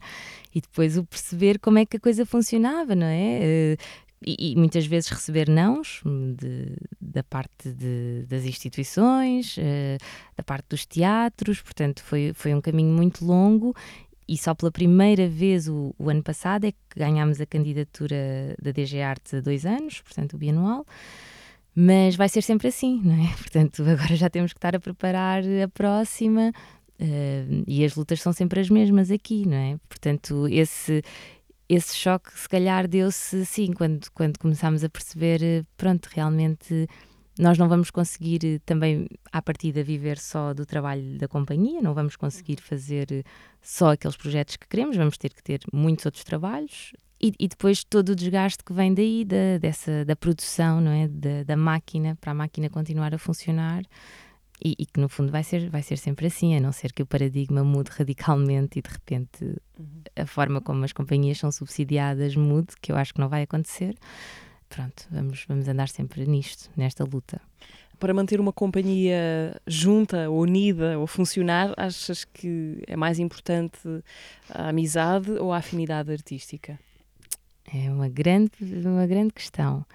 e 0.54 0.62
depois 0.62 0.98
o 0.98 1.04
perceber 1.04 1.58
como 1.60 1.80
é 1.80 1.86
que 1.86 1.98
a 1.98 2.00
coisa 2.00 2.26
funcionava, 2.26 2.94
não 2.94 3.08
é? 3.08 3.40
Eh, 3.42 3.78
e, 4.26 4.52
e 4.52 4.56
muitas 4.56 4.86
vezes 4.86 5.10
receber 5.10 5.50
nãos 5.50 6.02
de, 6.06 6.76
da 7.00 7.24
parte 7.24 7.70
de, 7.72 8.26
das 8.28 8.46
instituições, 8.46 9.58
uh, 9.58 9.98
da 10.36 10.44
parte 10.44 10.68
dos 10.70 10.86
teatros, 10.86 11.62
portanto 11.62 12.02
foi, 12.04 12.32
foi 12.34 12.54
um 12.54 12.62
caminho 12.62 12.96
muito 12.96 13.26
longo 13.26 13.76
e 14.28 14.38
só 14.38 14.54
pela 14.54 14.72
primeira 14.72 15.28
vez 15.28 15.68
o, 15.68 15.94
o, 15.98 16.10
ano 16.10 16.24
passado 16.24 16.66
é 16.66 16.72
que 16.72 16.78
ganhámos 16.96 17.40
a 17.42 17.46
candidatura 17.46 18.56
da 18.62 18.72
DG 18.72 19.02
Artes 19.02 19.34
há 19.34 19.42
dois 19.42 19.66
anos, 19.66 20.02
portanto 20.02 20.34
o 20.34 20.38
bianual, 20.38 20.86
mas 21.76 22.16
vai 22.16 22.30
ser 22.30 22.42
sempre 22.42 22.68
assim, 22.68 23.02
não 23.04 23.16
é? 23.16 23.28
Portanto, 23.38 23.84
agora 23.84 24.16
já 24.16 24.30
temos 24.30 24.54
que 24.54 24.58
estar 24.58 24.76
a 24.76 24.80
preparar 24.80 25.44
a 25.44 25.68
próxima 25.68 26.52
uh, 27.00 27.64
e 27.68 27.84
as 27.84 27.96
lutas 27.96 28.22
são 28.22 28.32
sempre 28.32 28.60
as 28.60 28.70
mesmas 28.70 29.10
aqui, 29.10 29.48
não 29.48 29.58
é? 29.58 29.78
Portanto, 29.90 30.48
esse, 30.48 31.02
esse 31.68 31.96
choque 31.96 32.38
se 32.38 32.48
calhar 32.48 32.88
deu-se 32.88 33.46
sim, 33.46 33.74
quando, 33.74 34.08
quando 34.14 34.38
começámos 34.38 34.84
a 34.84 34.90
perceber, 34.90 35.42
eh, 35.42 35.64
pronto, 35.76 36.10
realmente 36.14 36.88
nós 37.40 37.58
não 37.58 37.68
vamos 37.68 37.90
conseguir 37.90 38.46
eh, 38.46 38.60
também, 38.66 39.08
à 39.32 39.42
partida, 39.42 39.84
viver 39.84 40.20
só 40.20 40.54
do 40.54 40.66
trabalho 40.66 41.18
da 41.18 41.28
companhia, 41.28 41.82
não 41.82 41.94
vamos 41.94 42.16
conseguir 42.16 42.62
fazer 42.62 43.12
eh, 43.12 43.24
só 43.62 43.94
aqueles 43.94 44.16
projetos 44.16 44.56
que 44.56 44.68
queremos, 44.68 44.96
vamos 44.96 45.18
ter 45.18 45.34
que 45.34 45.42
ter 45.42 45.62
muitos 45.74 46.06
outros 46.06 46.24
trabalhos. 46.24 46.94
E, 47.22 47.34
e 47.40 47.48
depois 47.48 47.84
todo 47.84 48.10
o 48.10 48.16
desgaste 48.16 48.64
que 48.64 48.74
vem 48.74 48.94
daí, 48.94 49.26
da, 49.26 49.58
dessa, 49.60 50.06
da 50.06 50.16
produção, 50.16 50.82
não 50.82 50.92
é? 50.92 51.08
Da, 51.08 51.44
da 51.44 51.58
máquina, 51.58 52.18
para 52.20 52.32
a 52.32 52.36
máquina 52.36 52.70
continuar 52.70 53.16
a 53.16 53.18
funcionar. 53.18 53.84
E, 54.64 54.76
e, 54.78 54.86
que 54.86 55.00
no 55.00 55.10
fundo 55.10 55.32
vai 55.32 55.44
ser, 55.44 55.70
vai 55.70 55.82
ser 55.82 55.98
sempre 55.98 56.28
assim, 56.28 56.56
a 56.56 56.60
não 56.60 56.72
ser 56.72 56.94
que 56.94 57.02
o 57.02 57.06
paradigma 57.06 57.64
mude 57.64 57.90
radicalmente 57.98 58.80
e 58.80 58.82
de 58.82 58.90
repente 58.90 59.44
uhum. 59.78 60.04
a 60.16 60.26
forma 60.26 60.62
como 60.62 60.86
as 60.86 60.94
companhias 60.94 61.38
são 61.40 61.52
subsidiadas 61.52 62.36
mude, 62.36 62.68
que 62.80 62.92
eu 62.92 62.96
acho 62.96 63.14
que 63.14 63.20
não 63.20 63.28
vai 63.28 63.42
acontecer 63.42 63.96
pronto, 64.74 65.06
vamos, 65.12 65.46
vamos 65.48 65.68
andar 65.68 65.88
sempre 65.88 66.26
nisto, 66.26 66.70
nesta 66.76 67.04
luta. 67.04 67.40
Para 68.00 68.14
manter 68.14 68.40
uma 68.40 68.52
companhia 68.52 69.56
junta, 69.68 70.30
unida 70.32 70.98
ou 70.98 71.06
funcionar, 71.06 71.74
achas 71.78 72.26
que 72.26 72.82
é 72.88 72.98
mais 72.98 73.20
importante 73.20 73.78
a 74.50 74.70
amizade 74.70 75.32
ou 75.34 75.54
a 75.54 75.58
afinidade 75.58 76.12
artística? 76.12 76.80
É 77.72 77.90
uma 77.92 78.10
grande, 78.10 78.52
uma 78.84 79.06
grande 79.06 79.32
questão. 79.32 79.86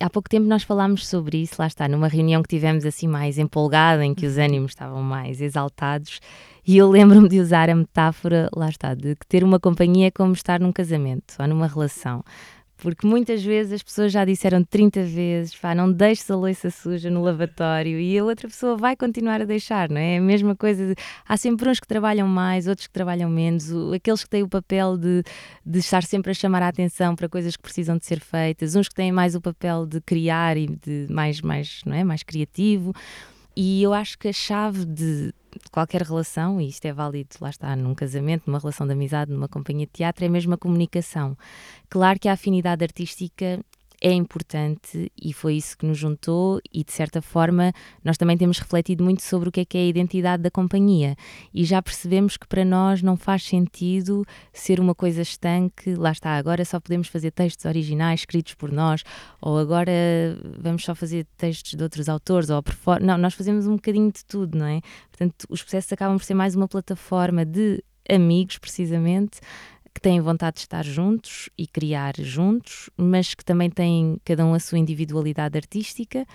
Há 0.00 0.08
pouco 0.08 0.28
tempo 0.28 0.46
nós 0.46 0.62
falámos 0.62 1.06
sobre 1.06 1.38
isso, 1.38 1.56
lá 1.58 1.66
está, 1.66 1.86
numa 1.88 2.08
reunião 2.08 2.42
que 2.42 2.48
tivemos 2.48 2.84
assim 2.84 3.08
mais 3.08 3.36
empolgada, 3.36 4.04
em 4.04 4.14
que 4.14 4.26
os 4.26 4.38
ânimos 4.38 4.72
estavam 4.72 5.02
mais 5.02 5.40
exaltados, 5.40 6.20
e 6.66 6.76
eu 6.76 6.88
lembro-me 6.88 7.28
de 7.28 7.40
usar 7.40 7.68
a 7.68 7.74
metáfora, 7.74 8.48
lá 8.54 8.68
está, 8.68 8.94
de 8.94 9.14
que 9.16 9.26
ter 9.26 9.44
uma 9.44 9.60
companhia 9.60 10.06
é 10.06 10.10
como 10.10 10.32
estar 10.32 10.60
num 10.60 10.72
casamento 10.72 11.34
ou 11.38 11.46
numa 11.46 11.66
relação 11.66 12.24
porque 12.82 13.06
muitas 13.06 13.44
vezes 13.44 13.74
as 13.74 13.82
pessoas 13.82 14.10
já 14.10 14.24
disseram 14.24 14.64
30 14.64 15.04
vezes, 15.04 15.54
pá, 15.54 15.72
não 15.72 15.90
deixes 15.90 16.28
a 16.28 16.34
louça 16.34 16.68
suja 16.68 17.08
no 17.08 17.22
lavatório 17.22 18.00
e 18.00 18.18
a 18.18 18.24
outra 18.24 18.48
pessoa 18.48 18.76
vai 18.76 18.96
continuar 18.96 19.40
a 19.40 19.44
deixar, 19.44 19.88
não 19.88 19.98
é? 19.98 20.14
É 20.14 20.18
a 20.18 20.20
mesma 20.20 20.56
coisa, 20.56 20.88
de, 20.88 20.94
há 21.26 21.36
sempre 21.36 21.70
uns 21.70 21.78
que 21.78 21.86
trabalham 21.86 22.26
mais, 22.26 22.66
outros 22.66 22.88
que 22.88 22.92
trabalham 22.92 23.30
menos, 23.30 23.70
o, 23.70 23.92
aqueles 23.94 24.24
que 24.24 24.30
têm 24.30 24.42
o 24.42 24.48
papel 24.48 24.96
de, 24.96 25.22
de 25.64 25.78
estar 25.78 26.02
sempre 26.02 26.32
a 26.32 26.34
chamar 26.34 26.60
a 26.60 26.68
atenção 26.68 27.14
para 27.14 27.28
coisas 27.28 27.56
que 27.56 27.62
precisam 27.62 27.96
de 27.96 28.04
ser 28.04 28.18
feitas, 28.18 28.74
uns 28.74 28.88
que 28.88 28.96
têm 28.96 29.12
mais 29.12 29.36
o 29.36 29.40
papel 29.40 29.86
de 29.86 30.00
criar 30.00 30.56
e 30.56 30.66
de 30.66 31.06
mais, 31.08 31.40
mais, 31.40 31.82
não 31.86 31.94
é? 31.94 32.02
mais 32.02 32.24
criativo. 32.24 32.92
E 33.54 33.82
eu 33.82 33.92
acho 33.92 34.18
que 34.18 34.28
a 34.28 34.32
chave 34.32 34.84
de, 34.84 35.34
qualquer 35.70 36.02
relação, 36.02 36.60
e 36.60 36.68
isto 36.68 36.84
é 36.86 36.92
válido, 36.92 37.36
lá 37.40 37.50
está, 37.50 37.76
num 37.76 37.94
casamento, 37.94 38.44
numa 38.46 38.58
relação 38.58 38.86
de 38.86 38.92
amizade, 38.92 39.30
numa 39.30 39.48
companhia 39.48 39.86
de 39.86 39.92
teatro, 39.92 40.24
é 40.24 40.28
mesmo 40.28 40.54
a 40.54 40.58
comunicação. 40.58 41.36
Claro 41.88 42.18
que 42.18 42.28
a 42.28 42.32
afinidade 42.32 42.82
artística 42.82 43.60
é 44.02 44.12
importante 44.12 45.12
e 45.16 45.32
foi 45.32 45.54
isso 45.54 45.78
que 45.78 45.86
nos 45.86 45.96
juntou 45.96 46.60
e 46.72 46.82
de 46.82 46.92
certa 46.92 47.22
forma 47.22 47.72
nós 48.04 48.18
também 48.18 48.36
temos 48.36 48.58
refletido 48.58 49.04
muito 49.04 49.22
sobre 49.22 49.48
o 49.48 49.52
que 49.52 49.60
é 49.60 49.64
que 49.64 49.78
é 49.78 49.82
a 49.82 49.86
identidade 49.86 50.42
da 50.42 50.50
companhia 50.50 51.14
e 51.54 51.64
já 51.64 51.80
percebemos 51.80 52.36
que 52.36 52.48
para 52.48 52.64
nós 52.64 53.00
não 53.00 53.16
faz 53.16 53.44
sentido 53.44 54.26
ser 54.52 54.80
uma 54.80 54.92
coisa 54.92 55.22
estanque, 55.22 55.94
lá 55.94 56.10
está, 56.10 56.36
agora 56.36 56.64
só 56.64 56.80
podemos 56.80 57.06
fazer 57.06 57.30
textos 57.30 57.64
originais 57.64 58.20
escritos 58.20 58.54
por 58.54 58.72
nós 58.72 59.04
ou 59.40 59.56
agora 59.56 59.92
vamos 60.58 60.84
só 60.84 60.96
fazer 60.96 61.24
textos 61.36 61.74
de 61.74 61.82
outros 61.82 62.08
autores 62.08 62.50
ou 62.50 62.60
não, 63.00 63.16
nós 63.16 63.34
fazemos 63.34 63.68
um 63.68 63.76
bocadinho 63.76 64.10
de 64.10 64.24
tudo, 64.24 64.58
não 64.58 64.66
é? 64.66 64.80
Portanto, 65.10 65.46
os 65.48 65.62
processos 65.62 65.92
acabam 65.92 66.18
por 66.18 66.24
ser 66.24 66.34
mais 66.34 66.56
uma 66.56 66.66
plataforma 66.66 67.44
de 67.44 67.82
amigos, 68.08 68.58
precisamente, 68.58 69.40
que 69.94 70.00
têm 70.00 70.20
vontade 70.20 70.54
de 70.54 70.60
estar 70.60 70.84
juntos 70.84 71.48
e 71.56 71.66
criar 71.66 72.14
juntos, 72.18 72.88
mas 72.96 73.34
que 73.34 73.44
também 73.44 73.70
têm 73.70 74.18
cada 74.24 74.44
um 74.44 74.54
a 74.54 74.60
sua 74.60 74.78
individualidade 74.78 75.56
artística. 75.56 76.26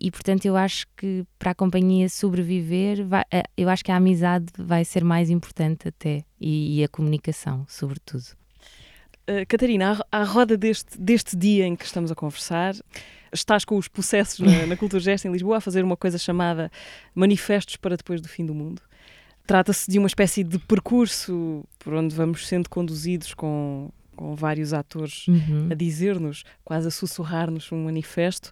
E 0.00 0.10
portanto, 0.10 0.44
eu 0.44 0.56
acho 0.56 0.86
que 0.96 1.24
para 1.38 1.52
a 1.52 1.54
companhia 1.54 2.08
sobreviver, 2.08 3.06
vai, 3.06 3.24
eh, 3.30 3.44
eu 3.56 3.68
acho 3.68 3.84
que 3.84 3.92
a 3.92 3.96
amizade 3.96 4.46
vai 4.58 4.84
ser 4.84 5.04
mais 5.04 5.30
importante 5.30 5.88
até 5.88 6.24
e, 6.40 6.80
e 6.80 6.84
a 6.84 6.88
comunicação, 6.88 7.64
sobretudo. 7.68 8.24
Uh, 9.28 9.46
Catarina, 9.46 10.04
à, 10.10 10.20
à, 10.20 10.24
roda 10.24 10.56
deste, 10.56 11.00
deste 11.00 11.36
dia 11.36 11.64
em 11.66 11.76
que 11.76 11.84
estamos 11.84 12.10
a 12.10 12.14
conversar, 12.14 12.74
estás 13.32 13.64
com 13.64 13.76
os 13.76 13.86
processos 13.86 14.40
na, 14.40 14.66
na 14.66 14.76
Cultura 14.76 15.00
Gesta 15.00 15.28
em 15.28 15.32
Lisboa 15.32 15.58
a 15.58 15.60
fazer 15.60 15.84
uma 15.84 15.96
coisa 15.96 16.18
chamada 16.18 16.70
Manifestos 17.14 17.76
para 17.76 17.96
Depois 17.96 18.20
do 18.20 18.28
Fim 18.28 18.44
do 18.44 18.54
Mundo 18.54 18.82
Trata-se 19.52 19.90
de 19.90 19.98
uma 19.98 20.06
espécie 20.06 20.42
de 20.42 20.58
percurso 20.58 21.62
por 21.78 21.92
onde 21.92 22.14
vamos 22.14 22.48
sendo 22.48 22.70
conduzidos 22.70 23.34
com, 23.34 23.90
com 24.16 24.34
vários 24.34 24.72
atores 24.72 25.28
Uhum. 25.28 25.68
a 25.70 25.74
dizer-nos, 25.74 26.42
quase 26.64 26.88
a 26.88 26.90
sussurrar-nos 26.90 27.70
um 27.70 27.84
manifesto. 27.84 28.50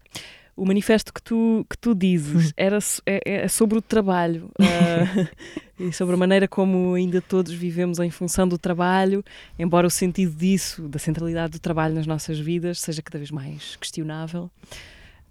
O 0.54 0.66
manifesto 0.66 1.10
que 1.14 1.22
tu, 1.22 1.64
que 1.70 1.78
tu 1.78 1.94
dizes 1.94 2.52
era, 2.54 2.82
so- 2.82 3.00
é, 3.06 3.44
é 3.44 3.48
sobre 3.48 3.78
o 3.78 3.80
trabalho 3.80 4.50
ah, 4.60 5.26
e 5.80 5.90
sobre 5.90 6.16
a 6.16 6.18
maneira 6.18 6.46
como 6.46 6.92
ainda 6.92 7.22
todos 7.22 7.50
vivemos 7.50 7.98
em 7.98 8.10
função 8.10 8.46
do 8.46 8.58
trabalho, 8.58 9.24
embora 9.58 9.86
o 9.86 9.90
sentido 9.90 10.36
disso, 10.36 10.86
da 10.86 10.98
centralidade 10.98 11.52
do 11.52 11.58
trabalho 11.60 11.94
nas 11.94 12.06
nossas 12.06 12.38
vidas, 12.38 12.78
seja 12.78 13.00
cada 13.00 13.16
vez 13.16 13.30
mais 13.30 13.74
questionável. 13.76 14.50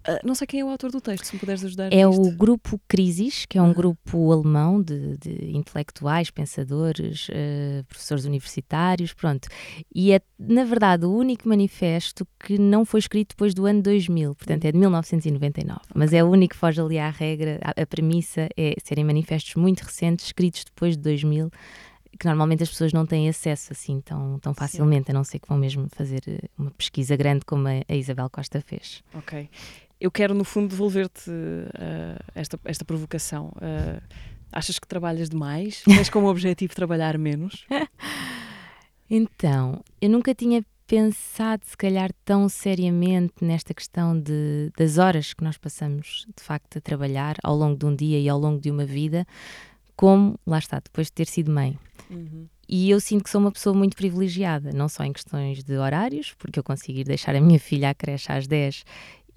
Ah, 0.06 0.20
não 0.24 0.34
sei 0.34 0.47
quem 0.47 0.62
é 0.62 0.66
o 0.66 0.70
autor 0.70 0.91
do 0.91 1.02
texto, 1.02 1.26
se 1.26 1.34
me 1.34 1.39
puderes 1.39 1.64
ajudar. 1.64 1.91
É 1.91 2.06
nisto. 2.06 2.22
o 2.22 2.32
grupo 2.32 2.80
Crisis, 2.88 3.45
que 3.45 3.58
é 3.58 3.62
um 3.62 3.66
Aham. 3.66 3.74
grupo 3.74 4.32
alemão 4.32 4.82
de, 4.82 5.18
de 5.18 5.58
intelectuais, 5.58 6.32
pensadores, 6.32 7.28
eh, 7.32 7.84
professores 7.88 8.26
universitários, 8.26 9.14
pronto. 9.14 9.47
E 9.93 10.12
é, 10.14 10.22
na 10.39 10.64
verdade, 10.64 11.06
o 11.06 11.14
único 11.14 11.47
manifesto 11.47 12.28
que 12.39 12.58
não 12.58 12.86
foi 12.86 13.00
escrito 13.00 13.30
depois 13.30 13.54
do 13.54 13.66
ano 13.66 13.82
2000, 13.82 14.36
portanto 14.36 14.66
é 14.66 14.72
de 14.72 14.78
1999. 14.78 15.80
Mas 15.93 16.14
é 16.14 16.24
o 16.24 16.28
único 16.30 16.54
que 16.54 16.60
foge 16.60 16.80
ali 16.82 16.97
à 16.97 17.10
regra, 17.10 17.60
a, 17.62 17.82
a 17.82 17.86
premissa 17.86 18.47
é 18.56 18.76
serem 18.84 19.04
manifestos 19.04 19.56
muito 19.56 19.82
recentes, 19.82 20.26
escritos 20.28 20.64
depois 20.64 20.95
de 20.95 21.04
2000, 21.04 21.52
que 22.18 22.26
normalmente 22.26 22.64
as 22.64 22.70
pessoas 22.70 22.91
não 22.91 23.06
têm 23.06 23.30
acesso 23.30 23.72
assim 23.72 24.02
tão, 24.02 24.39
tão 24.39 24.54
facilmente, 24.54 25.12
a 25.12 25.14
não 25.14 25.24
ser 25.24 25.39
que 25.39 25.47
vão 25.47 25.58
mesmo 25.58 25.88
fazer 25.89 26.22
eh, 26.28 26.39
uma 26.58 26.72
pesquisa 26.72 27.16
grande 27.16 27.45
como 27.45 27.68
a, 27.68 27.72
a 27.88 27.95
Isabel 27.95 28.30
Costa 28.30 28.60
fez. 28.62 29.04
Ok. 29.14 29.50
Eu 30.00 30.10
quero, 30.10 30.34
no 30.34 30.43
fundo, 30.43 30.70
devolver-te 30.70 31.30
ah, 31.76 32.22
esta, 32.34 32.60
esta 32.66 32.86
provocação. 32.86 33.52
Ah, 33.62 34.02
achas 34.52 34.80
que 34.80 34.88
trabalhas 34.88 35.30
demais? 35.30 35.82
Tens 35.86 36.10
como 36.10 36.28
objetivo 36.30 36.74
trabalhar 36.74 37.18
menos? 37.18 37.66
Então, 39.12 39.84
eu 40.00 40.08
nunca 40.08 40.36
tinha 40.36 40.64
pensado, 40.86 41.66
se 41.66 41.76
calhar, 41.76 42.12
tão 42.24 42.47
seriamente 42.47 43.43
nesta 43.43 43.74
questão 43.74 44.20
de, 44.20 44.72
das 44.78 45.00
horas 45.00 45.34
que 45.34 45.43
nós 45.43 45.58
passamos, 45.58 46.28
de 46.38 46.43
facto, 46.43 46.78
a 46.78 46.82
trabalhar 46.82 47.36
ao 47.43 47.56
longo 47.56 47.76
de 47.76 47.86
um 47.88 47.95
dia 47.95 48.20
e 48.20 48.30
ao 48.30 48.39
longo 48.39 48.62
de 48.62 48.70
uma 48.70 48.86
vida, 48.86 49.26
como, 49.95 50.39
lá 50.45 50.60
está, 50.60 50.80
depois 50.80 51.08
de 51.08 51.14
ter 51.14 51.26
sido 51.26 51.52
mãe. 51.52 51.76
Uhum. 52.10 52.47
E 52.68 52.89
eu 52.89 53.00
sinto 53.00 53.24
que 53.24 53.32
sou 53.32 53.41
uma 53.41 53.52
pessoa 53.52 53.76
muito 53.76 53.97
privilegiada, 53.97 54.72
não 54.72 54.88
só 54.88 55.04
em 55.04 55.12
questões 55.12 55.64
de 55.64 55.76
horários, 55.76 56.36
porque 56.38 56.60
eu 56.60 56.64
consigo 56.64 57.00
ir 57.00 57.04
deixar 57.04 57.36
a 57.36 57.41
minha 57.41 57.60
filha 57.60 57.89
à 57.89 57.95
creche 57.95 58.32
às 58.32 58.47
10 58.47 58.84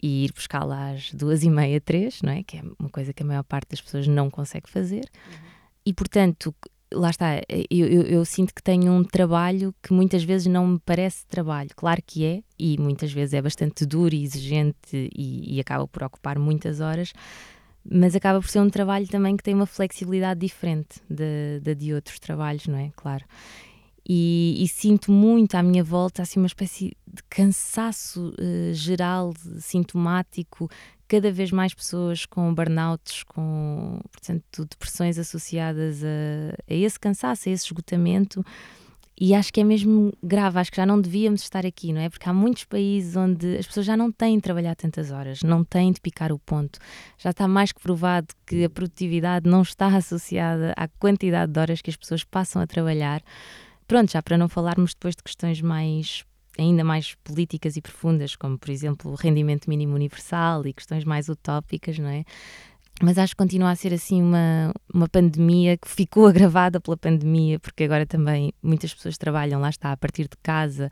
e 0.03 0.25
ir 0.25 0.33
buscá-la 0.33 0.91
às 0.93 1.13
duas 1.13 1.43
e 1.43 1.51
meia, 1.51 1.81
três, 1.81 2.23
não 2.23 2.33
é? 2.33 2.43
Que 2.43 2.59
é 2.59 2.63
uma 2.79 2.89
coisa 2.89 3.13
que 3.13 3.23
a 3.23 3.27
maior 3.27 3.43
parte 3.45 3.71
das 3.71 3.81
pessoas 3.81 4.07
não 4.07 4.31
consegue 4.31 4.69
fazer. 4.71 5.05
E, 5.85 5.93
portanto, 5.93 6.55
lá 6.93 7.11
está, 7.11 7.41
eu, 7.71 7.87
eu- 7.87 8.03
eu 8.03 8.25
sinto 8.25 8.55
que 8.55 8.63
tenho 8.63 8.93
um 8.93 9.03
trabalho 9.03 9.75
que 9.83 9.93
muitas 9.93 10.23
vezes 10.23 10.47
não 10.47 10.67
me 10.67 10.79
parece 10.79 11.27
trabalho. 11.27 11.71
Claro 11.75 12.03
que 12.07 12.25
é, 12.25 12.43
e 12.59 12.79
muitas 12.79 13.11
vezes 13.13 13.35
é 13.35 13.43
bastante 13.43 13.85
duro 13.87 14.15
e 14.15 14.23
exigente 14.23 15.11
e, 15.17 15.57
e 15.57 15.61
acaba 15.61 15.89
por 15.89 16.03
ocupar 16.03 16.39
muitas 16.39 16.81
horas, 16.81 17.13
mas 17.85 18.15
acaba 18.15 18.41
por 18.41 18.49
ser 18.49 18.61
um 18.61 18.71
trabalho 18.71 19.09
também 19.09 19.37
que 19.37 19.43
tem 19.43 19.55
uma 19.55 19.67
flexibilidade 19.67 20.39
diferente 20.39 21.01
da 21.11 21.25
da 21.63 21.75
de 21.75 21.93
outros 21.95 22.21
trabalhos, 22.21 22.67
não 22.69 22.79
é? 22.79 22.91
Claro. 22.95 23.25
E, 24.09 24.57
e 24.59 24.67
sinto 24.69 25.13
muito 25.13 25.55
à 25.55 25.63
minha 25.63 25.85
volta 25.85 26.23
assim 26.23 26.41
uma 26.41 26.47
espécie 26.47 26.97
de 27.07 27.23
cansaço 27.31 28.35
eh, 28.39 28.73
geral, 28.75 29.33
sintomático, 29.59 30.69
cada 31.07 31.31
vez 31.31 31.53
mais 31.53 31.75
pessoas 31.75 32.27
com 32.27 32.53
burnouts, 32.55 33.23
com 33.23 34.01
portanto, 34.11 34.65
depressões 34.65 35.19
associadas 35.19 36.03
a, 36.03 36.55
a 36.69 36.75
esse 36.75 36.99
cansaço, 36.99 37.49
a 37.49 37.53
esse 37.53 37.67
esgotamento. 37.67 38.45
E 39.21 39.35
acho 39.35 39.53
que 39.53 39.61
é 39.61 39.65
mesmo 39.65 40.13
grave, 40.23 40.59
acho 40.59 40.71
que 40.71 40.79
já 40.79 40.87
não 40.87 41.01
devíamos 41.01 41.43
estar 41.43 41.67
aqui, 41.67 41.93
não 41.93 42.01
é? 42.01 42.09
Porque 42.09 42.29
há 42.29 42.33
muitos 42.33 42.65
países 42.65 43.15
onde 43.15 43.59
as 43.59 43.67
pessoas 43.67 43.87
já 43.87 43.97
não 43.97 44.11
têm 44.11 44.37
de 44.37 44.43
trabalhar 44.43 44.75
tantas 44.75 45.13
horas, 45.13 45.43
não 45.43 45.63
têm 45.63 45.93
de 45.93 46.01
picar 46.01 46.33
o 46.33 46.39
ponto. 46.39 46.79
Já 47.19 47.31
está 47.31 47.47
mais 47.47 47.71
que 47.71 47.81
provado 47.81 48.29
que 48.47 48.65
a 48.65 48.71
produtividade 48.71 49.49
não 49.49 49.63
está 49.63 49.87
associada 49.95 50.73
à 50.77 50.89
quantidade 50.89 51.53
de 51.53 51.61
horas 51.61 51.83
que 51.83 51.91
as 51.91 51.97
pessoas 51.97 52.25
passam 52.25 52.61
a 52.63 52.67
trabalhar. 52.67 53.23
Pronto, 53.93 54.11
já 54.11 54.23
para 54.23 54.39
não 54.39 54.49
falarmos 54.49 54.95
depois 54.95 55.15
de 55.15 55.23
questões 55.23 55.61
mais 55.61 56.25
ainda 56.59 56.83
mais 56.83 57.15
políticas 57.23 57.77
e 57.77 57.83
profundas, 57.83 58.35
como 58.35 58.59
por 58.59 58.71
exemplo 58.71 59.13
o 59.13 59.15
rendimento 59.15 59.69
mínimo 59.69 59.95
universal 59.95 60.67
e 60.67 60.73
questões 60.73 61.05
mais 61.05 61.29
utópicas, 61.29 61.99
não 61.99 62.09
é? 62.09 62.25
Mas 63.03 63.19
acho 63.19 63.35
que 63.35 63.37
continua 63.37 63.71
a 63.71 63.77
ser 63.77 63.93
assim 63.93 64.23
uma, 64.23 64.73
uma 64.95 65.07
pandemia 65.07 65.77
que 65.77 65.91
ficou 65.91 66.25
agravada 66.27 66.81
pela 66.81 66.97
pandemia, 66.97 67.61
porque 67.61 67.85
agora 67.85 68.07
também 68.07 68.55
muitas 68.63 68.95
pessoas 68.95 69.19
trabalham, 69.19 69.61
lá 69.61 69.69
está, 69.69 69.93
a 69.93 69.97
partir 69.99 70.23
de 70.23 70.39
casa, 70.43 70.89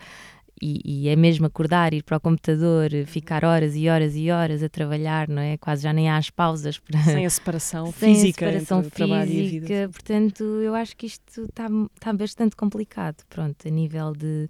e, 0.61 0.81
e 0.85 1.09
é 1.09 1.17
mesmo 1.17 1.47
acordar, 1.47 1.95
ir 1.95 2.03
para 2.03 2.19
o 2.19 2.21
computador, 2.21 2.91
ficar 3.07 3.45
horas 3.45 3.75
e 3.75 3.89
horas 3.89 4.15
e 4.15 4.31
horas 4.31 4.63
a 4.63 4.69
trabalhar, 4.69 5.29
não 5.29 5.41
é? 5.41 5.57
Quase 5.57 5.83
já 5.83 5.93
nem 5.93 6.11
há 6.11 6.17
as 6.17 6.29
pausas 6.29 6.79
para, 6.79 7.01
Sem 7.03 7.25
a 7.25 7.31
separação 7.31 7.93
sem 7.93 8.13
a 8.13 8.15
física 8.15 8.47
separação 8.47 8.79
entre 8.79 8.89
o 8.89 8.91
trabalho 8.93 9.31
e 9.31 9.41
a 9.41 9.49
vida. 9.49 9.67
física, 9.67 9.89
portanto, 9.91 10.45
eu 10.45 10.75
acho 10.75 10.97
que 10.97 11.07
isto 11.07 11.45
está 11.45 11.69
está 11.95 12.13
bastante 12.13 12.57
complicado, 12.57 13.25
pronto, 13.29 13.67
a 13.67 13.71
nível 13.71 14.13
de, 14.13 14.49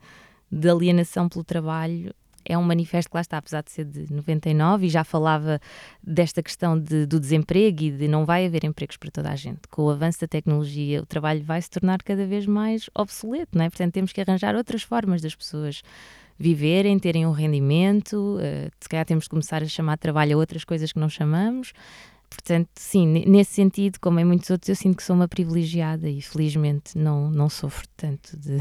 de 0.50 0.68
alienação 0.68 1.28
pelo 1.28 1.44
trabalho. 1.44 2.12
É 2.44 2.56
um 2.56 2.62
manifesto 2.62 3.10
que 3.10 3.16
lá 3.16 3.20
está, 3.20 3.38
apesar 3.38 3.62
de 3.62 3.70
ser 3.70 3.84
de 3.84 4.12
99, 4.12 4.86
e 4.86 4.88
já 4.88 5.04
falava 5.04 5.60
desta 6.02 6.42
questão 6.42 6.78
de, 6.78 7.06
do 7.06 7.20
desemprego 7.20 7.82
e 7.82 7.90
de 7.90 8.08
não 8.08 8.24
vai 8.24 8.46
haver 8.46 8.64
empregos 8.64 8.96
para 8.96 9.10
toda 9.10 9.30
a 9.30 9.36
gente. 9.36 9.60
Com 9.70 9.82
o 9.84 9.90
avanço 9.90 10.20
da 10.20 10.26
tecnologia, 10.28 11.02
o 11.02 11.06
trabalho 11.06 11.42
vai 11.42 11.60
se 11.60 11.70
tornar 11.70 12.02
cada 12.02 12.26
vez 12.26 12.46
mais 12.46 12.88
obsoleto, 12.94 13.56
não 13.56 13.64
é? 13.64 13.70
Portanto, 13.70 13.92
temos 13.92 14.12
que 14.12 14.20
arranjar 14.20 14.54
outras 14.56 14.82
formas 14.82 15.20
das 15.22 15.34
pessoas 15.34 15.82
viverem, 16.38 16.98
terem 16.98 17.26
um 17.26 17.32
rendimento, 17.32 18.38
eh, 18.40 18.70
se 18.80 18.88
calhar 18.88 19.04
temos 19.04 19.24
de 19.24 19.30
começar 19.30 19.62
a 19.62 19.66
chamar 19.66 19.98
trabalho 19.98 20.36
a 20.36 20.38
outras 20.38 20.64
coisas 20.64 20.90
que 20.90 20.98
não 20.98 21.08
chamamos. 21.08 21.72
Portanto, 22.30 22.70
sim, 22.76 23.06
ne- 23.06 23.26
nesse 23.26 23.52
sentido, 23.52 23.98
como 24.00 24.18
em 24.20 24.24
muitos 24.24 24.48
outros, 24.48 24.68
eu 24.70 24.76
sinto 24.76 24.96
que 24.96 25.02
sou 25.02 25.14
uma 25.16 25.28
privilegiada 25.28 26.08
e 26.08 26.22
felizmente 26.22 26.96
não, 26.96 27.30
não 27.30 27.50
sofro 27.50 27.86
tanto 27.96 28.38
de, 28.38 28.56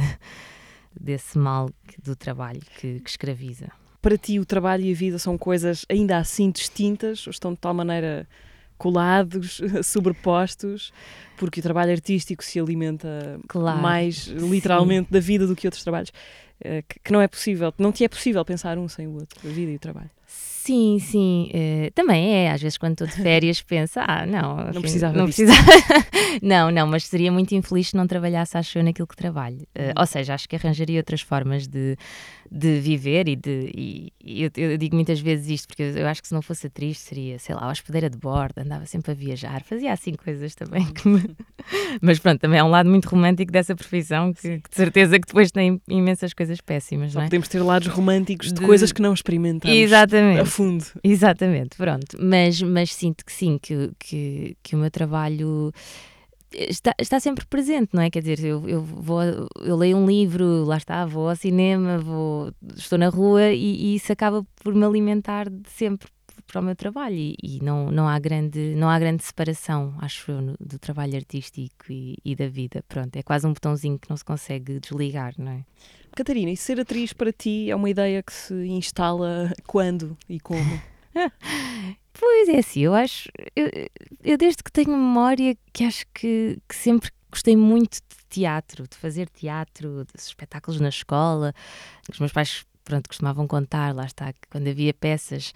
desse 0.99 1.37
mal 1.37 1.69
do 2.03 2.15
trabalho 2.15 2.61
que, 2.79 2.99
que 2.99 3.09
escraviza. 3.09 3.71
Para 4.01 4.17
ti, 4.17 4.39
o 4.39 4.45
trabalho 4.45 4.83
e 4.85 4.91
a 4.91 4.95
vida 4.95 5.19
são 5.19 5.37
coisas 5.37 5.85
ainda 5.89 6.17
assim 6.17 6.49
distintas, 6.51 7.27
ou 7.27 7.31
estão 7.31 7.51
de 7.51 7.57
tal 7.59 7.73
maneira 7.73 8.27
colados, 8.77 9.59
sobrepostos, 9.83 10.93
porque 11.37 11.59
o 11.59 11.63
trabalho 11.63 11.91
artístico 11.91 12.43
se 12.43 12.59
alimenta 12.59 13.39
Claro, 13.47 13.81
mais 13.81 14.27
literalmente 14.27 15.11
da 15.11 15.19
vida 15.19 15.45
do 15.45 15.55
que 15.55 15.67
outros 15.67 15.83
trabalhos. 15.83 16.11
eh, 16.63 16.81
que 16.81 17.11
não 17.11 17.21
é 17.21 17.27
possível, 17.27 17.73
não 17.77 17.91
te 17.91 18.03
é 18.03 18.07
possível 18.07 18.43
pensar 18.45 18.77
um 18.77 18.87
sem 18.87 19.05
o 19.07 19.13
outro, 19.15 19.39
a 19.47 19.51
vida 19.51 19.71
e 19.71 19.75
o 19.75 19.79
trabalho. 19.79 20.09
Sim, 20.31 20.99
sim, 20.99 21.49
eh, 21.51 21.89
também 21.95 22.31
é. 22.45 22.51
Às 22.51 22.61
vezes, 22.61 22.77
quando 22.77 22.91
estou 22.91 23.07
de 23.07 23.13
férias, 23.13 23.59
penso, 23.61 23.99
ah, 23.99 24.25
não, 24.27 24.57
Não 24.57 24.69
enfim, 24.69 24.81
precisava 24.81 25.17
não 25.17 25.25
disto." 25.25 25.43
precisava. 25.45 25.71
não, 26.43 26.69
não, 26.69 26.85
mas 26.85 27.05
seria 27.05 27.31
muito 27.31 27.55
infeliz 27.55 27.89
se 27.89 27.95
não 27.97 28.05
trabalhasse, 28.05 28.55
acho 28.55 28.77
eu, 28.77 28.83
naquilo 28.83 29.07
que 29.07 29.15
trabalho. 29.15 29.57
Uhum. 29.77 29.91
ou 29.97 30.05
seja, 30.05 30.35
acho 30.35 30.47
que 30.47 30.55
arranjaria 30.55 30.99
outras 30.99 31.21
formas 31.21 31.65
de, 31.67 31.97
de 32.51 32.79
viver 32.79 33.27
e 33.27 33.35
de. 33.35 33.71
E, 33.75 34.13
eu, 34.43 34.51
eu 34.57 34.77
digo 34.77 34.95
muitas 34.95 35.19
vezes 35.19 35.49
isto, 35.49 35.67
porque 35.69 35.81
eu, 35.81 36.07
acho 36.07 36.21
que 36.21 36.27
se 36.27 36.33
não 36.35 36.41
fosse 36.43 36.67
atriz, 36.67 36.99
seria, 36.99 37.39
sei 37.39 37.55
lá, 37.55 37.71
hospedeira 37.71 38.07
de 38.07 38.17
bordo, 38.17 38.59
andava 38.59 38.85
sempre 38.85 39.11
a 39.11 39.15
viajar, 39.15 39.63
fazia 39.63 39.91
assim 39.91 40.13
coisas 40.13 40.53
também 40.53 40.85
me. 41.03 41.35
mas 42.01 42.19
pronto, 42.19 42.39
também 42.41 42.59
é 42.59 42.63
um 42.63 42.69
lado 42.69 42.89
muito 42.89 43.07
romântico 43.09 43.51
dessa 43.51 43.75
profissão, 43.75 44.33
que, 44.33 44.59
que 44.59 44.69
de 44.69 44.75
certeza 44.75 45.19
que 45.19 45.25
depois 45.27 45.51
tem 45.51 45.81
imensas 45.89 46.31
coisas 46.33 46.61
péssimas, 46.61 47.11
Só 47.13 47.19
não 47.19 47.23
é? 47.23 47.27
podemos 47.27 47.47
ter 47.47 47.59
lados 47.61 47.87
românticos 47.87 48.47
de, 48.49 48.59
De- 48.59 48.65
coisas 48.65 48.91
que 48.91 49.01
não 49.01 49.13
experimentamos 49.13 49.75
Exatamente. 49.75 50.18
A 50.41 50.45
fundo. 50.45 50.85
Exatamente, 51.03 51.75
pronto. 51.77 52.17
Mas, 52.19 52.61
mas 52.61 52.93
sinto 52.93 53.25
que 53.25 53.31
sim, 53.31 53.57
que, 53.61 53.91
que, 53.99 54.57
que 54.61 54.75
o 54.75 54.79
meu 54.79 54.91
trabalho 54.91 55.71
está, 56.51 56.93
está 56.99 57.19
sempre 57.19 57.45
presente, 57.45 57.89
não 57.93 58.01
é? 58.01 58.09
Quer 58.09 58.21
dizer, 58.21 58.43
eu, 58.43 58.67
eu, 58.67 58.81
vou, 58.81 59.21
eu 59.61 59.75
leio 59.75 59.97
um 59.97 60.05
livro, 60.05 60.63
lá 60.65 60.77
está, 60.77 61.05
vou 61.05 61.29
ao 61.29 61.35
cinema, 61.35 61.97
vou, 61.99 62.51
estou 62.75 62.97
na 62.97 63.09
rua 63.09 63.51
e, 63.51 63.75
e 63.75 63.95
isso 63.95 64.11
acaba 64.11 64.45
por 64.63 64.73
me 64.73 64.83
alimentar 64.85 65.49
de 65.49 65.69
sempre 65.69 66.07
para 66.47 66.61
o 66.61 66.63
meu 66.63 66.75
trabalho 66.75 67.15
e, 67.15 67.35
e 67.43 67.59
não, 67.61 67.91
não, 67.91 68.07
há 68.07 68.17
grande, 68.17 68.73
não 68.75 68.89
há 68.89 68.97
grande 68.97 69.23
separação, 69.23 69.93
acho 69.99 70.31
eu, 70.31 70.41
no- 70.41 70.55
do 70.59 70.79
trabalho 70.79 71.15
artístico 71.15 71.91
e, 71.91 72.17
e 72.25 72.35
da 72.35 72.47
vida. 72.47 72.83
Pronto, 72.87 73.15
é 73.15 73.21
quase 73.21 73.45
um 73.45 73.53
botãozinho 73.53 73.99
que 73.99 74.09
não 74.09 74.17
se 74.17 74.25
consegue 74.25 74.79
desligar, 74.79 75.33
não 75.37 75.51
é? 75.51 75.63
Catarina, 76.15 76.51
e 76.51 76.57
ser 76.57 76.79
atriz 76.79 77.13
para 77.13 77.31
ti 77.31 77.69
é 77.69 77.75
uma 77.75 77.89
ideia 77.89 78.21
que 78.23 78.33
se 78.33 78.53
instala 78.67 79.51
quando 79.65 80.17
e 80.27 80.39
como? 80.39 80.81
Pois 82.13 82.49
é, 82.49 82.59
assim, 82.59 82.81
eu 82.81 82.93
acho. 82.93 83.29
Eu, 83.55 83.69
eu 84.23 84.37
desde 84.37 84.61
que 84.61 84.71
tenho 84.71 84.89
memória 84.89 85.55
que 85.71 85.83
acho 85.85 86.05
que, 86.13 86.57
que 86.67 86.75
sempre 86.75 87.09
gostei 87.31 87.55
muito 87.55 87.95
de 87.95 88.25
teatro, 88.29 88.87
de 88.87 88.97
fazer 88.97 89.29
teatro, 89.29 90.05
de 90.05 90.21
espetáculos 90.21 90.79
na 90.79 90.89
escola. 90.89 91.53
Os 92.11 92.19
meus 92.19 92.31
pais 92.31 92.65
pronto, 92.89 93.07
costumavam 93.07 93.45
contar, 93.45 93.93
lá 93.93 94.05
está, 94.05 94.33
que 94.33 94.39
quando 94.49 94.67
havia 94.67 94.91
peças 94.95 95.53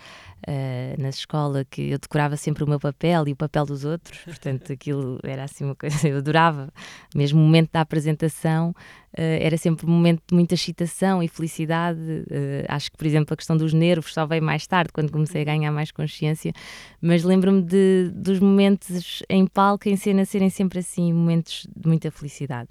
uh, 0.48 1.02
na 1.02 1.10
escola 1.10 1.66
que 1.66 1.90
eu 1.90 1.98
decorava 1.98 2.38
sempre 2.38 2.64
o 2.64 2.70
meu 2.70 2.80
papel 2.80 3.28
e 3.28 3.32
o 3.32 3.36
papel 3.36 3.66
dos 3.66 3.84
outros, 3.84 4.20
portanto 4.20 4.72
aquilo 4.72 5.20
era 5.24 5.44
assim 5.44 5.66
uma 5.66 5.74
coisa, 5.74 5.98
eu 6.08 6.18
adorava, 6.18 6.72
mesmo 7.16 7.42
o 7.42 7.44
momento 7.44 7.72
da 7.74 7.82
apresentação 7.82 8.70
uh, 8.70 8.76
era 9.18 9.58
sempre 9.58 9.88
um 9.88 9.90
momento 9.90 10.22
de 10.28 10.36
muita 10.36 10.54
excitação 10.54 11.24
e 11.24 11.28
felicidade, 11.28 12.00
uh, 12.00 12.66
acho 12.68 12.92
que 12.92 12.98
por 12.98 13.08
exemplo 13.08 13.34
a 13.34 13.38
questão 13.38 13.58
dos 13.58 13.74
nervos 13.74 14.14
só 14.14 14.28
veio 14.28 14.44
mais 14.44 14.68
tarde, 14.68 14.94
quando 14.94 15.12
comecei 15.12 15.42
a 15.42 15.46
ganhar 15.46 15.72
mais 15.72 15.90
consciência, 15.90 16.54
mas 17.02 17.24
lembro-me 17.24 17.64
dos 18.14 18.40
momentos 18.40 19.24
em 19.28 19.48
palco, 19.48 19.90
em 19.90 19.96
cena, 19.96 20.24
serem 20.24 20.52
sempre 20.52 20.80
assim, 20.80 21.12
momentos 21.12 21.66
de 21.76 21.88
muita 21.88 22.12
felicidade. 22.12 22.70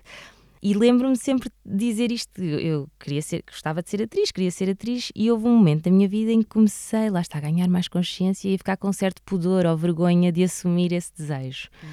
E 0.62 0.74
lembro-me 0.74 1.16
sempre 1.16 1.50
de 1.66 1.76
dizer 1.76 2.12
isto. 2.12 2.40
Eu 2.40 2.88
queria 3.00 3.20
ser, 3.20 3.42
gostava 3.44 3.82
de 3.82 3.90
ser 3.90 4.02
atriz, 4.02 4.30
queria 4.30 4.50
ser 4.50 4.70
atriz, 4.70 5.10
e 5.14 5.30
houve 5.30 5.46
um 5.46 5.56
momento 5.56 5.84
da 5.84 5.90
minha 5.90 6.08
vida 6.08 6.30
em 6.30 6.40
que 6.40 6.48
comecei, 6.48 7.10
lá 7.10 7.20
está, 7.20 7.38
a 7.38 7.40
ganhar 7.40 7.68
mais 7.68 7.88
consciência 7.88 8.48
e 8.48 8.54
a 8.54 8.58
ficar 8.58 8.76
com 8.76 8.92
certo 8.92 9.20
pudor 9.22 9.66
ou 9.66 9.76
vergonha 9.76 10.30
de 10.30 10.44
assumir 10.44 10.92
esse 10.92 11.12
desejo. 11.16 11.68
Hum. 11.82 11.88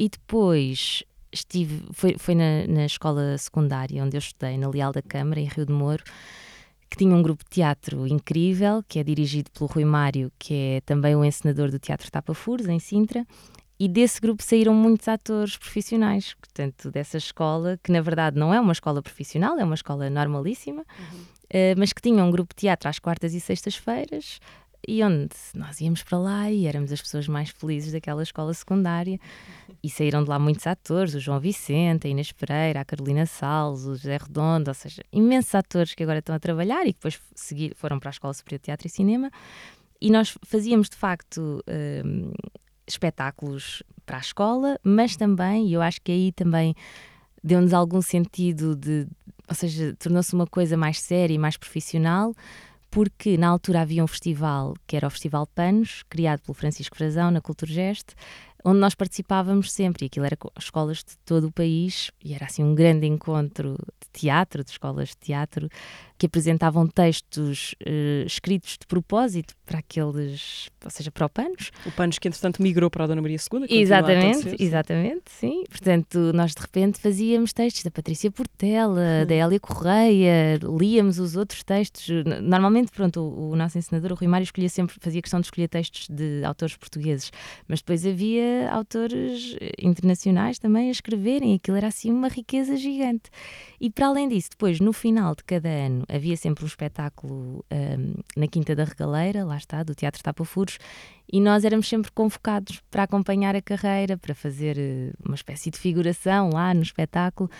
E 0.00 0.08
depois 0.08 1.04
estive, 1.30 1.82
foi, 1.92 2.16
foi 2.18 2.34
na, 2.34 2.66
na 2.66 2.86
escola 2.86 3.36
secundária 3.36 4.02
onde 4.02 4.16
eu 4.16 4.20
estudei, 4.20 4.56
na 4.56 4.68
Leal 4.68 4.92
da 4.92 5.02
Câmara, 5.02 5.40
em 5.40 5.46
Rio 5.46 5.66
de 5.66 5.72
Moro, 5.72 6.02
que 6.88 6.96
tinha 6.96 7.14
um 7.14 7.22
grupo 7.22 7.44
de 7.44 7.50
teatro 7.50 8.06
incrível, 8.06 8.82
que 8.86 8.98
é 8.98 9.04
dirigido 9.04 9.50
pelo 9.50 9.68
Rui 9.68 9.84
Mário, 9.84 10.30
que 10.38 10.54
é 10.54 10.80
também 10.82 11.16
o 11.16 11.24
encenador 11.24 11.70
do 11.70 11.78
Teatro 11.78 12.10
Tapafuros, 12.10 12.68
em 12.68 12.78
Sintra, 12.78 13.26
e 13.78 13.88
desse 13.88 14.20
grupo 14.20 14.42
saíram 14.42 14.74
muitos 14.74 15.08
atores 15.08 15.56
profissionais, 15.56 16.34
portanto, 16.34 16.90
dessa 16.90 17.16
escola, 17.16 17.78
que 17.82 17.90
na 17.90 18.00
verdade 18.00 18.38
não 18.38 18.52
é 18.52 18.60
uma 18.60 18.72
escola 18.72 19.02
profissional, 19.02 19.58
é 19.58 19.64
uma 19.64 19.74
escola 19.74 20.08
normalíssima, 20.08 20.84
uhum. 20.98 21.18
uh, 21.18 21.74
mas 21.76 21.92
que 21.92 22.00
tinha 22.00 22.22
um 22.22 22.30
grupo 22.30 22.54
de 22.54 22.60
teatro 22.60 22.88
às 22.88 22.98
quartas 22.98 23.34
e 23.34 23.40
sextas-feiras, 23.40 24.40
e 24.86 25.02
onde 25.02 25.34
nós 25.54 25.80
íamos 25.80 26.02
para 26.02 26.18
lá 26.18 26.50
e 26.50 26.66
éramos 26.66 26.92
as 26.92 27.00
pessoas 27.00 27.28
mais 27.28 27.50
felizes 27.50 27.92
daquela 27.92 28.22
escola 28.22 28.52
secundária. 28.52 29.18
E 29.82 29.88
saíram 29.90 30.22
de 30.22 30.30
lá 30.30 30.38
muitos 30.38 30.66
atores, 30.66 31.14
o 31.14 31.20
João 31.20 31.40
Vicente, 31.40 32.06
a 32.06 32.10
Inês 32.10 32.32
Pereira, 32.32 32.80
a 32.80 32.84
Carolina 32.84 33.26
Salles, 33.26 33.84
o 33.84 33.94
José 33.94 34.16
Redondo, 34.16 34.70
ou 34.70 34.74
seja, 34.74 35.02
imensos 35.12 35.54
atores 35.54 35.94
que 35.94 36.02
agora 36.02 36.18
estão 36.18 36.34
a 36.34 36.38
trabalhar 36.38 36.82
e 36.82 36.92
que 36.92 36.98
depois 36.98 37.20
seguir, 37.34 37.74
foram 37.76 37.98
para 37.98 38.10
a 38.10 38.12
Escola 38.12 38.34
Superior 38.34 38.58
de 38.58 38.64
Teatro 38.64 38.86
e 38.86 38.90
Cinema. 38.90 39.30
E 40.00 40.10
nós 40.10 40.36
fazíamos, 40.44 40.88
de 40.88 40.96
facto, 40.96 41.62
uh, 41.68 42.32
espetáculos 42.86 43.82
para 44.04 44.16
a 44.16 44.20
escola, 44.20 44.78
mas 44.82 45.16
também, 45.16 45.68
e 45.68 45.72
eu 45.72 45.82
acho 45.82 46.00
que 46.02 46.12
aí 46.12 46.32
também 46.32 46.74
deu-nos 47.42 47.72
algum 47.72 48.00
sentido 48.02 48.76
de, 48.76 49.06
ou 49.48 49.54
seja, 49.54 49.94
tornou-se 49.98 50.34
uma 50.34 50.46
coisa 50.46 50.76
mais 50.76 51.00
séria 51.00 51.34
e 51.34 51.38
mais 51.38 51.56
profissional, 51.56 52.34
porque 52.90 53.38
na 53.38 53.48
altura 53.48 53.80
havia 53.80 54.04
um 54.04 54.06
festival 54.06 54.74
que 54.86 54.96
era 54.96 55.06
o 55.06 55.10
Festival 55.10 55.46
Panos, 55.46 56.02
criado 56.08 56.40
pelo 56.42 56.54
Francisco 56.54 56.96
Frazão 56.96 57.30
na 57.30 57.40
Culturgest, 57.40 58.14
onde 58.64 58.78
nós 58.78 58.94
participávamos 58.94 59.72
sempre, 59.72 60.04
e 60.04 60.06
aquilo 60.06 60.26
era 60.26 60.36
escolas 60.58 60.98
de 60.98 61.16
todo 61.24 61.48
o 61.48 61.52
país, 61.52 62.10
e 62.22 62.32
era 62.34 62.46
assim 62.46 62.62
um 62.62 62.74
grande 62.74 63.06
encontro 63.06 63.76
de 64.00 64.20
teatro, 64.20 64.62
de 64.62 64.70
escolas 64.70 65.08
de 65.08 65.16
teatro, 65.16 65.68
que 66.22 66.26
apresentavam 66.26 66.86
textos 66.86 67.74
uh, 67.84 68.24
escritos 68.24 68.78
de 68.78 68.86
propósito 68.86 69.54
para 69.66 69.80
aqueles, 69.80 70.68
ou 70.84 70.88
seja, 70.88 71.10
para 71.10 71.26
o 71.26 71.28
Panos. 71.28 71.72
O 71.84 71.90
Panos 71.90 72.16
que 72.20 72.28
entretanto 72.28 72.62
migrou 72.62 72.88
para 72.88 73.02
a 73.02 73.06
Dona 73.08 73.20
Maria 73.20 73.38
II. 73.52 73.66
Exatamente, 73.68 74.54
exatamente, 74.62 75.24
sim. 75.26 75.64
Portanto, 75.68 76.30
nós 76.32 76.54
de 76.54 76.60
repente 76.60 77.00
fazíamos 77.00 77.52
textos 77.52 77.82
da 77.82 77.90
Patrícia 77.90 78.30
Portela, 78.30 79.00
hum. 79.00 79.26
da 79.26 79.34
Hélia 79.34 79.58
Correia, 79.58 80.60
líamos 80.78 81.18
os 81.18 81.34
outros 81.34 81.64
textos. 81.64 82.08
Normalmente, 82.40 82.92
pronto, 82.92 83.20
o, 83.20 83.50
o 83.50 83.56
nosso 83.56 83.76
ensinador, 83.76 84.12
o 84.12 84.14
Rui 84.14 84.28
Mário, 84.28 84.44
escolhia 84.44 84.68
sempre, 84.68 84.94
fazia 85.00 85.20
questão 85.20 85.40
de 85.40 85.46
escolher 85.46 85.66
textos 85.66 86.06
de 86.08 86.44
autores 86.44 86.76
portugueses, 86.76 87.32
mas 87.66 87.80
depois 87.80 88.06
havia 88.06 88.70
autores 88.70 89.56
eh, 89.60 89.72
internacionais 89.82 90.60
também 90.60 90.86
a 90.86 90.92
escreverem, 90.92 91.54
aquilo 91.54 91.76
era 91.76 91.88
assim 91.88 92.12
uma 92.12 92.28
riqueza 92.28 92.76
gigante. 92.76 93.28
E 93.80 93.90
para 93.90 94.06
além 94.06 94.28
disso, 94.28 94.50
depois, 94.50 94.78
no 94.78 94.92
final 94.92 95.34
de 95.34 95.42
cada 95.42 95.68
ano, 95.68 96.04
havia 96.12 96.36
sempre 96.36 96.62
um 96.62 96.66
espetáculo 96.66 97.64
um, 97.72 98.14
na 98.36 98.46
Quinta 98.46 98.76
da 98.76 98.84
Regaleira, 98.84 99.44
lá 99.44 99.56
está, 99.56 99.82
do 99.82 99.94
Teatro 99.94 100.22
Tapafuros, 100.22 100.78
e 101.32 101.40
nós 101.40 101.64
éramos 101.64 101.88
sempre 101.88 102.12
convocados 102.12 102.82
para 102.90 103.04
acompanhar 103.04 103.56
a 103.56 103.62
carreira, 103.62 104.18
para 104.18 104.34
fazer 104.34 104.76
eh, 104.78 105.12
uma 105.24 105.34
espécie 105.34 105.70
de 105.70 105.78
figuração 105.78 106.50
lá 106.50 106.74
no 106.74 106.82
espetáculo. 106.82 107.50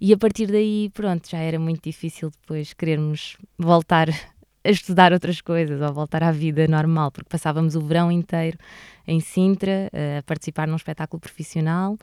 E 0.00 0.12
a 0.12 0.18
partir 0.18 0.46
daí, 0.46 0.90
pronto, 0.92 1.30
já 1.30 1.38
era 1.38 1.58
muito 1.58 1.84
difícil 1.84 2.30
depois 2.30 2.72
querermos 2.72 3.36
voltar 3.56 4.08
a 4.64 4.70
estudar 4.70 5.12
outras 5.12 5.40
coisas 5.40 5.80
ou 5.80 5.92
voltar 5.92 6.24
à 6.24 6.32
vida 6.32 6.66
normal, 6.66 7.12
porque 7.12 7.28
passávamos 7.28 7.76
o 7.76 7.80
verão 7.80 8.10
inteiro 8.10 8.58
em 9.06 9.20
Sintra 9.20 9.88
eh, 9.92 10.18
a 10.18 10.22
participar 10.24 10.66
num 10.66 10.76
espetáculo 10.76 11.20
profissional 11.20 11.96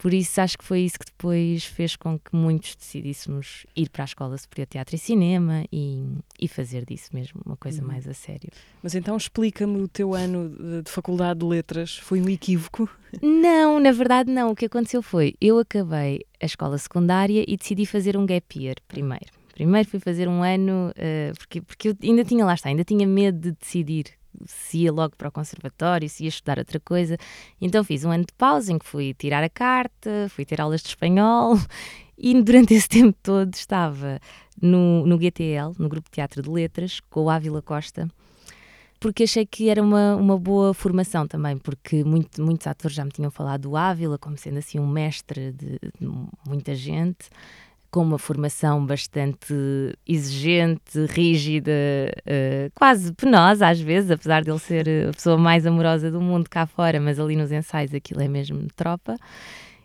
por 0.00 0.14
isso 0.14 0.40
acho 0.40 0.56
que 0.56 0.64
foi 0.64 0.80
isso 0.80 0.98
que 0.98 1.04
depois 1.04 1.62
fez 1.62 1.94
com 1.94 2.18
que 2.18 2.34
muitos 2.34 2.74
decidíssemos 2.74 3.66
ir 3.76 3.90
para 3.90 4.04
a 4.04 4.06
Escola 4.06 4.38
Superior 4.38 4.64
de 4.64 4.70
Teatro 4.70 4.96
e 4.96 4.98
Cinema 4.98 5.64
e, 5.70 6.06
e 6.40 6.48
fazer 6.48 6.86
disso 6.86 7.10
mesmo 7.12 7.42
uma 7.44 7.54
coisa 7.54 7.82
uhum. 7.82 7.88
mais 7.88 8.08
a 8.08 8.14
sério. 8.14 8.48
Mas 8.82 8.94
então 8.94 9.14
explica-me 9.14 9.78
o 9.78 9.86
teu 9.86 10.14
ano 10.14 10.48
de, 10.48 10.82
de 10.84 10.90
Faculdade 10.90 11.40
de 11.40 11.44
Letras, 11.44 11.98
foi 11.98 12.18
um 12.18 12.30
equívoco? 12.30 12.88
Não, 13.20 13.78
na 13.78 13.92
verdade 13.92 14.32
não. 14.32 14.52
O 14.52 14.56
que 14.56 14.64
aconteceu 14.64 15.02
foi, 15.02 15.34
eu 15.38 15.58
acabei 15.58 16.24
a 16.40 16.46
escola 16.46 16.78
secundária 16.78 17.44
e 17.46 17.54
decidi 17.54 17.84
fazer 17.84 18.16
um 18.16 18.24
gap 18.24 18.58
year 18.58 18.76
primeiro. 18.88 19.26
Primeiro 19.52 19.86
fui 19.86 20.00
fazer 20.00 20.26
um 20.28 20.42
ano, 20.42 20.92
uh, 20.96 21.36
porque, 21.36 21.60
porque 21.60 21.88
eu 21.90 21.96
ainda 22.02 22.24
tinha, 22.24 22.46
lá 22.46 22.54
está, 22.54 22.70
ainda 22.70 22.84
tinha 22.84 23.06
medo 23.06 23.38
de 23.38 23.52
decidir 23.52 24.06
se 24.46 24.78
ia 24.78 24.92
logo 24.92 25.14
para 25.16 25.28
o 25.28 25.32
conservatório, 25.32 26.08
se 26.08 26.24
ia 26.24 26.28
estudar 26.28 26.58
outra 26.58 26.80
coisa. 26.80 27.16
Então 27.60 27.82
fiz 27.84 28.04
um 28.04 28.10
ano 28.10 28.24
de 28.24 28.32
pausa 28.32 28.72
em 28.72 28.78
que 28.78 28.86
fui 28.86 29.14
tirar 29.14 29.42
a 29.42 29.48
carta, 29.48 30.28
fui 30.30 30.44
ter 30.44 30.60
aulas 30.60 30.82
de 30.82 30.88
espanhol 30.88 31.58
e 32.16 32.40
durante 32.42 32.74
esse 32.74 32.88
tempo 32.88 33.18
todo 33.22 33.52
estava 33.54 34.20
no, 34.60 35.06
no 35.06 35.18
GTL, 35.18 35.74
no 35.78 35.88
Grupo 35.88 36.08
de 36.08 36.14
Teatro 36.14 36.42
de 36.42 36.50
Letras, 36.50 37.00
com 37.08 37.24
o 37.24 37.30
Ávila 37.30 37.62
Costa, 37.62 38.08
porque 38.98 39.22
achei 39.22 39.46
que 39.46 39.70
era 39.70 39.82
uma, 39.82 40.14
uma 40.14 40.38
boa 40.38 40.74
formação 40.74 41.26
também, 41.26 41.56
porque 41.56 42.04
muito, 42.04 42.42
muitos 42.42 42.66
atores 42.66 42.94
já 42.94 43.04
me 43.04 43.10
tinham 43.10 43.30
falado 43.30 43.62
do 43.62 43.76
Ávila 43.76 44.18
como 44.18 44.36
sendo 44.36 44.58
assim 44.58 44.78
um 44.78 44.86
mestre 44.86 45.52
de, 45.52 45.78
de 45.98 46.06
muita 46.46 46.74
gente 46.74 47.30
com 47.90 48.02
uma 48.02 48.18
formação 48.18 48.84
bastante 48.84 49.54
exigente, 50.06 51.06
rígida, 51.08 51.72
uh, 52.20 52.70
quase 52.74 53.12
penosa 53.14 53.68
às 53.68 53.80
vezes, 53.80 54.10
apesar 54.10 54.42
de 54.42 54.50
ele 54.50 54.58
ser 54.58 54.88
a 55.08 55.12
pessoa 55.12 55.36
mais 55.36 55.66
amorosa 55.66 56.10
do 56.10 56.20
mundo 56.20 56.48
cá 56.48 56.66
fora, 56.66 57.00
mas 57.00 57.18
ali 57.18 57.36
nos 57.36 57.50
ensaios 57.50 57.92
aquilo 57.92 58.22
é 58.22 58.28
mesmo 58.28 58.66
tropa. 58.76 59.16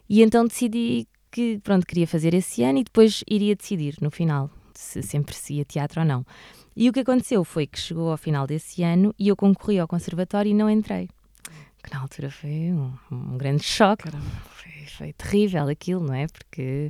E 0.08 0.22
então 0.22 0.46
decidi 0.46 1.08
que, 1.32 1.60
pronto, 1.64 1.86
queria 1.86 2.08
fazer 2.08 2.34
esse 2.34 2.64
ano 2.64 2.80
e 2.80 2.84
depois 2.84 3.24
iria 3.28 3.56
decidir 3.56 3.96
no 4.02 4.12
final 4.12 4.50
se 4.74 5.02
sempre 5.02 5.34
se 5.34 5.56
ia 5.56 5.66
teatro 5.66 6.02
ou 6.02 6.06
não. 6.06 6.26
E 6.76 6.90
o 6.90 6.94
que 6.94 7.00
aconteceu 7.00 7.44
foi 7.44 7.66
que 7.66 7.80
chegou 7.80 8.12
ao 8.12 8.18
final 8.18 8.46
desse 8.46 8.84
ano 8.84 9.14
e 9.18 9.30
eu 9.30 9.36
concorri 9.36 9.80
ao 9.80 9.88
conservatório 9.88 10.50
e 10.50 10.54
não 10.54 10.70
entrei. 10.70 11.10
Que 11.86 11.94
na 11.94 12.02
altura 12.02 12.32
foi 12.32 12.50
um, 12.50 12.94
um 13.12 13.38
grande 13.38 13.64
choque. 13.64 14.04
Caramba 14.04 14.56
foi 14.96 15.14
terrível 15.14 15.68
aquilo, 15.68 16.06
não 16.06 16.14
é? 16.14 16.28
Porque. 16.28 16.90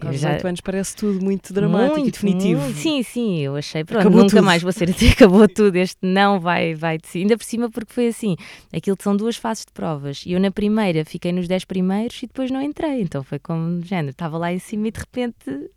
Aos 0.00 0.20
já... 0.20 0.30
18 0.30 0.46
anos 0.46 0.60
parece 0.60 0.96
tudo 0.96 1.24
muito 1.24 1.52
dramático 1.52 1.94
muito, 1.94 2.08
e 2.08 2.10
definitivo. 2.10 2.60
Muito, 2.60 2.78
sim, 2.78 3.02
sim, 3.02 3.40
eu 3.40 3.56
achei, 3.56 3.84
pronto, 3.84 4.00
acabou 4.00 4.22
nunca 4.22 4.36
tudo. 4.36 4.44
mais 4.44 4.62
vou 4.62 4.72
ser 4.72 4.90
assim, 4.90 5.08
acabou 5.10 5.48
tudo, 5.48 5.76
este 5.76 5.98
não 6.02 6.40
vai, 6.40 6.74
vai 6.74 6.98
de 6.98 7.06
si. 7.06 7.18
Ainda 7.18 7.38
por 7.38 7.44
cima, 7.44 7.70
porque 7.70 7.92
foi 7.92 8.08
assim: 8.08 8.36
aquilo 8.74 8.96
são 9.00 9.16
duas 9.16 9.36
fases 9.36 9.64
de 9.64 9.72
provas. 9.72 10.24
E 10.26 10.32
eu 10.32 10.40
na 10.40 10.50
primeira 10.50 11.04
fiquei 11.04 11.32
nos 11.32 11.46
10 11.48 11.64
primeiros 11.64 12.22
e 12.22 12.26
depois 12.26 12.50
não 12.50 12.60
entrei. 12.60 13.00
Então 13.00 13.22
foi 13.22 13.38
como 13.38 13.82
género, 13.82 14.10
estava 14.10 14.36
lá 14.36 14.52
em 14.52 14.58
cima 14.58 14.88
e 14.88 14.90
de 14.90 14.98
repente 14.98 15.70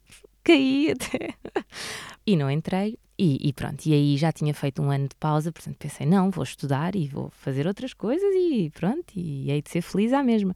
caí 0.43 0.91
até. 0.91 1.33
e 2.25 2.35
não 2.35 2.49
entrei. 2.49 2.97
E, 3.19 3.49
e, 3.49 3.51
pronto, 3.51 3.83
e 3.87 3.93
aí 3.93 4.15
já 4.15 4.31
tinha 4.31 4.53
feito 4.53 4.79
um 4.79 4.91
ano 4.91 5.07
de 5.07 5.15
pausa, 5.15 5.51
portanto 5.51 5.75
pensei, 5.77 6.05
não, 6.05 6.29
vou 6.29 6.43
estudar 6.43 6.95
e 6.95 7.07
vou 7.07 7.31
fazer 7.31 7.65
outras 7.65 7.91
coisas 7.91 8.29
e 8.35 8.69
pronto, 8.69 9.11
e 9.15 9.49
hei 9.49 9.59
de 9.61 9.71
ser 9.71 9.81
feliz 9.81 10.13
à 10.13 10.21
mesma. 10.21 10.53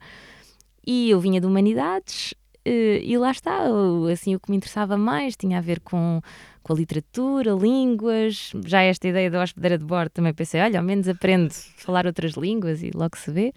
E 0.86 1.10
eu 1.10 1.20
vinha 1.20 1.40
de 1.40 1.46
Humanidades 1.46 2.34
eh, 2.64 3.00
e 3.02 3.18
lá 3.18 3.32
está, 3.32 3.66
assim, 4.12 4.34
o 4.36 4.40
que 4.40 4.50
me 4.50 4.56
interessava 4.56 4.96
mais 4.96 5.36
tinha 5.36 5.58
a 5.58 5.60
ver 5.60 5.80
com, 5.80 6.20
com 6.62 6.72
a 6.72 6.76
literatura, 6.76 7.52
línguas, 7.52 8.52
já 8.64 8.82
esta 8.82 9.08
ideia 9.08 9.30
da 9.30 9.42
hospedeira 9.42 9.76
de 9.76 9.84
bordo 9.84 10.10
também 10.10 10.32
pensei, 10.32 10.60
olha, 10.60 10.78
ao 10.78 10.84
menos 10.84 11.08
aprendo 11.08 11.48
a 11.48 11.80
falar 11.80 12.06
outras 12.06 12.32
línguas 12.34 12.82
e 12.82 12.90
logo 12.94 13.16
se 13.16 13.30
vê. 13.30 13.52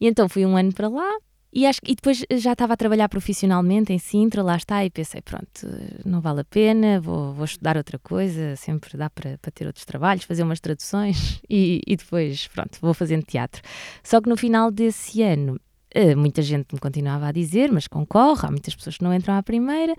E 0.00 0.06
então 0.06 0.28
fui 0.28 0.46
um 0.46 0.56
ano 0.56 0.72
para 0.72 0.88
lá 0.88 1.18
e, 1.56 1.64
acho, 1.64 1.80
e 1.86 1.94
depois 1.94 2.22
já 2.32 2.52
estava 2.52 2.74
a 2.74 2.76
trabalhar 2.76 3.08
profissionalmente 3.08 3.90
em 3.90 3.98
Sintra, 3.98 4.42
lá 4.42 4.56
está, 4.56 4.84
e 4.84 4.90
pensei, 4.90 5.22
pronto, 5.22 5.66
não 6.04 6.20
vale 6.20 6.42
a 6.42 6.44
pena, 6.44 7.00
vou, 7.00 7.32
vou 7.32 7.46
estudar 7.46 7.78
outra 7.78 7.98
coisa, 7.98 8.54
sempre 8.56 8.94
dá 8.94 9.08
para, 9.08 9.38
ter 9.54 9.66
outros 9.66 9.86
trabalhos, 9.86 10.24
fazer 10.24 10.42
umas 10.42 10.60
traduções 10.60 11.40
e, 11.48 11.80
e 11.86 11.96
depois, 11.96 12.46
pronto, 12.48 12.78
vou 12.78 12.92
fazendo 12.92 13.22
teatro. 13.22 13.62
Só 14.02 14.20
que 14.20 14.28
no 14.28 14.36
final 14.36 14.70
desse 14.70 15.22
ano 15.22 15.58
Uh, 15.94 16.14
muita 16.14 16.42
gente 16.42 16.74
me 16.74 16.78
continuava 16.78 17.28
a 17.28 17.32
dizer, 17.32 17.72
mas 17.72 17.86
concorre, 17.86 18.46
há 18.46 18.50
muitas 18.50 18.74
pessoas 18.74 18.98
que 18.98 19.04
não 19.04 19.14
entram 19.14 19.34
à 19.34 19.42
primeira. 19.42 19.94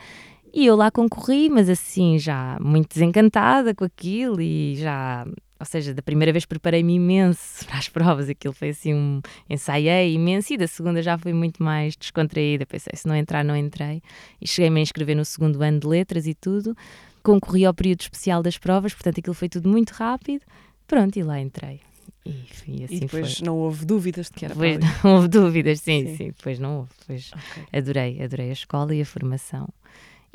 E 0.53 0.64
eu 0.64 0.76
lá 0.76 0.91
concorri, 0.91 1.49
mas 1.49 1.70
assim, 1.70 2.20
já 2.20 2.60
muito 2.62 2.93
desencantada 2.93 3.74
com 3.74 3.84
aquilo 3.84 4.39
e 4.39 4.76
já 4.76 5.26
ou 5.60 5.66
seja, 5.66 5.93
da 5.93 6.01
primeira 6.01 6.32
vez 6.32 6.45
preparei-me 6.45 6.95
imenso 6.95 7.66
para 7.68 7.78
as 7.78 7.89
provas, 7.89 8.30
aquilo 8.30 8.53
foi 8.53 8.70
assim 8.70 8.93
um 8.93 9.22
ensaiei 9.49 10.14
imenso 10.14 10.53
e 10.53 10.58
da 10.58 10.68
segunda 10.68 11.01
já 11.01 11.18
fui 11.18 11.34
muito 11.34 11.64
mais 11.64 11.95
descontraída, 11.95 12.66
pensei, 12.66 12.93
se 12.95 13.08
não 13.08 13.16
entrar, 13.16 13.43
não 13.43 13.55
entrei 13.55 14.01
e 14.41 14.47
cheguei-me 14.47 14.80
a 14.80 14.84
inscrever 14.84 15.16
no 15.16 15.26
segundo 15.26 15.62
ano 15.62 15.80
de 15.80 15.88
letras 15.88 16.28
e 16.28 16.34
tudo, 16.34 16.76
concorri 17.24 17.66
ao 17.66 17.74
período 17.74 18.01
especial 18.01 18.41
das 18.43 18.58
provas, 18.58 18.93
portanto 18.93 19.20
aquilo 19.20 19.34
foi 19.34 19.49
tudo 19.49 19.68
muito 19.70 19.91
rápido, 19.91 20.43
pronto, 20.88 21.18
e 21.18 21.24
lá 21.24 21.39
entrei. 21.39 21.82
E, 22.26 22.45
e, 22.68 22.84
assim 22.84 22.95
e 22.95 22.99
depois 23.01 23.38
foi. 23.38 23.45
não 23.45 23.58
houve 23.58 23.86
dúvidas 23.86 24.26
de 24.26 24.34
que 24.34 24.45
era 24.45 24.53
depois 24.53 24.78
para 24.78 24.88
não 25.10 25.16
houve 25.16 25.28
dúvidas, 25.30 25.80
sim, 25.80 26.08
Sim. 26.08 26.16
sim, 26.18 26.28
depois 26.28 26.60
não 26.60 26.78
houve. 26.80 26.89
Depois 26.99 27.32
Ok. 27.34 27.64
adorei, 27.72 28.22
adorei 28.22 28.49
a 28.49 28.53
escola 28.53 28.93
e 28.93 29.01
a 29.01 29.05
formação. 29.05 29.68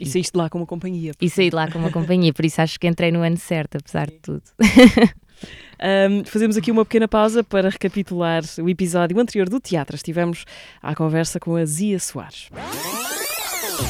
E 0.03 0.11
saíste 0.11 0.33
de 0.33 0.39
lá 0.39 0.51
com 0.51 0.59
uma 0.59 0.67
companhia. 0.67 1.13
E 1.21 1.31
saí 1.31 1.51
de 1.51 1.57
lá 1.57 1.71
com 1.71 1.79
uma 1.79 1.91
companhia, 1.91 2.33
por 2.33 2.45
isso 2.45 2.61
acho 2.61 2.79
que 2.79 2.87
entrei 2.87 3.13
no 3.13 3.23
ano 3.23 3.37
certo, 3.37 3.77
apesar 3.79 4.09
de 4.09 4.19
tudo. 4.19 4.43
Ahm, 5.81 6.25
fazemos 6.25 6.57
aqui 6.57 6.71
uma 6.71 6.85
pequena 6.85 7.09
pausa 7.09 7.43
para 7.43 7.69
recapitular 7.69 8.43
o 8.61 8.69
episódio 8.69 9.19
anterior 9.19 9.49
do 9.49 9.59
teatro. 9.59 9.97
Estivemos 9.97 10.45
à 10.81 10.95
conversa 10.95 11.41
com 11.41 11.57
a 11.57 11.65
Zia 11.65 11.99
Soares. 11.99 12.49